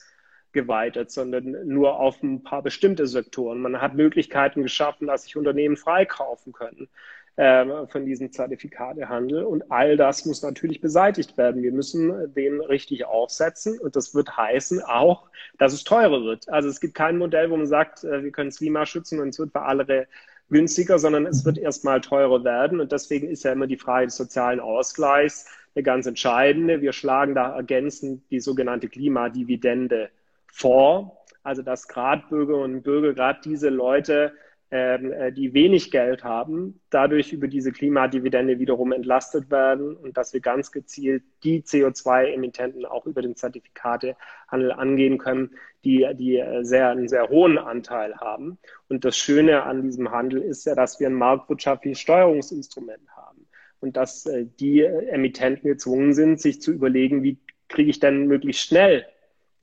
geweitet, 0.52 1.10
sondern 1.10 1.68
nur 1.68 2.00
auf 2.00 2.22
ein 2.22 2.44
paar 2.44 2.62
bestimmte 2.62 3.08
Sektoren. 3.08 3.60
Man 3.60 3.82
hat 3.82 3.96
Möglichkeiten 3.96 4.62
geschaffen, 4.62 5.08
dass 5.08 5.24
sich 5.24 5.36
Unternehmen 5.36 5.78
freikaufen 5.78 6.54
können 6.54 6.90
von 7.38 8.06
diesem 8.06 8.32
Zertifikatehandel. 8.32 9.44
Und 9.44 9.72
all 9.72 9.96
das 9.96 10.26
muss 10.26 10.42
natürlich 10.42 10.82
beseitigt 10.82 11.38
werden. 11.38 11.62
Wir 11.62 11.72
müssen 11.72 12.34
den 12.34 12.60
richtig 12.62 13.06
aufsetzen. 13.06 13.78
Und 13.78 13.96
das 13.96 14.16
wird 14.16 14.36
heißen 14.36 14.82
auch, 14.82 15.30
dass 15.60 15.72
es 15.72 15.84
teurer 15.84 16.24
wird. 16.24 16.50
Also 16.50 16.68
es 16.68 16.80
gibt 16.80 16.96
kein 16.96 17.20
Modell, 17.20 17.52
wo 17.52 17.58
man 17.58 17.68
sagt, 17.68 18.04
äh, 18.04 18.24
wir 18.24 18.32
können 18.32 18.50
das 18.50 18.58
Klima 18.58 18.88
schützen 18.88 19.20
und 19.20 19.30
es 19.30 19.40
wird 19.40 19.52
für 19.52 19.62
alle 19.62 20.08
günstiger, 20.50 20.98
sondern 20.98 21.28
es 21.28 21.46
wird 21.46 21.60
erstmal 21.60 22.02
teurer 22.02 22.44
werden. 22.44 22.80
Und 22.80 22.92
deswegen 22.92 23.28
ist 23.28 23.44
ja 23.44 23.52
immer 23.52 23.68
die 23.68 23.78
Frage 23.78 24.08
des 24.08 24.16
sozialen 24.16 24.60
Ausgleichs 24.60 25.46
eine 25.76 25.84
ganz 25.84 26.08
entscheidende. 26.08 26.82
Wir 26.82 26.94
schlagen 26.94 27.36
da 27.36 27.56
ergänzend 27.56 28.24
die 28.32 28.40
sogenannte 28.40 28.88
Klimadividende 28.88 30.10
vor. 30.48 31.24
Also 31.44 31.62
dass 31.62 31.88
gerade 31.88 32.24
Bürgerinnen 32.30 32.78
und 32.78 32.84
Bürger, 32.84 33.14
gerade 33.14 33.40
diese 33.44 33.70
Leute, 33.70 34.34
ähm, 34.34 34.38
die 34.70 35.54
wenig 35.54 35.92
Geld 35.92 36.26
haben, 36.26 36.82
dadurch 36.90 37.32
über 37.32 37.48
diese 37.48 37.72
Klimadividende 37.72 38.60
wiederum 38.60 38.92
entlastet 38.92 39.50
werden 39.50 39.96
und 39.96 40.18
dass 40.18 40.34
wir 40.34 40.42
ganz 40.42 40.74
gezielt 40.74 41.24
die 41.44 41.62
CO2-Emittenten 41.62 42.86
auch 42.86 43.06
über 43.06 43.22
den 43.22 43.38
Zertifikatehandel 43.38 44.74
angehen 44.74 45.20
können, 45.20 45.52
die, 45.88 46.06
die 46.16 46.38
äh, 46.38 46.64
sehr, 46.64 46.90
einen 46.90 47.08
sehr 47.08 47.30
hohen 47.30 47.58
Anteil 47.58 48.18
haben. 48.18 48.58
Und 48.90 49.06
das 49.06 49.18
Schöne 49.18 49.64
an 49.64 49.84
diesem 49.84 50.12
Handel 50.12 50.42
ist 50.42 50.66
ja, 50.66 50.76
dass 50.76 51.00
wir 51.00 51.08
ein 51.08 51.14
marktwirtschaftliches 51.14 52.02
Steuerungsinstrument 52.02 53.08
haben 53.16 53.48
und 53.80 53.96
dass 53.96 54.26
äh, 54.26 54.46
die 54.60 54.82
Emittenten 54.82 55.70
gezwungen 55.70 56.14
sind, 56.14 56.42
sich 56.42 56.62
zu 56.62 56.74
überlegen, 56.74 57.24
wie 57.24 57.40
kriege 57.70 57.90
ich 57.90 58.00
denn 58.00 58.28
möglichst 58.28 58.68
schnell 58.68 59.06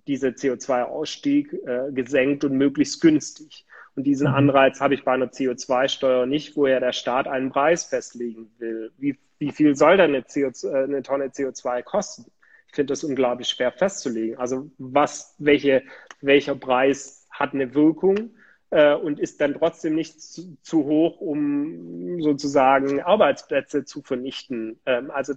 diese 0.06 0.28
CO2-Ausstieg 0.28 1.52
äh, 1.66 1.92
gesenkt 1.92 2.44
und 2.44 2.56
möglichst 2.56 3.00
günstig. 3.00 3.66
Und 3.96 4.04
diesen 4.04 4.28
mhm. 4.28 4.34
Anreiz 4.34 4.80
habe 4.80 4.94
ich 4.94 5.04
bei 5.04 5.12
einer 5.12 5.26
CO2-Steuer 5.26 6.26
nicht, 6.26 6.56
wo 6.56 6.66
ja 6.66 6.80
der 6.80 6.92
Staat 6.92 7.28
einen 7.28 7.50
Preis 7.50 7.84
festlegen 7.84 8.50
will. 8.58 8.92
Wie, 8.98 9.18
wie 9.38 9.52
viel 9.52 9.76
soll 9.76 9.96
denn 9.96 10.14
eine, 10.14 10.20
CO2, 10.20 10.68
äh, 10.68 10.84
eine 10.84 11.02
Tonne 11.02 11.26
CO2 11.26 11.82
kosten? 11.82 12.30
Ich 12.68 12.74
finde 12.74 12.92
das 12.92 13.04
unglaublich 13.04 13.48
schwer 13.48 13.70
festzulegen. 13.70 14.36
Also 14.38 14.70
was, 14.78 15.36
welche, 15.38 15.84
welcher 16.20 16.56
Preis 16.56 17.28
hat 17.30 17.54
eine 17.54 17.74
Wirkung 17.74 18.30
äh, 18.70 18.94
und 18.94 19.20
ist 19.20 19.40
dann 19.40 19.54
trotzdem 19.54 19.94
nicht 19.94 20.20
zu, 20.20 20.56
zu, 20.62 20.84
hoch, 20.84 21.20
um 21.20 22.20
sozusagen 22.20 23.00
Arbeitsplätze 23.00 23.84
zu 23.84 24.02
vernichten. 24.02 24.80
Ähm, 24.86 25.12
also 25.12 25.34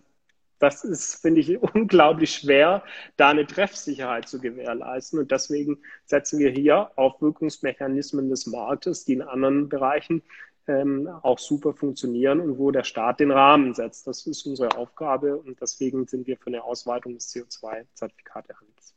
das 0.59 0.83
ist, 0.83 1.21
finde 1.21 1.41
ich, 1.41 1.61
unglaublich 1.73 2.33
schwer, 2.33 2.83
da 3.15 3.29
eine 3.29 3.45
Treffsicherheit 3.45 4.27
zu 4.27 4.39
gewährleisten. 4.39 5.19
Und 5.19 5.31
deswegen 5.31 5.79
setzen 6.05 6.39
wir 6.39 6.51
hier 6.51 6.91
auf 6.95 7.21
Wirkungsmechanismen 7.21 8.29
des 8.29 8.47
Marktes, 8.47 9.05
die 9.05 9.13
in 9.13 9.21
anderen 9.21 9.69
Bereichen 9.69 10.23
ähm, 10.67 11.07
auch 11.21 11.39
super 11.39 11.73
funktionieren 11.73 12.41
und 12.41 12.57
wo 12.57 12.71
der 12.71 12.83
Staat 12.83 13.19
den 13.19 13.31
Rahmen 13.31 13.73
setzt. 13.73 14.05
Das 14.07 14.25
ist 14.27 14.45
unsere 14.45 14.77
Aufgabe 14.77 15.37
und 15.37 15.61
deswegen 15.61 16.07
sind 16.07 16.27
wir 16.27 16.37
für 16.37 16.47
eine 16.47 16.63
Ausweitung 16.63 17.13
des 17.13 17.33
CO2-Zertifikatehandels. 17.33 18.93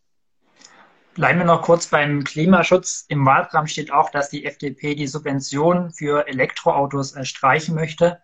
Bleiben 1.14 1.40
wir 1.40 1.46
noch 1.46 1.62
kurz 1.62 1.88
beim 1.88 2.24
Klimaschutz. 2.24 3.04
Im 3.08 3.26
Wahlprogramm 3.26 3.66
steht 3.66 3.92
auch, 3.92 4.10
dass 4.10 4.30
die 4.30 4.44
FDP 4.44 4.94
die 4.94 5.06
Subventionen 5.06 5.90
für 5.90 6.26
Elektroautos 6.28 7.16
äh, 7.16 7.24
streichen 7.24 7.74
möchte. 7.74 8.20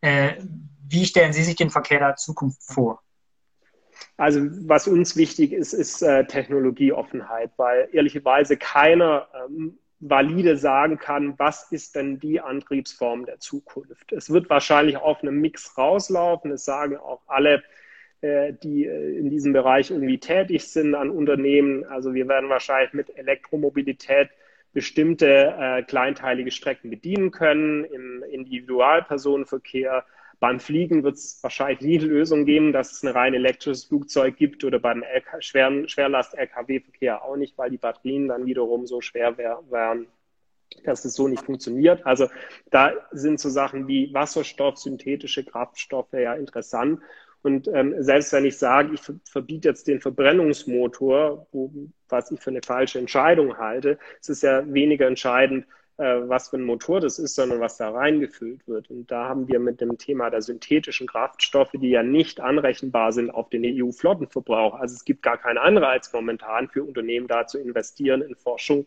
Äh, 0.00 0.34
wie 0.88 1.04
stellen 1.04 1.32
Sie 1.32 1.42
sich 1.42 1.56
den 1.56 1.70
Verkehr 1.70 1.98
der 1.98 2.16
Zukunft 2.16 2.62
vor? 2.62 3.02
Also 4.16 4.40
was 4.68 4.88
uns 4.88 5.16
wichtig 5.16 5.52
ist, 5.52 5.72
ist 5.72 6.02
äh, 6.02 6.26
Technologieoffenheit, 6.26 7.50
weil 7.56 7.88
ehrlicherweise 7.92 8.56
keiner 8.56 9.28
ähm, 9.34 9.78
valide 10.00 10.56
sagen 10.56 10.98
kann, 10.98 11.38
was 11.38 11.70
ist 11.72 11.96
denn 11.96 12.18
die 12.20 12.40
Antriebsform 12.40 13.26
der 13.26 13.40
Zukunft. 13.40 14.12
Es 14.12 14.30
wird 14.30 14.48
wahrscheinlich 14.48 14.96
auf 14.96 15.22
einem 15.22 15.40
Mix 15.40 15.76
rauslaufen. 15.76 16.52
Es 16.52 16.64
sagen 16.64 16.96
auch 16.96 17.22
alle, 17.26 17.62
äh, 18.20 18.52
die 18.52 18.86
äh, 18.86 19.18
in 19.18 19.30
diesem 19.30 19.52
Bereich 19.52 19.90
irgendwie 19.90 20.18
tätig 20.18 20.64
sind 20.64 20.94
an 20.94 21.10
Unternehmen. 21.10 21.84
Also 21.84 22.14
wir 22.14 22.28
werden 22.28 22.48
wahrscheinlich 22.48 22.92
mit 22.92 23.16
Elektromobilität 23.16 24.30
bestimmte 24.72 25.54
äh, 25.58 25.82
kleinteilige 25.82 26.50
Strecken 26.50 26.90
bedienen 26.90 27.30
können 27.30 27.84
im 27.84 28.22
Individualpersonenverkehr 28.22 30.04
beim 30.40 30.60
Fliegen 30.60 31.02
wird 31.02 31.16
es 31.16 31.42
wahrscheinlich 31.42 31.80
nie 31.80 31.98
Lösung 31.98 32.44
geben, 32.44 32.72
dass 32.72 32.92
es 32.92 33.02
ein 33.02 33.08
rein 33.08 33.34
elektrisches 33.34 33.84
Flugzeug 33.84 34.36
gibt 34.36 34.62
oder 34.64 34.78
beim 34.78 35.02
LK 35.02 35.42
schweren 35.42 35.88
Schwerlast-Lkw-Verkehr 35.88 37.24
auch 37.24 37.36
nicht, 37.36 37.58
weil 37.58 37.70
die 37.70 37.78
Batterien 37.78 38.28
dann 38.28 38.46
wiederum 38.46 38.86
so 38.86 39.00
schwer 39.00 39.36
wären, 39.36 40.06
dass 40.84 41.04
es 41.04 41.14
so 41.14 41.26
nicht 41.26 41.44
funktioniert. 41.44 42.06
Also 42.06 42.28
da 42.70 42.92
sind 43.10 43.40
so 43.40 43.48
Sachen 43.48 43.88
wie 43.88 44.14
Wasserstoff, 44.14 44.76
synthetische 44.78 45.44
Kraftstoffe 45.44 46.12
ja 46.12 46.34
interessant. 46.34 47.00
Und 47.42 47.68
ähm, 47.68 47.94
selbst 47.98 48.32
wenn 48.32 48.44
ich 48.44 48.58
sage, 48.58 48.94
ich 48.94 49.00
verbiete 49.24 49.68
jetzt 49.68 49.86
den 49.88 50.00
Verbrennungsmotor, 50.00 51.46
wo, 51.52 51.72
was 52.08 52.30
ich 52.30 52.40
für 52.40 52.50
eine 52.50 52.62
falsche 52.64 52.98
Entscheidung 52.98 53.58
halte, 53.58 53.98
es 54.20 54.28
ist 54.28 54.42
ja 54.42 54.62
weniger 54.72 55.06
entscheidend, 55.06 55.66
was 55.98 56.50
für 56.50 56.56
ein 56.56 56.64
Motor 56.64 57.00
das 57.00 57.18
ist, 57.18 57.34
sondern 57.34 57.60
was 57.60 57.76
da 57.76 57.90
reingefüllt 57.90 58.66
wird. 58.68 58.88
Und 58.88 59.10
da 59.10 59.28
haben 59.28 59.48
wir 59.48 59.58
mit 59.58 59.80
dem 59.80 59.98
Thema 59.98 60.30
der 60.30 60.42
synthetischen 60.42 61.08
Kraftstoffe, 61.08 61.72
die 61.72 61.90
ja 61.90 62.04
nicht 62.04 62.40
anrechenbar 62.40 63.12
sind 63.12 63.30
auf 63.30 63.50
den 63.50 63.64
EU-Flottenverbrauch. 63.64 64.74
Also 64.74 64.94
es 64.94 65.04
gibt 65.04 65.22
gar 65.22 65.38
keinen 65.38 65.58
Anreiz 65.58 66.12
momentan 66.12 66.68
für 66.68 66.84
Unternehmen 66.84 67.26
da 67.26 67.46
zu 67.46 67.58
investieren 67.58 68.22
in 68.22 68.36
Forschung 68.36 68.86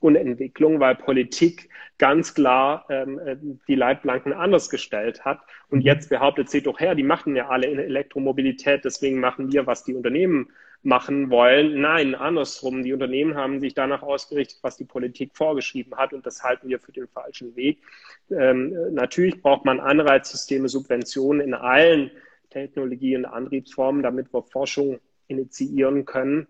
und 0.00 0.16
Entwicklung, 0.16 0.80
weil 0.80 0.96
Politik 0.96 1.68
ganz 1.98 2.34
klar 2.34 2.86
ähm, 2.88 3.18
äh, 3.18 3.36
die 3.68 3.74
Leitplanken 3.74 4.32
anders 4.32 4.68
gestellt 4.70 5.24
hat. 5.24 5.40
Und 5.68 5.82
jetzt 5.82 6.08
behauptet 6.08 6.50
sie 6.50 6.62
doch 6.62 6.80
her, 6.80 6.94
die 6.94 7.02
machen 7.02 7.36
ja 7.36 7.48
alle 7.48 7.68
in 7.68 7.78
Elektromobilität, 7.78 8.84
deswegen 8.84 9.20
machen 9.20 9.52
wir, 9.52 9.66
was 9.66 9.84
die 9.84 9.94
Unternehmen 9.94 10.50
machen 10.82 11.30
wollen. 11.30 11.80
Nein, 11.80 12.14
andersrum. 12.14 12.82
Die 12.82 12.92
Unternehmen 12.92 13.34
haben 13.34 13.60
sich 13.60 13.74
danach 13.74 14.02
ausgerichtet, 14.02 14.58
was 14.62 14.76
die 14.76 14.84
Politik 14.84 15.36
vorgeschrieben 15.36 15.96
hat 15.96 16.12
und 16.12 16.24
das 16.24 16.42
halten 16.42 16.68
wir 16.68 16.80
für 16.80 16.92
den 16.92 17.08
falschen 17.08 17.54
Weg. 17.54 17.82
Ähm, 18.30 18.94
natürlich 18.94 19.42
braucht 19.42 19.64
man 19.64 19.80
Anreizsysteme, 19.80 20.68
Subventionen 20.68 21.42
in 21.42 21.54
allen 21.54 22.10
Technologie- 22.48 23.16
und 23.16 23.26
Antriebsformen, 23.26 24.02
damit 24.02 24.32
wir 24.32 24.42
Forschung 24.42 25.00
initiieren 25.28 26.04
können. 26.04 26.46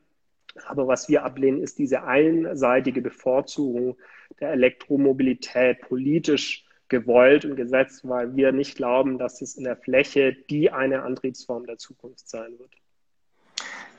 Aber 0.67 0.89
was 0.89 1.09
wir 1.09 1.25
ablehnen, 1.25 1.63
ist 1.63 1.79
diese 1.79 2.05
einseitige 2.05 3.03
Bevorzugung 3.03 3.97
der 4.41 4.53
Elektromobilität 4.53 5.81
politisch 5.83 6.65
gewollt 6.89 7.45
und 7.45 7.57
gesetzt, 7.57 8.09
weil 8.09 8.35
wir 8.35 8.53
nicht 8.53 8.77
glauben, 8.77 9.19
dass 9.19 9.43
es 9.43 9.57
in 9.57 9.65
der 9.65 9.77
Fläche 9.77 10.33
die 10.33 10.71
eine 10.71 11.03
Antriebsform 11.03 11.67
der 11.67 11.79
Zukunft 11.79 12.29
sein 12.29 12.59
wird. 12.59 12.80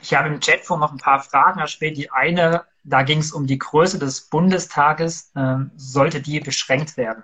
Ich 0.02 0.14
habe 0.14 0.30
im 0.30 0.40
Chat 0.40 0.62
vor 0.62 0.78
noch 0.78 0.92
ein 0.92 0.98
paar 0.98 1.22
Fragen 1.22 1.60
erspielt. 1.60 1.98
Die 1.98 2.12
eine, 2.12 2.66
da 2.84 3.04
ging 3.04 3.20
es 3.20 3.32
um 3.32 3.46
die 3.46 3.60
Größe 3.60 4.00
des 4.00 4.30
Bundestages. 4.30 5.32
Ähm, 5.36 5.72
sollte 5.76 6.22
die 6.22 6.40
beschränkt 6.40 6.98
werden? 6.98 7.24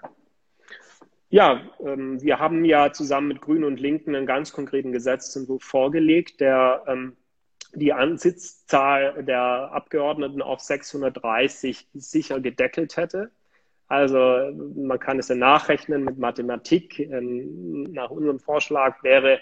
Ja, 1.30 1.62
ähm, 1.86 2.22
wir 2.22 2.40
haben 2.40 2.64
ja 2.64 2.94
zusammen 2.94 3.30
mit 3.30 3.42
Grünen 3.42 3.66
und 3.66 3.80
Linken 3.80 4.16
einen 4.16 4.26
ganz 4.26 4.54
konkreten 4.54 4.92
Gesetzentwurf 4.92 5.64
vorgelegt, 5.64 6.40
der 6.40 6.84
ähm, 6.88 7.18
die 7.74 7.94
Sitzzahl 8.16 9.24
der 9.24 9.72
Abgeordneten 9.74 10.42
auf 10.42 10.62
630 10.62 11.90
sicher 11.94 12.40
gedeckelt 12.40 12.96
hätte. 12.96 13.32
Also 13.88 14.52
man 14.76 15.00
kann 15.00 15.20
es 15.20 15.30
ja 15.30 15.36
nachrechnen 15.36 16.04
mit 16.04 16.18
Mathematik. 16.18 17.00
Ähm, 17.00 17.84
nach 17.84 18.10
unserem 18.10 18.40
Vorschlag 18.40 19.02
wäre 19.04 19.40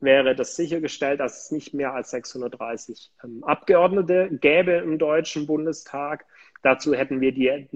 wäre 0.00 0.34
das 0.34 0.56
sichergestellt, 0.56 1.20
dass 1.20 1.44
es 1.44 1.50
nicht 1.50 1.74
mehr 1.74 1.94
als 1.94 2.10
630 2.10 3.10
ähm, 3.24 3.44
Abgeordnete 3.44 4.28
gäbe 4.40 4.72
im 4.72 4.98
Deutschen 4.98 5.46
Bundestag. 5.46 6.24
Dazu 6.62 6.94
hätten 6.94 7.20
wir 7.20 7.32
die, 7.32 7.68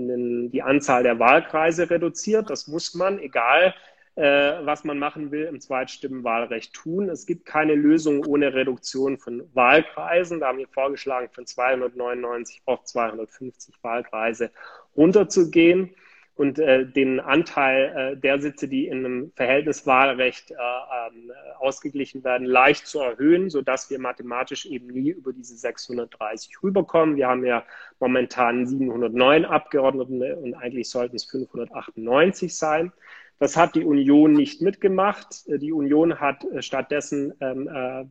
die 0.51 0.63
Anzahl 0.63 1.03
der 1.03 1.19
Wahlkreise 1.19 1.91
reduziert. 1.91 2.51
Das 2.51 2.67
muss 2.67 2.95
man, 2.95 3.19
egal 3.19 3.75
äh, 4.17 4.23
was 4.65 4.85
man 4.85 4.99
machen 4.99 5.31
will, 5.31 5.45
im 5.45 5.61
Zweitstimmenwahlrecht 5.61 6.75
tun. 6.75 7.09
Es 7.09 7.27
gibt 7.27 7.47
keine 7.47 7.75
Lösung 7.75 8.27
ohne 8.27 8.53
Reduktion 8.53 9.19
von 9.19 9.49
Wahlkreisen. 9.55 10.41
Da 10.41 10.49
haben 10.49 10.59
wir 10.59 10.69
vorgeschlagen, 10.69 11.29
von 11.33 11.47
299 11.47 12.63
auf 12.67 12.85
250 12.85 13.77
Wahlkreise 13.83 14.51
runterzugehen 14.97 15.95
und 16.41 16.59
äh, 16.59 16.87
den 16.87 17.21
Anteil 17.21 18.15
äh, 18.15 18.17
der 18.17 18.41
Sitze, 18.41 18.67
die 18.67 18.87
in 18.87 19.05
einem 19.05 19.33
Verhältniswahlrecht 19.37 20.53
äh, 20.53 20.55
ähm, 20.55 21.31
ausgeglichen 21.59 22.25
werden, 22.25 22.47
leicht 22.47 22.87
zu 22.87 22.99
erhöhen, 23.01 23.51
sodass 23.51 23.91
wir 23.91 23.99
mathematisch 23.99 24.65
eben 24.65 24.87
nie 24.87 25.11
über 25.11 25.35
diese 25.35 25.55
630 25.55 26.63
rüberkommen. 26.63 27.17
Wir 27.17 27.29
haben 27.29 27.45
ja 27.45 27.63
momentan 27.99 28.67
709 28.67 29.45
Abgeordnete 29.45 30.37
und 30.37 30.55
eigentlich 30.55 30.89
sollten 30.89 31.17
es 31.17 31.27
598 31.27 32.57
sein. 32.57 32.91
Das 33.39 33.59
hat 33.59 33.75
die 33.75 33.85
Union 33.85 34.33
nicht 34.33 34.63
mitgemacht. 34.63 35.45
Die 35.47 35.73
Union 35.73 36.21
hat 36.21 36.47
stattdessen 36.61 37.35
ähm, 37.43 37.69
äh, 37.69 38.05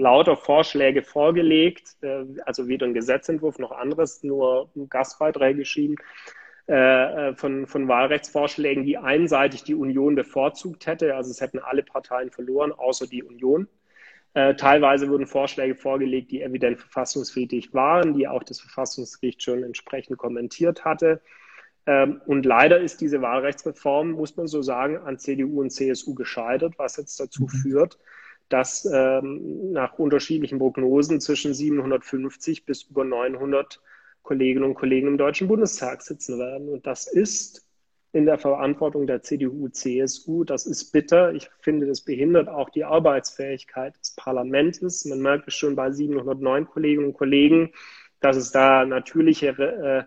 lauter 0.00 0.36
Vorschläge 0.36 1.02
vorgelegt, 1.02 1.96
äh, 2.02 2.26
also 2.46 2.68
weder 2.68 2.86
ein 2.86 2.94
Gesetzentwurf 2.94 3.58
noch 3.58 3.72
anderes, 3.72 4.22
nur 4.22 4.70
Gastbeiträge 4.88 5.58
geschrieben 5.58 5.96
äh, 6.72 7.34
von, 7.34 7.66
von 7.66 7.86
Wahlrechtsvorschlägen, 7.86 8.84
die 8.84 8.96
einseitig 8.96 9.62
die 9.62 9.74
Union 9.74 10.14
bevorzugt 10.14 10.86
hätte. 10.86 11.14
Also 11.14 11.30
es 11.30 11.42
hätten 11.42 11.58
alle 11.58 11.82
Parteien 11.82 12.30
verloren, 12.30 12.72
außer 12.72 13.06
die 13.06 13.22
Union. 13.22 13.68
Äh, 14.32 14.54
teilweise 14.54 15.10
wurden 15.10 15.26
Vorschläge 15.26 15.74
vorgelegt, 15.74 16.30
die 16.30 16.40
evident 16.40 16.78
verfassungswidrig 16.78 17.74
waren, 17.74 18.14
die 18.14 18.26
auch 18.26 18.42
das 18.42 18.60
Verfassungsgericht 18.60 19.42
schon 19.42 19.62
entsprechend 19.62 20.16
kommentiert 20.16 20.86
hatte. 20.86 21.20
Ähm, 21.84 22.22
und 22.24 22.46
leider 22.46 22.80
ist 22.80 23.02
diese 23.02 23.20
Wahlrechtsreform, 23.20 24.12
muss 24.12 24.34
man 24.38 24.46
so 24.46 24.62
sagen, 24.62 24.96
an 24.96 25.18
CDU 25.18 25.60
und 25.60 25.70
CSU 25.70 26.14
gescheitert, 26.14 26.78
was 26.78 26.96
jetzt 26.96 27.20
dazu 27.20 27.42
mhm. 27.42 27.48
führt, 27.48 27.98
dass 28.48 28.88
ähm, 28.90 29.72
nach 29.72 29.98
unterschiedlichen 29.98 30.58
Prognosen 30.58 31.20
zwischen 31.20 31.52
750 31.52 32.64
bis 32.64 32.84
über 32.84 33.04
900 33.04 33.82
Kolleginnen 34.22 34.64
und 34.64 34.74
Kollegen 34.74 35.08
im 35.08 35.18
Deutschen 35.18 35.48
Bundestag 35.48 36.02
sitzen 36.02 36.38
werden. 36.38 36.68
Und 36.68 36.86
das 36.86 37.06
ist 37.06 37.68
in 38.12 38.26
der 38.26 38.38
Verantwortung 38.38 39.06
der 39.06 39.22
CDU, 39.22 39.68
CSU. 39.68 40.44
Das 40.44 40.66
ist 40.66 40.92
bitter. 40.92 41.32
Ich 41.32 41.50
finde, 41.60 41.86
das 41.86 42.02
behindert 42.02 42.48
auch 42.48 42.70
die 42.70 42.84
Arbeitsfähigkeit 42.84 43.98
des 43.98 44.14
Parlaments. 44.14 45.04
Man 45.06 45.20
merkt 45.20 45.48
es 45.48 45.54
schon 45.54 45.76
bei 45.76 45.90
709 45.90 46.66
Kolleginnen 46.66 47.06
und 47.06 47.14
Kollegen, 47.14 47.72
dass 48.20 48.36
es 48.36 48.52
da 48.52 48.84
natürliche 48.84 49.48
äh, 49.48 50.04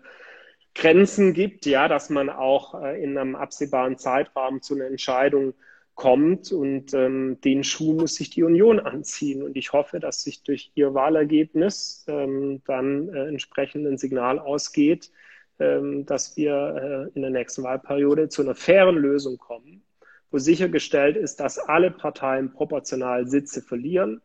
Grenzen 0.74 1.32
gibt, 1.32 1.66
ja, 1.66 1.88
dass 1.88 2.10
man 2.10 2.30
auch 2.30 2.80
äh, 2.80 3.02
in 3.02 3.18
einem 3.18 3.34
absehbaren 3.34 3.98
Zeitrahmen 3.98 4.62
zu 4.62 4.74
einer 4.74 4.86
Entscheidung 4.86 5.54
kommt 5.96 6.52
und 6.52 6.92
ähm, 6.94 7.40
den 7.40 7.64
Schuh 7.64 7.94
muss 7.94 8.14
sich 8.14 8.30
die 8.30 8.44
Union 8.44 8.78
anziehen. 8.78 9.42
Und 9.42 9.56
ich 9.56 9.72
hoffe, 9.72 9.98
dass 9.98 10.22
sich 10.22 10.42
durch 10.42 10.70
ihr 10.74 10.94
Wahlergebnis 10.94 12.04
ähm, 12.06 12.62
dann 12.66 13.08
äh, 13.08 13.26
entsprechend 13.26 13.86
ein 13.86 13.98
Signal 13.98 14.38
ausgeht, 14.38 15.10
ähm, 15.58 16.04
dass 16.04 16.36
wir 16.36 17.08
äh, 17.12 17.16
in 17.16 17.22
der 17.22 17.30
nächsten 17.30 17.62
Wahlperiode 17.62 18.28
zu 18.28 18.42
einer 18.42 18.54
fairen 18.54 18.96
Lösung 18.96 19.38
kommen, 19.38 19.82
wo 20.30 20.38
sichergestellt 20.38 21.16
ist, 21.16 21.40
dass 21.40 21.58
alle 21.58 21.90
Parteien 21.90 22.52
proportional 22.52 23.26
Sitze 23.26 23.62
verlieren, 23.62 24.20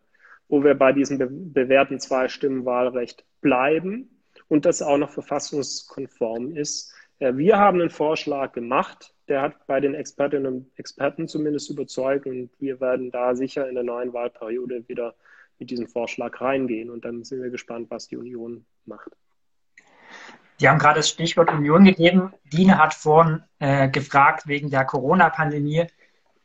wo 0.49 0.65
wir 0.65 0.75
bei 0.75 0.91
diesem 0.91 1.17
be 1.17 1.27
bewährten 1.29 2.01
Zwei-Stimmen-Wahlrecht 2.01 3.23
bleiben 3.39 4.09
und 4.49 4.65
das 4.65 4.81
auch 4.81 4.97
noch 4.97 5.11
verfassungskonform 5.11 6.53
ist. 6.57 6.93
Äh, 7.19 7.37
wir 7.37 7.57
haben 7.57 7.79
einen 7.79 7.89
Vorschlag 7.89 8.51
gemacht, 8.51 9.13
der 9.31 9.41
hat 9.41 9.65
bei 9.65 9.79
den 9.79 9.95
Expertinnen 9.95 10.45
und 10.45 10.71
Experten 10.77 11.27
zumindest 11.29 11.69
überzeugt 11.69 12.25
und 12.25 12.49
wir 12.59 12.81
werden 12.81 13.11
da 13.11 13.33
sicher 13.33 13.67
in 13.67 13.75
der 13.75 13.83
neuen 13.85 14.11
Wahlperiode 14.11 14.83
wieder 14.89 15.15
mit 15.57 15.69
diesem 15.69 15.87
Vorschlag 15.87 16.41
reingehen 16.41 16.89
und 16.89 17.05
dann 17.05 17.23
sind 17.23 17.41
wir 17.41 17.49
gespannt, 17.49 17.89
was 17.89 18.09
die 18.09 18.17
Union 18.17 18.65
macht. 18.85 19.11
Sie 20.57 20.67
haben 20.67 20.79
gerade 20.79 20.99
das 20.99 21.09
Stichwort 21.09 21.49
Union 21.49 21.85
gegeben. 21.85 22.33
Dine 22.51 22.77
hat 22.77 22.93
vorhin 22.93 23.41
äh, 23.59 23.89
gefragt 23.89 24.47
wegen 24.47 24.69
der 24.69 24.83
Corona-Pandemie. 24.83 25.87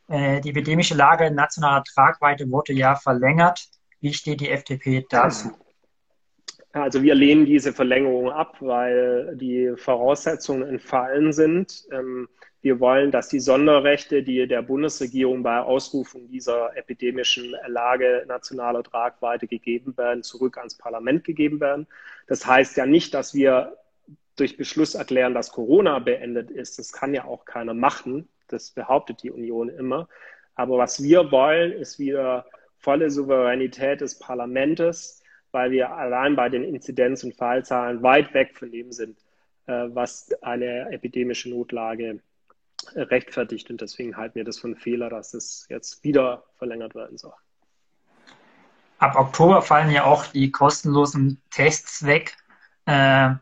Äh, 0.07 0.39
die 0.39 0.51
epidemische 0.51 0.95
Lage 0.95 1.25
in 1.25 1.35
nationaler 1.35 1.83
Tragweite 1.83 2.49
wurde 2.49 2.71
ja 2.71 2.95
verlängert. 2.95 3.67
Wie 3.99 4.13
steht 4.13 4.39
die 4.39 4.49
FDP 4.49 5.05
dazu? 5.09 5.51
Also 6.71 7.03
wir 7.03 7.15
lehnen 7.15 7.45
diese 7.45 7.73
Verlängerung 7.73 8.29
ab, 8.29 8.55
weil 8.61 9.35
die 9.35 9.73
Voraussetzungen 9.75 10.63
entfallen 10.63 11.33
sind. 11.33 11.85
Ähm, 11.91 12.29
wir 12.61 12.79
wollen, 12.79 13.11
dass 13.11 13.29
die 13.29 13.39
Sonderrechte, 13.39 14.23
die 14.23 14.47
der 14.47 14.61
Bundesregierung 14.61 15.43
bei 15.43 15.59
Ausrufung 15.59 16.27
dieser 16.27 16.75
epidemischen 16.75 17.55
Lage 17.67 18.25
nationaler 18.27 18.83
Tragweite 18.83 19.47
gegeben 19.47 19.95
werden, 19.95 20.23
zurück 20.23 20.57
ans 20.57 20.75
Parlament 20.75 21.23
gegeben 21.23 21.59
werden. 21.59 21.87
Das 22.25 22.45
heißt 22.47 22.75
ja 22.77 22.85
nicht, 22.85 23.13
dass 23.13 23.33
wir 23.33 23.77
durch 24.35 24.57
Beschluss 24.57 24.95
erklären, 24.95 25.33
dass 25.33 25.51
Corona 25.51 25.99
beendet 25.99 26.51
ist. 26.51 26.79
Das 26.79 26.91
kann 26.91 27.13
ja 27.13 27.25
auch 27.25 27.45
keiner 27.45 27.73
machen. 27.73 28.27
Das 28.47 28.71
behauptet 28.71 29.23
die 29.23 29.31
Union 29.31 29.69
immer. 29.69 30.07
Aber 30.55 30.77
was 30.77 31.01
wir 31.03 31.31
wollen, 31.31 31.71
ist 31.71 31.99
wieder 31.99 32.45
volle 32.77 33.09
Souveränität 33.11 34.01
des 34.01 34.17
Parlaments, 34.17 35.23
weil 35.51 35.71
wir 35.71 35.91
allein 35.91 36.35
bei 36.35 36.49
den 36.49 36.63
Inzidenz- 36.63 37.23
und 37.23 37.35
Fallzahlen 37.35 38.01
weit 38.03 38.33
weg 38.33 38.57
von 38.57 38.71
dem 38.71 38.91
sind, 38.91 39.17
äh, 39.67 39.85
was 39.89 40.31
eine 40.41 40.91
epidemische 40.91 41.49
Notlage 41.49 42.19
rechtfertigt. 42.95 43.69
Und 43.69 43.81
deswegen 43.81 44.17
halten 44.17 44.35
wir 44.35 44.43
das 44.43 44.59
für 44.59 44.67
einen 44.67 44.75
Fehler, 44.75 45.09
dass 45.09 45.33
es 45.33 45.65
jetzt 45.69 46.03
wieder 46.03 46.43
verlängert 46.57 46.95
werden 46.95 47.17
soll. 47.17 47.33
Ab 48.99 49.15
Oktober 49.15 49.61
fallen 49.61 49.91
ja 49.91 50.05
auch 50.05 50.25
die 50.27 50.51
kostenlosen 50.51 51.41
Tests 51.51 52.05
weg. 52.05 52.35
Äh, 52.85 53.35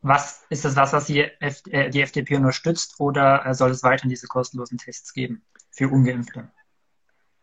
was 0.00 0.44
ist 0.50 0.64
das 0.64 0.76
was, 0.76 0.92
was 0.92 1.06
die, 1.06 1.20
F 1.40 1.62
äh, 1.70 1.90
die 1.90 2.02
FDP 2.02 2.36
unterstützt 2.36 2.98
oder 2.98 3.44
äh, 3.46 3.54
soll 3.54 3.70
es 3.70 3.82
weiterhin 3.82 4.10
diese 4.10 4.26
kostenlosen 4.26 4.78
Tests 4.78 5.12
geben 5.12 5.44
für 5.70 5.88
Ungeimpfte? 5.88 6.50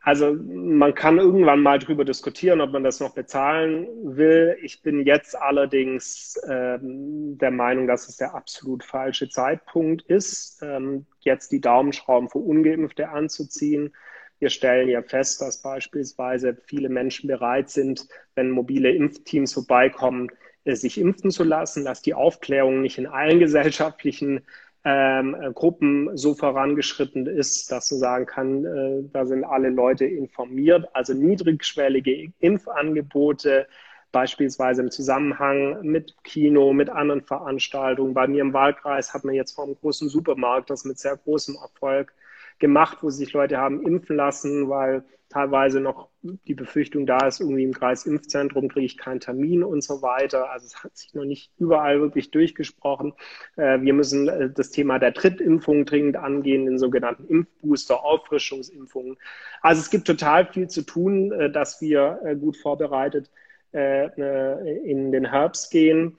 Also 0.03 0.33
man 0.33 0.95
kann 0.95 1.19
irgendwann 1.19 1.61
mal 1.61 1.77
drüber 1.77 2.03
diskutieren, 2.03 2.59
ob 2.59 2.71
man 2.71 2.83
das 2.83 2.99
noch 2.99 3.13
bezahlen 3.13 3.87
will. 4.03 4.57
Ich 4.63 4.81
bin 4.81 5.05
jetzt 5.05 5.35
allerdings 5.35 6.41
ähm, 6.49 7.37
der 7.37 7.51
Meinung, 7.51 7.85
dass 7.85 8.09
es 8.09 8.17
der 8.17 8.33
absolut 8.33 8.83
falsche 8.83 9.29
Zeitpunkt 9.29 10.01
ist, 10.03 10.59
ähm, 10.63 11.05
jetzt 11.19 11.51
die 11.51 11.61
Daumenschrauben 11.61 12.29
für 12.29 12.39
Ungeimpfte 12.39 13.09
anzuziehen. 13.09 13.93
Wir 14.39 14.49
stellen 14.49 14.89
ja 14.89 15.03
fest, 15.03 15.39
dass 15.39 15.61
beispielsweise 15.61 16.57
viele 16.65 16.89
Menschen 16.89 17.27
bereit 17.27 17.69
sind, 17.69 18.07
wenn 18.33 18.49
mobile 18.49 18.89
Impfteams 18.89 19.53
vorbeikommen, 19.53 20.29
äh, 20.63 20.75
sich 20.75 20.99
impfen 20.99 21.29
zu 21.29 21.43
lassen, 21.43 21.85
dass 21.85 22.01
die 22.01 22.15
Aufklärung 22.15 22.81
nicht 22.81 22.97
in 22.97 23.05
allen 23.05 23.37
gesellschaftlichen 23.39 24.41
ähm, 24.83 25.35
äh, 25.35 25.51
Gruppen 25.53 26.17
so 26.17 26.33
vorangeschritten 26.33 27.27
ist, 27.27 27.71
dass 27.71 27.87
man 27.87 27.97
sagen 27.97 28.25
kann, 28.25 28.65
äh, 28.65 29.03
da 29.13 29.25
sind 29.25 29.43
alle 29.43 29.69
Leute 29.69 30.05
informiert. 30.05 30.87
Also 30.93 31.13
niedrigschwellige 31.13 32.31
Impfangebote, 32.39 33.67
beispielsweise 34.11 34.81
im 34.81 34.91
Zusammenhang 34.91 35.81
mit 35.83 36.15
Kino, 36.23 36.73
mit 36.73 36.89
anderen 36.89 37.21
Veranstaltungen. 37.21 38.13
Bei 38.13 38.27
mir 38.27 38.41
im 38.41 38.53
Wahlkreis 38.53 39.13
hat 39.13 39.23
man 39.23 39.35
jetzt 39.35 39.53
vor 39.53 39.65
einem 39.65 39.75
großen 39.75 40.09
Supermarkt 40.09 40.69
das 40.69 40.83
mit 40.83 40.97
sehr 40.97 41.15
großem 41.15 41.55
Erfolg 41.61 42.13
gemacht, 42.61 42.99
wo 43.01 43.09
sich 43.09 43.33
Leute 43.33 43.57
haben 43.57 43.85
impfen 43.85 44.15
lassen, 44.15 44.69
weil 44.69 45.03
teilweise 45.31 45.79
noch 45.79 46.09
die 46.21 46.53
Befürchtung 46.53 47.05
da 47.05 47.25
ist, 47.25 47.39
irgendwie 47.39 47.63
im 47.63 47.73
Kreisimpfzentrum 47.73 48.67
kriege 48.67 48.85
ich 48.85 48.97
keinen 48.97 49.19
Termin 49.19 49.63
und 49.63 49.83
so 49.83 50.01
weiter. 50.01 50.51
Also 50.51 50.67
es 50.67 50.83
hat 50.83 50.95
sich 50.95 51.13
noch 51.13 51.25
nicht 51.25 51.51
überall 51.57 51.99
wirklich 51.99 52.31
durchgesprochen. 52.31 53.13
Äh, 53.55 53.81
wir 53.81 53.93
müssen 53.93 54.27
äh, 54.27 54.49
das 54.49 54.69
Thema 54.69 54.99
der 54.99 55.11
Drittimpfung 55.11 55.85
dringend 55.85 56.17
angehen, 56.17 56.65
den 56.65 56.77
sogenannten 56.77 57.25
Impfbooster, 57.27 58.03
Auffrischungsimpfungen. 58.03 59.17
Also 59.61 59.81
es 59.81 59.89
gibt 59.89 60.05
total 60.05 60.45
viel 60.45 60.67
zu 60.67 60.83
tun, 60.83 61.31
äh, 61.31 61.49
dass 61.49 61.81
wir 61.81 62.37
gut 62.39 62.57
vorbereitet 62.57 63.29
in 63.73 65.13
den 65.13 65.25
Herbst 65.29 65.71
gehen. 65.71 66.17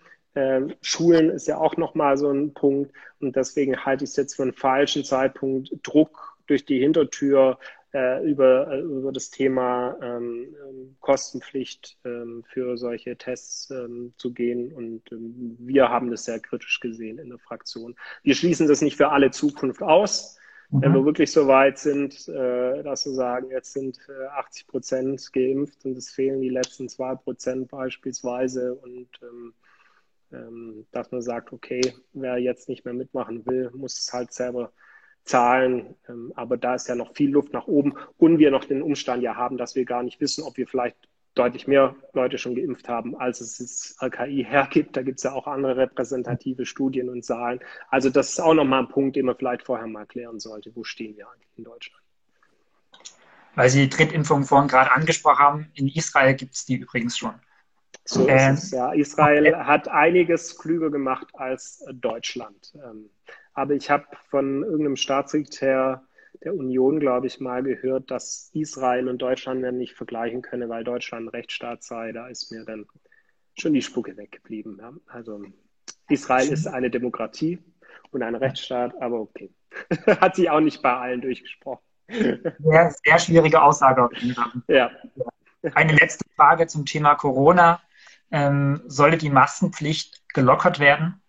Schulen 0.80 1.28
ist 1.28 1.46
ja 1.46 1.58
auch 1.58 1.76
nochmal 1.76 2.16
so 2.16 2.30
ein 2.30 2.54
Punkt 2.54 2.94
und 3.20 3.36
deswegen 3.36 3.84
halte 3.84 4.04
ich 4.04 4.10
es 4.10 4.16
jetzt 4.16 4.36
für 4.36 4.42
einen 4.44 4.54
falschen 4.54 5.04
Zeitpunkt, 5.04 5.70
Druck 5.82 6.31
durch 6.46 6.64
die 6.64 6.78
Hintertür 6.78 7.58
äh, 7.94 8.24
über, 8.24 8.72
äh, 8.72 8.80
über 8.80 9.12
das 9.12 9.30
Thema 9.30 9.96
ähm, 10.02 10.54
ähm, 10.66 10.96
Kostenpflicht 11.00 11.98
ähm, 12.04 12.42
für 12.46 12.76
solche 12.78 13.16
Tests 13.16 13.70
ähm, 13.70 14.14
zu 14.16 14.32
gehen. 14.32 14.72
Und 14.72 15.02
ähm, 15.12 15.56
wir 15.58 15.88
haben 15.88 16.10
das 16.10 16.24
sehr 16.24 16.40
kritisch 16.40 16.80
gesehen 16.80 17.18
in 17.18 17.28
der 17.28 17.38
Fraktion. 17.38 17.94
Wir 18.22 18.34
schließen 18.34 18.66
das 18.66 18.80
nicht 18.80 18.96
für 18.96 19.10
alle 19.10 19.30
Zukunft 19.30 19.82
aus. 19.82 20.38
Mhm. 20.70 20.82
Wenn 20.82 20.94
wir 20.94 21.04
wirklich 21.04 21.32
so 21.32 21.46
weit 21.48 21.78
sind, 21.78 22.28
äh, 22.28 22.82
dass 22.82 23.04
wir 23.04 23.12
sagen, 23.12 23.50
jetzt 23.50 23.74
sind 23.74 23.98
äh, 24.08 24.26
80 24.38 24.66
Prozent 24.68 25.32
geimpft 25.32 25.84
und 25.84 25.96
es 25.96 26.10
fehlen 26.10 26.40
die 26.40 26.48
letzten 26.48 26.88
zwei 26.88 27.14
Prozent 27.14 27.68
beispielsweise 27.70 28.74
und 28.74 29.08
ähm, 29.22 29.54
dass 30.92 31.10
man 31.10 31.20
sagt, 31.20 31.52
okay, 31.52 31.92
wer 32.14 32.38
jetzt 32.38 32.70
nicht 32.70 32.86
mehr 32.86 32.94
mitmachen 32.94 33.44
will, 33.44 33.70
muss 33.74 33.98
es 33.98 34.14
halt 34.14 34.32
selber 34.32 34.72
Zahlen, 35.24 35.94
ähm, 36.08 36.32
aber 36.34 36.56
da 36.56 36.74
ist 36.74 36.88
ja 36.88 36.94
noch 36.94 37.14
viel 37.14 37.30
Luft 37.30 37.52
nach 37.52 37.66
oben 37.66 37.94
und 38.18 38.38
wir 38.38 38.50
noch 38.50 38.64
den 38.64 38.82
Umstand 38.82 39.22
ja 39.22 39.36
haben, 39.36 39.56
dass 39.56 39.74
wir 39.74 39.84
gar 39.84 40.02
nicht 40.02 40.20
wissen, 40.20 40.42
ob 40.44 40.56
wir 40.56 40.66
vielleicht 40.66 40.96
deutlich 41.34 41.66
mehr 41.66 41.94
Leute 42.12 42.38
schon 42.38 42.54
geimpft 42.54 42.88
haben, 42.88 43.16
als 43.16 43.40
es 43.40 43.58
das 43.58 43.96
RKI 44.02 44.44
hergibt. 44.44 44.96
Da 44.96 45.02
gibt 45.02 45.18
es 45.18 45.22
ja 45.22 45.32
auch 45.32 45.46
andere 45.46 45.76
repräsentative 45.76 46.66
Studien 46.66 47.08
und 47.08 47.24
Zahlen. 47.24 47.60
Also 47.88 48.10
das 48.10 48.30
ist 48.30 48.40
auch 48.40 48.54
nochmal 48.54 48.80
ein 48.80 48.88
Punkt, 48.88 49.16
den 49.16 49.26
man 49.26 49.36
vielleicht 49.36 49.62
vorher 49.62 49.86
mal 49.86 50.06
klären 50.06 50.40
sollte. 50.40 50.74
Wo 50.74 50.84
stehen 50.84 51.16
wir 51.16 51.28
eigentlich 51.30 51.56
in 51.56 51.64
Deutschland? 51.64 52.02
Weil 53.54 53.68
Sie 53.68 53.86
die 53.86 53.96
Drittimpfung 53.96 54.44
vorhin 54.44 54.68
gerade 54.68 54.92
angesprochen 54.92 55.38
haben, 55.38 55.70
in 55.74 55.88
Israel 55.88 56.34
gibt 56.34 56.54
es 56.54 56.64
die 56.64 56.76
übrigens 56.76 57.16
schon. 57.16 57.34
So 58.04 58.26
ähm, 58.28 58.54
ist 58.54 58.64
es, 58.64 58.70
ja. 58.72 58.92
Israel 58.92 59.46
okay. 59.46 59.64
hat 59.64 59.88
einiges 59.88 60.58
klüger 60.58 60.90
gemacht 60.90 61.28
als 61.34 61.84
Deutschland. 61.92 62.74
Ähm, 62.74 63.10
Aber 63.54 63.74
ich 63.74 63.90
habe 63.90 64.06
von 64.30 64.62
irgendeinem 64.62 64.96
Staatssekretär 64.96 66.02
der 66.42 66.54
Union, 66.54 66.98
glaube 66.98 67.26
ich, 67.26 67.40
mal 67.40 67.62
gehört, 67.62 68.10
dass 68.10 68.50
Israel 68.52 69.08
und 69.08 69.20
Deutschland 69.20 69.62
dann 69.62 69.78
nicht 69.78 69.94
vergleichen 69.94 70.42
könne, 70.42 70.68
weil 70.68 70.84
Deutschland 70.84 71.26
ein 71.26 71.28
Rechtsstaat 71.28 71.82
sei. 71.82 72.12
Da 72.12 72.28
ist 72.28 72.50
mir 72.50 72.64
dann 72.64 72.86
schon 73.58 73.74
die 73.74 73.82
Spucke 73.82 74.16
weggeblieben. 74.16 74.78
Ja. 74.80 74.92
Also 75.06 75.44
Israel 76.08 76.48
ist 76.48 76.66
eine 76.66 76.90
Demokratie 76.90 77.58
und 78.10 78.22
ein 78.22 78.34
Rechtsstaat, 78.34 79.00
aber 79.00 79.20
okay. 79.20 79.50
Hat 80.06 80.36
sich 80.36 80.50
auch 80.50 80.60
nicht 80.60 80.82
bei 80.82 80.94
allen 80.94 81.20
durchgesprochen. 81.20 81.82
Sehr, 82.08 82.94
sehr 83.04 83.18
schwierige 83.18 83.62
Aussage 83.62 84.04
auf 84.04 84.12
jeden 84.14 84.34
Fall. 84.34 84.50
Ja. 84.68 84.90
Eine 85.74 85.94
letzte 85.94 86.24
Frage 86.36 86.66
zum 86.66 86.84
Thema 86.84 87.14
Corona. 87.14 87.80
Ähm, 88.30 88.82
sollte 88.86 89.18
die 89.18 89.30
Maskenpflicht 89.30 90.28
gelockert 90.28 90.80
werden? 90.80 91.21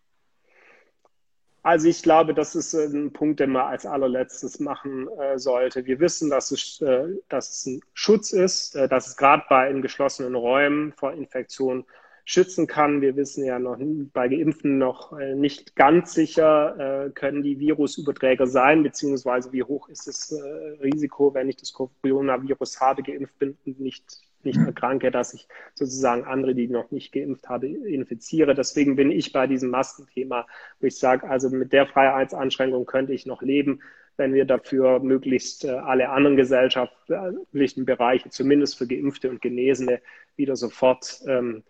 Also 1.63 1.87
ich 1.87 2.03
glaube, 2.03 2.33
das 2.33 2.55
ist 2.55 2.73
ein 2.73 3.13
Punkt, 3.13 3.39
den 3.39 3.51
man 3.51 3.67
als 3.67 3.85
allerletztes 3.85 4.59
machen 4.59 5.07
äh, 5.17 5.39
sollte. 5.39 5.85
Wir 5.85 5.99
wissen, 6.01 6.29
dass 6.29 6.51
es, 6.51 6.81
äh, 6.81 7.07
dass 7.29 7.51
es 7.51 7.65
ein 7.65 7.81
Schutz 7.93 8.33
ist, 8.33 8.75
äh, 8.75 8.89
dass 8.89 9.07
es 9.07 9.15
gerade 9.15 9.43
bei 9.49 9.69
in 9.69 9.81
geschlossenen 9.81 10.35
Räumen 10.35 10.91
vor 10.91 11.13
Infektionen 11.13 11.85
schützen 12.25 12.67
kann. 12.67 13.01
Wir 13.01 13.15
wissen 13.15 13.45
ja 13.45 13.59
noch 13.59 13.77
bei 14.13 14.27
Geimpften 14.27 14.77
noch 14.77 15.17
äh, 15.17 15.35
nicht 15.35 15.75
ganz 15.77 16.13
sicher, 16.13 17.05
äh, 17.05 17.09
können 17.11 17.43
die 17.43 17.59
Virusüberträger 17.59 18.45
sein, 18.47 18.83
beziehungsweise 18.83 19.53
wie 19.53 19.63
hoch 19.63 19.87
ist 19.87 20.07
das 20.07 20.33
äh, 20.33 20.41
Risiko, 20.81 21.33
wenn 21.33 21.47
ich 21.47 21.55
das 21.57 21.71
Coronavirus 21.73 22.81
habe, 22.81 23.03
geimpft 23.03 23.39
bin 23.39 23.57
und 23.65 23.79
nicht 23.79 24.21
nicht 24.45 24.59
erkranke, 24.59 25.11
dass 25.11 25.33
ich 25.33 25.47
sozusagen 25.73 26.23
andere, 26.23 26.55
die 26.55 26.67
noch 26.67 26.91
nicht 26.91 27.11
geimpft 27.11 27.49
habe, 27.49 27.67
infiziere. 27.67 28.55
Deswegen 28.55 28.95
bin 28.95 29.11
ich 29.11 29.31
bei 29.31 29.47
diesem 29.47 29.69
Maskenthema, 29.69 30.47
wo 30.79 30.87
ich 30.87 30.97
sage, 30.97 31.29
also 31.29 31.49
mit 31.49 31.73
der 31.73 31.87
Freiheitsanschränkung 31.87 32.85
könnte 32.85 33.13
ich 33.13 33.25
noch 33.25 33.41
leben, 33.41 33.81
wenn 34.17 34.33
wir 34.33 34.45
dafür 34.45 34.99
möglichst 34.99 35.65
äh, 35.65 35.69
alle 35.69 36.09
anderen 36.09 36.37
gesellschaftlichen 36.37 37.85
Bereiche, 37.85 38.29
zumindest 38.29 38.77
für 38.77 38.87
Geimpfte 38.87 39.29
und 39.29 39.41
Genesene, 39.41 40.01
wieder 40.35 40.55
sofort 40.55 41.21
ähm, 41.27 41.63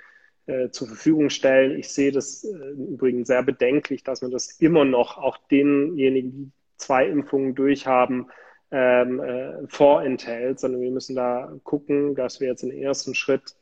äh, 0.45 0.69
zur 0.69 0.87
Verfügung 0.87 1.29
stellen. 1.29 1.79
Ich 1.79 1.89
sehe 1.89 2.11
das 2.11 2.43
äh, 2.43 2.49
übrigens 2.49 3.27
sehr 3.27 3.43
bedenklich, 3.43 4.03
dass 4.03 4.21
man 4.21 4.31
das 4.31 4.59
immer 4.59 4.83
noch 4.83 5.17
auch 5.17 5.37
denjenigen, 5.49 6.31
die 6.31 6.51
zwei 6.77 7.07
Impfungen 7.07 7.55
durchhaben, 7.55 8.27
ähm, 8.73 9.21
äh, 9.21 9.67
vorenthält, 9.67 10.59
sondern 10.59 10.81
wir 10.81 10.91
müssen 10.91 11.15
da 11.15 11.53
gucken, 11.63 12.15
dass 12.15 12.39
wir 12.39 12.47
jetzt 12.47 12.63
den 12.63 12.71
ersten 12.71 13.13
Schritt 13.13 13.55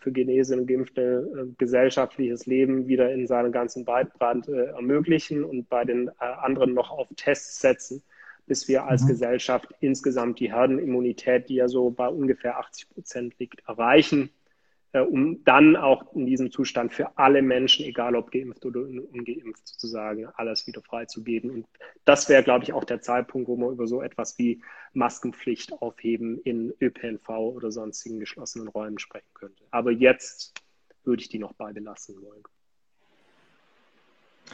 für 0.00 0.10
Genese 0.10 0.56
und 0.56 0.66
Geimpfte 0.66 1.30
äh, 1.36 1.54
gesellschaftliches 1.58 2.46
Leben 2.46 2.88
wieder 2.88 3.12
in 3.12 3.26
seinem 3.26 3.52
ganzen 3.52 3.84
Breitband 3.84 4.48
äh, 4.48 4.68
ermöglichen 4.68 5.44
und 5.44 5.68
bei 5.68 5.84
den 5.84 6.08
äh, 6.08 6.24
anderen 6.24 6.72
noch 6.72 6.90
auf 6.90 7.06
Tests 7.16 7.60
setzen, 7.60 8.02
bis 8.46 8.66
wir 8.66 8.84
als 8.84 9.02
mhm. 9.02 9.08
Gesellschaft 9.08 9.68
insgesamt 9.80 10.40
die 10.40 10.52
Herdenimmunität, 10.52 11.50
die 11.50 11.56
ja 11.56 11.68
so 11.68 11.90
bei 11.90 12.08
ungefähr 12.08 12.58
80 12.58 12.90
Prozent 12.90 13.38
liegt, 13.38 13.62
erreichen 13.68 14.30
um 14.92 15.44
dann 15.44 15.76
auch 15.76 16.14
in 16.14 16.26
diesem 16.26 16.50
Zustand 16.50 16.92
für 16.92 17.16
alle 17.18 17.42
Menschen, 17.42 17.84
egal 17.84 18.16
ob 18.16 18.30
geimpft 18.30 18.64
oder 18.64 18.80
ungeimpft, 18.80 19.66
sozusagen 19.68 20.26
alles 20.36 20.66
wieder 20.66 20.82
freizugeben. 20.82 21.50
Und 21.50 21.66
das 22.04 22.28
wäre, 22.28 22.42
glaube 22.42 22.64
ich, 22.64 22.72
auch 22.72 22.84
der 22.84 23.00
Zeitpunkt, 23.00 23.48
wo 23.48 23.56
man 23.56 23.72
über 23.72 23.86
so 23.86 24.02
etwas 24.02 24.38
wie 24.38 24.62
Maskenpflicht 24.92 25.72
aufheben 25.82 26.40
in 26.42 26.72
ÖPNV 26.80 27.28
oder 27.28 27.70
sonstigen 27.70 28.20
geschlossenen 28.20 28.68
Räumen 28.68 28.98
sprechen 28.98 29.32
könnte. 29.34 29.64
Aber 29.70 29.90
jetzt 29.90 30.54
würde 31.04 31.22
ich 31.22 31.28
die 31.28 31.38
noch 31.38 31.52
beide 31.52 31.80
lassen 31.80 32.20
wollen. 32.22 32.42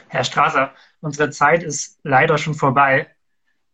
Herr 0.07 0.23
Strasser, 0.23 0.73
unsere 1.01 1.29
Zeit 1.29 1.63
ist 1.63 1.99
leider 2.03 2.37
schon 2.37 2.53
vorbei. 2.53 3.07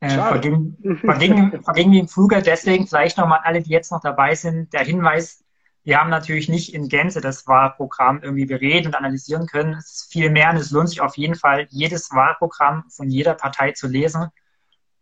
Äh, 0.02 0.10
verging, 0.10 0.78
verging, 1.02 1.62
verging 1.62 1.92
wie 1.92 2.00
im 2.00 2.08
Fluge. 2.08 2.42
Deswegen 2.42 2.88
vielleicht 2.88 3.18
nochmal 3.18 3.42
alle, 3.44 3.62
die 3.62 3.72
jetzt 3.72 3.92
noch 3.92 4.02
dabei 4.02 4.36
sind, 4.36 4.74
der 4.74 4.84
Hinweis, 4.84 5.44
wir 5.90 6.00
haben 6.00 6.12
natürlich 6.12 6.50
nicht 6.50 6.76
in 6.76 6.88
Gänze 6.88 7.20
das 7.20 7.48
Wahlprogramm 7.48 8.22
irgendwie 8.22 8.46
bereden 8.46 8.88
und 8.88 8.96
analysieren 8.96 9.48
können. 9.48 9.74
Es 9.74 9.92
ist 9.92 10.12
viel 10.12 10.30
mehr 10.30 10.52
und 10.52 10.58
es 10.58 10.70
lohnt 10.70 10.88
sich 10.88 11.02
auf 11.02 11.18
jeden 11.18 11.34
Fall, 11.34 11.66
jedes 11.72 12.12
Wahlprogramm 12.12 12.86
von 12.90 13.10
jeder 13.10 13.34
Partei 13.34 13.72
zu 13.72 13.88
lesen. 13.88 14.28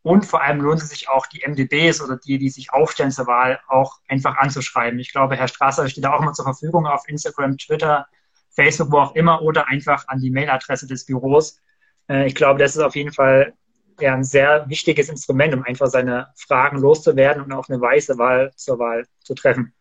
Und 0.02 0.26
vor 0.26 0.42
allem 0.42 0.62
lohnt 0.62 0.82
es 0.82 0.88
sich 0.88 1.10
auch, 1.10 1.28
die 1.28 1.44
MDBs 1.46 2.02
oder 2.02 2.16
die, 2.16 2.38
die 2.38 2.48
sich 2.48 2.72
aufstellen 2.72 3.12
zur 3.12 3.28
Wahl, 3.28 3.60
auch 3.68 4.00
einfach 4.08 4.38
anzuschreiben. 4.38 4.98
Ich 5.00 5.12
glaube, 5.12 5.36
Herr 5.36 5.50
Strasser 5.50 5.90
steht 5.90 6.06
da 6.06 6.14
auch 6.14 6.22
immer 6.22 6.32
zur 6.32 6.46
Verfügung 6.46 6.88
auf 6.88 7.04
Instagram, 7.10 7.58
Twitter, 7.58 8.08
Facebook, 8.50 8.90
wo 8.90 9.00
auch 9.00 9.16
immer, 9.16 9.42
oder 9.42 9.68
einfach 9.68 10.08
an 10.08 10.22
die 10.22 10.32
Mailadresse 10.32 10.88
des 10.88 11.06
Büros. 11.06 11.60
Äh, 12.08 12.28
ich 12.28 12.36
glaube, 12.36 12.60
das 12.62 12.78
ist 12.78 12.82
auf 12.82 12.96
jeden 12.96 13.12
Fall 13.12 13.54
ja, 14.00 14.14
ein 14.14 14.24
sehr 14.24 14.70
wichtiges 14.70 15.10
Instrument, 15.10 15.54
um 15.54 15.64
einfach 15.64 15.88
seine 15.88 16.28
Fragen 16.36 16.80
loszuwerden 16.80 17.44
und 17.44 17.52
auch 17.52 17.70
eine 17.70 17.80
weiße 17.80 18.18
Wahl 18.18 18.52
zur 18.56 18.80
Wahl 18.80 19.06
zu 19.24 19.34
treffen. 19.34 19.74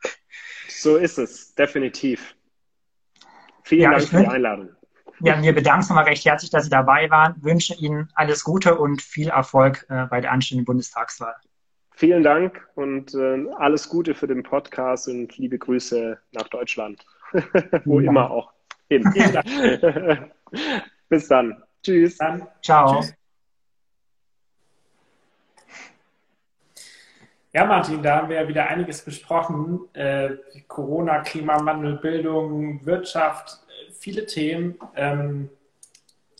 So 0.69 0.97
ist 0.97 1.19
es, 1.19 1.55
definitiv. 1.55 2.35
Vielen 3.65 3.83
ja, 3.83 3.91
Dank 3.93 4.09
für 4.09 4.21
die 4.21 4.27
Einladung. 4.27 4.69
Ja, 5.21 5.43
wir 5.43 5.55
bedanken 5.55 5.81
uns 5.81 5.89
nochmal 5.89 6.05
recht 6.05 6.25
herzlich, 6.25 6.51
dass 6.51 6.65
Sie 6.65 6.71
dabei 6.71 7.11
waren. 7.11 7.35
Wünsche 7.43 7.75
Ihnen 7.75 8.09
alles 8.15 8.45
Gute 8.45 8.77
und 8.79 9.01
viel 9.01 9.29
Erfolg 9.29 9.87
äh, 9.89 10.07
bei 10.07 10.21
der 10.21 10.33
anstehenden 10.33 10.67
Bundestagswahl. 10.67 11.35
Vielen 11.93 12.23
Dank 12.23 12.69
und 12.75 13.15
äh, 13.15 13.47
alles 13.57 13.89
Gute 13.89 14.15
für 14.15 14.27
den 14.27 14.43
Podcast 14.43 15.09
und 15.09 15.37
liebe 15.39 15.59
Grüße 15.59 16.19
nach 16.33 16.49
Deutschland. 16.49 17.05
Wo 17.85 18.01
ja. 18.01 18.11
immer 18.11 18.31
auch 18.31 18.53
hin. 18.91 19.03
Bis 21.09 21.29
dann. 21.29 21.63
Tschüss. 21.83 22.19
Dann. 22.19 22.47
Ciao. 22.63 23.01
Tschüss. 23.01 23.15
Ja, 27.57 27.65
Martin, 27.65 28.03
da 28.03 28.17
haben 28.17 28.29
wir 28.29 28.37
ja 28.37 28.49
wieder 28.49 28.69
einiges 28.69 29.01
besprochen. 29.01 29.89
Äh, 29.95 30.37
Corona, 30.69 31.21
Klimawandel, 31.21 31.97
Bildung, 31.97 32.85
Wirtschaft, 32.85 33.61
viele 33.99 34.27
Themen. 34.27 34.79
Ähm, 34.95 35.49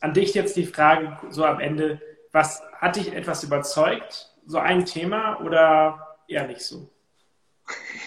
an 0.03 0.13
dich 0.13 0.35
jetzt 0.35 0.59
die 0.59 0.67
Frage 0.67 1.17
so 1.31 1.47
am 1.47 1.59
Ende, 1.59 2.03
was 2.33 2.63
hat 2.75 2.97
dich 2.97 3.15
etwas 3.15 3.43
überzeugt? 3.45 4.31
So 4.45 4.59
ein 4.59 4.85
Thema 4.85 5.41
oder 5.41 6.19
eher 6.29 6.47
nicht 6.47 6.61
so? 6.61 6.91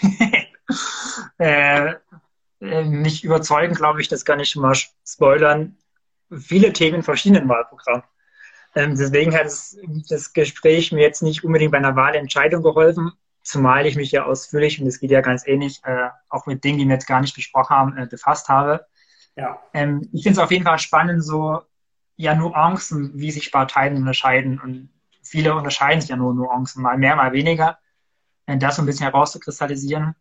äh, 1.39 1.93
äh, 2.61 2.83
nicht 2.83 3.23
überzeugen, 3.23 3.73
glaube 3.73 4.01
ich, 4.01 4.07
das 4.07 4.23
kann 4.23 4.39
ich 4.39 4.51
schon 4.51 4.61
mal 4.61 4.75
spoilern. 5.03 5.75
Viele 6.31 6.73
Themen 6.73 6.97
in 6.97 7.03
verschiedenen 7.03 7.49
Wahlprogrammen. 7.49 8.03
Ähm, 8.75 8.95
deswegen 8.95 9.33
hat 9.33 9.47
es, 9.47 9.77
das 10.09 10.33
Gespräch 10.33 10.91
mir 10.91 11.01
jetzt 11.01 11.23
nicht 11.23 11.43
unbedingt 11.43 11.71
bei 11.71 11.77
einer 11.77 11.95
Wahlentscheidung 11.95 12.61
geholfen, 12.61 13.11
zumal 13.41 13.85
ich 13.85 13.95
mich 13.95 14.11
ja 14.11 14.25
ausführlich, 14.25 14.79
und 14.79 14.87
es 14.87 14.99
geht 14.99 15.11
ja 15.11 15.21
ganz 15.21 15.47
ähnlich, 15.47 15.81
äh, 15.83 16.09
auch 16.29 16.45
mit 16.45 16.63
Dingen, 16.63 16.77
die 16.77 16.85
wir 16.85 16.93
jetzt 16.93 17.07
gar 17.07 17.21
nicht 17.21 17.35
besprochen 17.35 17.75
haben, 17.75 17.97
äh, 17.97 18.05
befasst 18.05 18.47
habe. 18.47 18.85
Ja. 19.35 19.59
Ähm, 19.73 20.07
ich 20.13 20.23
finde 20.23 20.39
es 20.39 20.43
auf 20.43 20.51
jeden 20.51 20.65
Fall 20.65 20.79
spannend, 20.79 21.23
so 21.23 21.61
ja 22.15 22.35
Nuancen, 22.35 23.11
wie 23.15 23.31
sich 23.31 23.51
Parteien 23.51 23.95
unterscheiden. 23.95 24.59
Und 24.59 24.89
viele 25.23 25.55
unterscheiden 25.55 26.01
sich 26.01 26.09
ja 26.09 26.17
nur 26.17 26.33
Nuancen, 26.33 26.83
mal 26.83 26.97
mehr, 26.97 27.15
mal 27.15 27.31
weniger. 27.31 27.79
Äh, 28.45 28.57
das 28.57 28.75
so 28.75 28.81
ein 28.81 28.85
bisschen 28.85 29.05
herauszukristallisieren. 29.05 30.15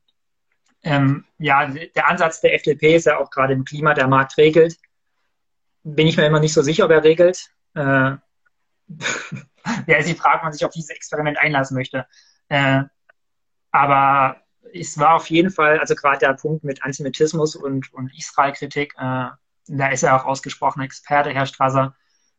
Ähm, 0.84 1.24
ja, 1.38 1.66
der 1.66 2.08
Ansatz 2.08 2.40
der 2.40 2.54
FDP 2.54 2.94
ist 2.94 3.06
ja 3.06 3.18
auch 3.18 3.30
gerade 3.30 3.52
im 3.52 3.64
Klima, 3.64 3.94
der 3.94 4.06
Markt 4.06 4.38
regelt. 4.38 4.78
Bin 5.82 6.06
ich 6.06 6.16
mir 6.16 6.26
immer 6.26 6.40
nicht 6.40 6.54
so 6.54 6.62
sicher, 6.62 6.84
ob 6.84 6.92
er 6.92 7.02
regelt. 7.02 7.50
Äh, 7.74 8.12
ja, 9.86 9.96
ist 9.96 10.08
die 10.08 10.14
Frage, 10.14 10.38
ob 10.38 10.42
man 10.44 10.52
sich 10.52 10.64
auf 10.64 10.72
dieses 10.72 10.90
Experiment 10.90 11.38
einlassen 11.38 11.76
möchte. 11.76 12.06
Äh, 12.48 12.82
aber 13.70 14.36
es 14.72 14.98
war 14.98 15.14
auf 15.14 15.30
jeden 15.30 15.50
Fall, 15.50 15.78
also 15.78 15.94
gerade 15.94 16.18
der 16.18 16.34
Punkt 16.34 16.64
mit 16.64 16.82
Antisemitismus 16.82 17.56
und, 17.56 17.92
und 17.92 18.12
Israel-Kritik, 18.16 18.94
äh, 18.98 19.28
da 19.68 19.88
ist 19.88 20.02
er 20.02 20.16
auch 20.16 20.24
ausgesprochener 20.24 20.84
Experte, 20.84 21.30
Herr 21.30 21.46
Strasser. 21.46 21.94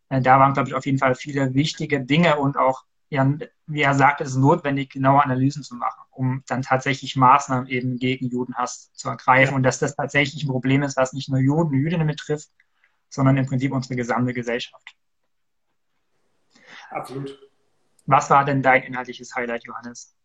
Äh, 0.09 0.21
da 0.21 0.39
waren, 0.39 0.53
glaube 0.53 0.69
ich, 0.69 0.75
auf 0.75 0.85
jeden 0.85 0.97
Fall 0.97 1.15
viele 1.15 1.53
wichtige 1.53 2.01
Dinge 2.01 2.37
und 2.37 2.57
auch, 2.57 2.83
ja, 3.09 3.31
wie 3.67 3.81
er 3.81 3.95
sagt, 3.95 4.21
es 4.21 4.29
ist 4.29 4.35
notwendig, 4.35 4.91
genaue 4.91 5.23
Analysen 5.23 5.63
zu 5.63 5.75
machen, 5.75 6.01
um 6.11 6.43
dann 6.47 6.61
tatsächlich 6.61 7.15
Maßnahmen 7.15 7.67
eben 7.67 7.97
gegen 7.97 8.27
Judenhass 8.27 8.91
zu 8.93 9.09
ergreifen 9.09 9.55
und 9.55 9.63
dass 9.63 9.79
das 9.79 9.95
tatsächlich 9.95 10.43
ein 10.43 10.49
Problem 10.49 10.83
ist, 10.83 10.97
was 10.97 11.13
nicht 11.13 11.29
nur 11.29 11.39
Juden 11.39 11.69
und 11.69 11.79
Jüdinnen 11.79 12.07
betrifft, 12.07 12.49
sondern 13.09 13.37
im 13.37 13.47
Prinzip 13.47 13.71
unsere 13.71 13.95
gesamte 13.95 14.33
Gesellschaft. 14.33 14.95
Absolut. 16.89 17.37
Was 18.05 18.29
war 18.29 18.45
denn 18.45 18.61
dein 18.61 18.83
inhaltliches 18.83 19.35
Highlight, 19.35 19.65
Johannes? 19.65 20.15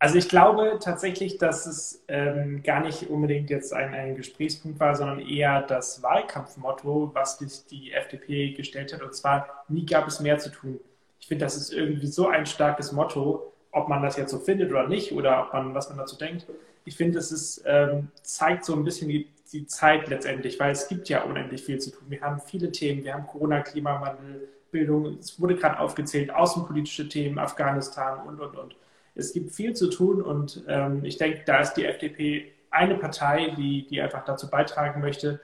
Also 0.00 0.16
ich 0.16 0.30
glaube 0.30 0.78
tatsächlich, 0.82 1.36
dass 1.36 1.66
es 1.66 2.02
ähm, 2.08 2.62
gar 2.62 2.80
nicht 2.80 3.10
unbedingt 3.10 3.50
jetzt 3.50 3.74
ein, 3.74 3.92
ein 3.92 4.16
Gesprächspunkt 4.16 4.80
war, 4.80 4.94
sondern 4.94 5.20
eher 5.20 5.60
das 5.60 6.02
Wahlkampfmotto, 6.02 7.10
was 7.12 7.36
die, 7.36 7.48
die 7.70 7.92
FDP 7.92 8.52
gestellt 8.52 8.94
hat. 8.94 9.02
Und 9.02 9.14
zwar, 9.14 9.64
nie 9.68 9.84
gab 9.84 10.08
es 10.08 10.18
mehr 10.20 10.38
zu 10.38 10.50
tun. 10.50 10.80
Ich 11.20 11.28
finde, 11.28 11.44
das 11.44 11.56
ist 11.56 11.74
irgendwie 11.74 12.06
so 12.06 12.28
ein 12.28 12.46
starkes 12.46 12.92
Motto, 12.92 13.52
ob 13.72 13.88
man 13.88 14.02
das 14.02 14.16
jetzt 14.16 14.30
so 14.30 14.38
findet 14.38 14.70
oder 14.70 14.88
nicht, 14.88 15.12
oder 15.12 15.44
ob 15.44 15.52
man, 15.52 15.74
was 15.74 15.90
man 15.90 15.98
dazu 15.98 16.16
denkt. 16.16 16.46
Ich 16.86 16.96
finde, 16.96 17.18
es 17.18 17.62
ähm, 17.66 18.08
zeigt 18.22 18.64
so 18.64 18.74
ein 18.74 18.84
bisschen 18.84 19.10
die, 19.10 19.28
die 19.52 19.66
Zeit 19.66 20.08
letztendlich, 20.08 20.58
weil 20.58 20.72
es 20.72 20.88
gibt 20.88 21.10
ja 21.10 21.24
unendlich 21.24 21.62
viel 21.62 21.78
zu 21.78 21.90
tun. 21.90 22.06
Wir 22.08 22.22
haben 22.22 22.40
viele 22.40 22.72
Themen, 22.72 23.04
wir 23.04 23.12
haben 23.12 23.26
Corona, 23.26 23.60
Klimawandel, 23.60 24.48
Bildung, 24.70 25.18
es 25.18 25.40
wurde 25.40 25.56
gerade 25.56 25.78
aufgezählt, 25.78 26.32
außenpolitische 26.32 27.08
Themen, 27.08 27.38
Afghanistan 27.38 28.26
und, 28.26 28.40
und, 28.40 28.56
und. 28.56 28.76
Es 29.14 29.32
gibt 29.32 29.52
viel 29.52 29.74
zu 29.74 29.90
tun 29.90 30.22
und 30.22 30.62
ähm, 30.68 31.04
ich 31.04 31.18
denke, 31.18 31.42
da 31.44 31.60
ist 31.60 31.74
die 31.74 31.84
FDP 31.84 32.52
eine 32.70 32.94
Partei, 32.96 33.52
die, 33.56 33.86
die 33.86 34.00
einfach 34.00 34.24
dazu 34.24 34.48
beitragen 34.48 35.00
möchte. 35.00 35.40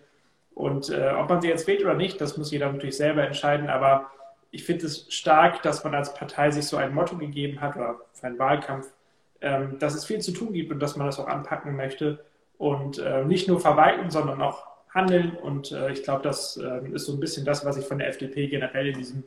Und 0.54 0.88
äh, 0.88 1.10
ob 1.10 1.28
man 1.28 1.42
sie 1.42 1.48
jetzt 1.48 1.66
wählt 1.66 1.82
oder 1.82 1.94
nicht, 1.94 2.20
das 2.20 2.38
muss 2.38 2.50
jeder 2.50 2.70
natürlich 2.72 2.96
selber 2.96 3.24
entscheiden. 3.24 3.68
Aber 3.68 4.10
ich 4.50 4.64
finde 4.64 4.86
es 4.86 5.12
stark, 5.12 5.62
dass 5.62 5.84
man 5.84 5.94
als 5.94 6.14
Partei 6.14 6.50
sich 6.50 6.66
so 6.66 6.76
ein 6.76 6.94
Motto 6.94 7.18
gegeben 7.18 7.60
hat 7.60 7.76
oder 7.76 8.00
für 8.12 8.26
einen 8.26 8.38
Wahlkampf, 8.38 8.86
ähm, 9.40 9.78
dass 9.78 9.94
es 9.94 10.04
viel 10.04 10.20
zu 10.20 10.32
tun 10.32 10.52
gibt 10.52 10.72
und 10.72 10.80
dass 10.80 10.96
man 10.96 11.06
das 11.06 11.18
auch 11.18 11.28
anpacken 11.28 11.76
möchte. 11.76 12.24
Und 12.56 12.98
äh, 12.98 13.24
nicht 13.24 13.48
nur 13.48 13.60
verwalten, 13.60 14.10
sondern 14.10 14.40
auch 14.40 14.66
handeln. 14.94 15.36
Und 15.36 15.72
äh, 15.72 15.92
ich 15.92 16.02
glaube, 16.02 16.22
das 16.22 16.56
äh, 16.56 16.88
ist 16.90 17.06
so 17.06 17.12
ein 17.12 17.20
bisschen 17.20 17.44
das, 17.44 17.64
was 17.64 17.76
ich 17.76 17.86
von 17.86 17.98
der 17.98 18.08
FDP 18.08 18.48
generell 18.48 18.88
in 18.88 18.98
diesem 18.98 19.24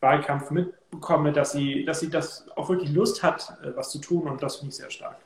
Wahlkampf 0.00 0.50
mitbekomme, 0.50 1.32
dass 1.32 1.52
sie, 1.52 1.84
dass 1.84 2.00
sie 2.00 2.10
das 2.10 2.46
auch 2.56 2.68
wirklich 2.68 2.92
Lust 2.92 3.22
hat, 3.22 3.58
äh, 3.62 3.76
was 3.76 3.90
zu 3.90 3.98
tun. 3.98 4.28
Und 4.28 4.42
das 4.42 4.56
finde 4.56 4.70
ich 4.70 4.76
sehr 4.76 4.90
stark. 4.90 5.16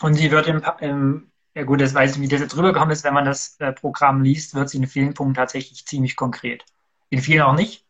Und 0.00 0.14
sie 0.14 0.30
wird 0.30 0.46
im, 0.46 0.62
im 0.80 1.30
ja 1.54 1.64
gut, 1.64 1.80
das 1.80 1.94
weiß 1.94 2.16
ich, 2.16 2.22
wie 2.22 2.28
das 2.28 2.40
jetzt 2.40 2.56
rübergekommen 2.56 2.92
ist, 2.92 3.04
wenn 3.04 3.14
man 3.14 3.24
das 3.24 3.56
äh, 3.58 3.72
Programm 3.72 4.22
liest, 4.22 4.54
wird 4.54 4.68
sie 4.68 4.78
in 4.78 4.86
vielen 4.86 5.14
Punkten 5.14 5.34
tatsächlich 5.34 5.84
ziemlich 5.86 6.14
konkret. 6.14 6.64
In 7.10 7.20
vielen 7.20 7.42
auch 7.42 7.54
nicht. 7.54 7.84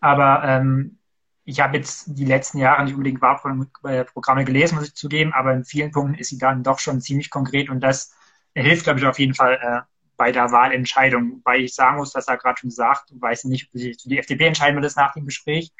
Aber 0.00 0.42
ähm, 0.44 0.98
ich 1.44 1.60
habe 1.60 1.78
jetzt 1.78 2.04
die 2.08 2.26
letzten 2.26 2.58
Jahre 2.58 2.84
nicht 2.84 2.94
unbedingt 2.94 3.22
Wahlprogramme 3.22 4.44
gelesen, 4.44 4.76
muss 4.76 4.88
ich 4.88 4.94
zugeben, 4.94 5.32
aber 5.32 5.54
in 5.54 5.64
vielen 5.64 5.90
Punkten 5.90 6.14
ist 6.14 6.28
sie 6.28 6.38
dann 6.38 6.62
doch 6.62 6.78
schon 6.78 7.00
ziemlich 7.00 7.30
konkret 7.30 7.70
und 7.70 7.80
das 7.80 8.14
hilft, 8.54 8.84
glaube 8.84 9.00
ich, 9.00 9.06
auf 9.06 9.18
jeden 9.18 9.34
Fall 9.34 9.58
äh, 9.60 9.80
bei 10.18 10.32
der 10.32 10.52
Wahlentscheidung. 10.52 11.40
Weil 11.44 11.62
ich 11.62 11.74
sagen 11.74 11.96
muss, 11.96 12.12
dass 12.12 12.28
er 12.28 12.36
gerade 12.36 12.60
schon 12.60 12.70
sagt, 12.70 13.10
du 13.10 13.18
weißt 13.18 13.46
nicht, 13.46 13.66
ob 13.66 13.72
du 13.72 13.78
dich 13.78 14.02
für 14.02 14.10
die 14.10 14.18
FDP 14.18 14.48
entscheiden 14.48 14.76
würdest 14.76 14.98
nach 14.98 15.14
dem 15.14 15.24
Gespräch. 15.24 15.72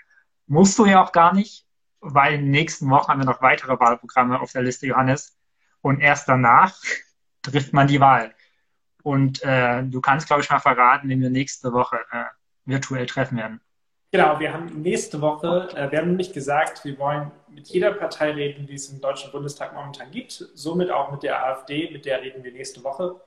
Musst 0.46 0.78
du 0.78 0.86
ja 0.86 1.04
auch 1.04 1.12
gar 1.12 1.34
nicht, 1.34 1.66
weil 2.00 2.34
in 2.34 2.42
den 2.42 2.50
nächsten 2.50 2.88
Wochen 2.88 3.08
haben 3.08 3.20
wir 3.20 3.26
noch 3.26 3.42
weitere 3.42 3.78
Wahlprogramme 3.78 4.40
auf 4.40 4.52
der 4.52 4.62
Liste, 4.62 4.86
Johannes. 4.86 5.36
Und 5.82 6.00
erst 6.00 6.26
danach 6.28 6.74
trifft 7.42 7.74
man 7.74 7.86
die 7.86 8.00
Wahl. 8.00 8.34
Und 9.02 9.42
äh, 9.42 9.82
du 9.84 10.00
kannst, 10.00 10.26
glaube 10.26 10.42
ich, 10.42 10.50
mal 10.50 10.58
verraten, 10.58 11.08
wenn 11.08 11.20
wir 11.20 11.30
nächste 11.30 11.72
Woche 11.72 11.98
äh, 12.10 12.24
virtuell 12.64 13.06
treffen 13.06 13.36
werden. 13.36 13.60
Genau, 14.10 14.40
wir 14.40 14.54
haben 14.54 14.80
nächste 14.80 15.20
Woche, 15.20 15.68
äh, 15.74 15.90
wir 15.90 15.98
haben 15.98 16.08
nämlich 16.08 16.32
gesagt, 16.32 16.82
wir 16.84 16.98
wollen 16.98 17.30
mit 17.50 17.68
jeder 17.68 17.92
Partei 17.92 18.30
reden, 18.30 18.66
die 18.66 18.74
es 18.74 18.88
im 18.88 19.00
Deutschen 19.02 19.30
Bundestag 19.30 19.74
momentan 19.74 20.10
gibt, 20.10 20.32
somit 20.54 20.90
auch 20.90 21.10
mit 21.12 21.22
der 21.22 21.44
AfD, 21.44 21.90
mit 21.90 22.06
der 22.06 22.22
reden 22.22 22.42
wir 22.42 22.52
nächste 22.52 22.82
Woche. 22.82 23.20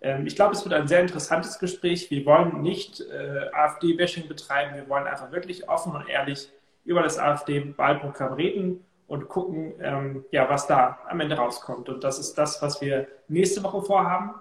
Ähm, 0.00 0.26
ich 0.26 0.36
glaube, 0.36 0.54
es 0.54 0.64
wird 0.64 0.74
ein 0.74 0.88
sehr 0.88 1.00
interessantes 1.00 1.58
Gespräch. 1.58 2.10
Wir 2.10 2.24
wollen 2.26 2.62
nicht 2.62 3.00
äh, 3.00 3.50
AfD-Bashing 3.52 4.28
betreiben, 4.28 4.76
wir 4.76 4.88
wollen 4.88 5.06
einfach 5.06 5.32
wirklich 5.32 5.68
offen 5.68 5.94
und 5.94 6.08
ehrlich 6.08 6.50
über 6.84 7.02
das 7.02 7.18
AfD-Wahlprogramm 7.18 8.32
reden 8.34 8.84
und 9.06 9.28
gucken, 9.28 9.74
ähm, 9.80 10.24
ja, 10.30 10.48
was 10.48 10.66
da 10.66 10.98
am 11.08 11.20
Ende 11.20 11.36
rauskommt. 11.36 11.88
Und 11.88 12.04
das 12.04 12.18
ist 12.18 12.34
das, 12.34 12.62
was 12.62 12.80
wir 12.80 13.08
nächste 13.28 13.62
Woche 13.62 13.82
vorhaben. 13.82 14.34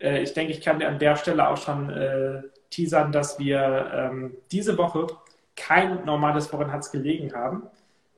Äh, 0.00 0.22
ich 0.22 0.32
denke, 0.34 0.52
ich 0.52 0.60
kann 0.60 0.82
an 0.82 0.98
der 0.98 1.16
Stelle 1.16 1.48
auch 1.48 1.56
schon 1.56 1.90
äh, 1.90 2.42
teasern, 2.70 3.12
dass 3.12 3.38
wir 3.38 3.90
ähm, 3.94 4.36
diese 4.50 4.76
Woche 4.76 5.06
kein 5.56 6.04
normales 6.04 6.52
Woran 6.52 6.72
hat's 6.72 6.92
gelegen 6.92 7.34
haben. 7.34 7.64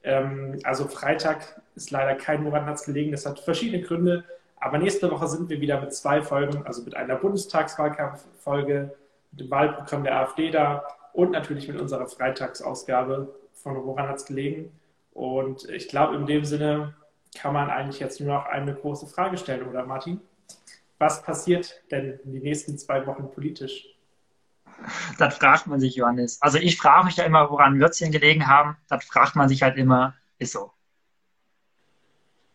Ähm, 0.02 0.58
also 0.64 0.88
Freitag 0.88 1.60
ist 1.74 1.90
leider 1.90 2.14
kein 2.14 2.44
Woran 2.44 2.66
hat's 2.66 2.84
gelegen. 2.84 3.12
Das 3.12 3.26
hat 3.26 3.40
verschiedene 3.40 3.82
Gründe. 3.82 4.24
Aber 4.60 4.78
nächste 4.78 5.10
Woche 5.10 5.26
sind 5.26 5.48
wir 5.48 5.60
wieder 5.60 5.80
mit 5.80 5.94
zwei 5.94 6.22
Folgen, 6.22 6.66
also 6.66 6.82
mit 6.82 6.94
einer 6.94 7.16
Bundestagswahlkampffolge, 7.16 8.94
mit 9.32 9.40
dem 9.40 9.50
Wahlprogramm 9.50 10.04
der 10.04 10.20
AfD 10.20 10.50
da 10.50 10.84
und 11.14 11.30
natürlich 11.30 11.66
mit 11.66 11.80
unserer 11.80 12.06
Freitagsausgabe 12.06 13.34
von 13.54 13.76
Woran 13.84 14.08
hat's 14.08 14.26
gelegen. 14.26 14.70
Und 15.12 15.68
ich 15.68 15.88
glaube, 15.88 16.14
in 16.16 16.26
dem 16.26 16.44
Sinne 16.44 16.94
kann 17.36 17.54
man 17.54 17.70
eigentlich 17.70 18.00
jetzt 18.00 18.20
nur 18.20 18.34
noch 18.34 18.46
eine 18.46 18.74
große 18.74 19.06
Frage 19.06 19.38
stellen, 19.38 19.66
oder 19.66 19.84
Martin? 19.86 20.20
Was 20.98 21.22
passiert 21.22 21.82
denn 21.90 22.20
in 22.24 22.32
den 22.32 22.42
nächsten 22.42 22.76
zwei 22.76 23.06
Wochen 23.06 23.30
politisch? 23.30 23.86
Das 25.18 25.36
fragt 25.36 25.66
man 25.66 25.80
sich, 25.80 25.94
Johannes. 25.94 26.40
Also 26.42 26.58
ich 26.58 26.76
frage 26.76 27.06
mich 27.06 27.16
ja 27.16 27.24
immer, 27.24 27.50
woran 27.50 27.78
denn 27.78 28.12
gelegen 28.12 28.46
haben? 28.46 28.76
Das 28.88 29.04
fragt 29.04 29.36
man 29.36 29.48
sich 29.48 29.62
halt 29.62 29.76
immer, 29.76 30.14
ist 30.38 30.52
so. 30.52 30.72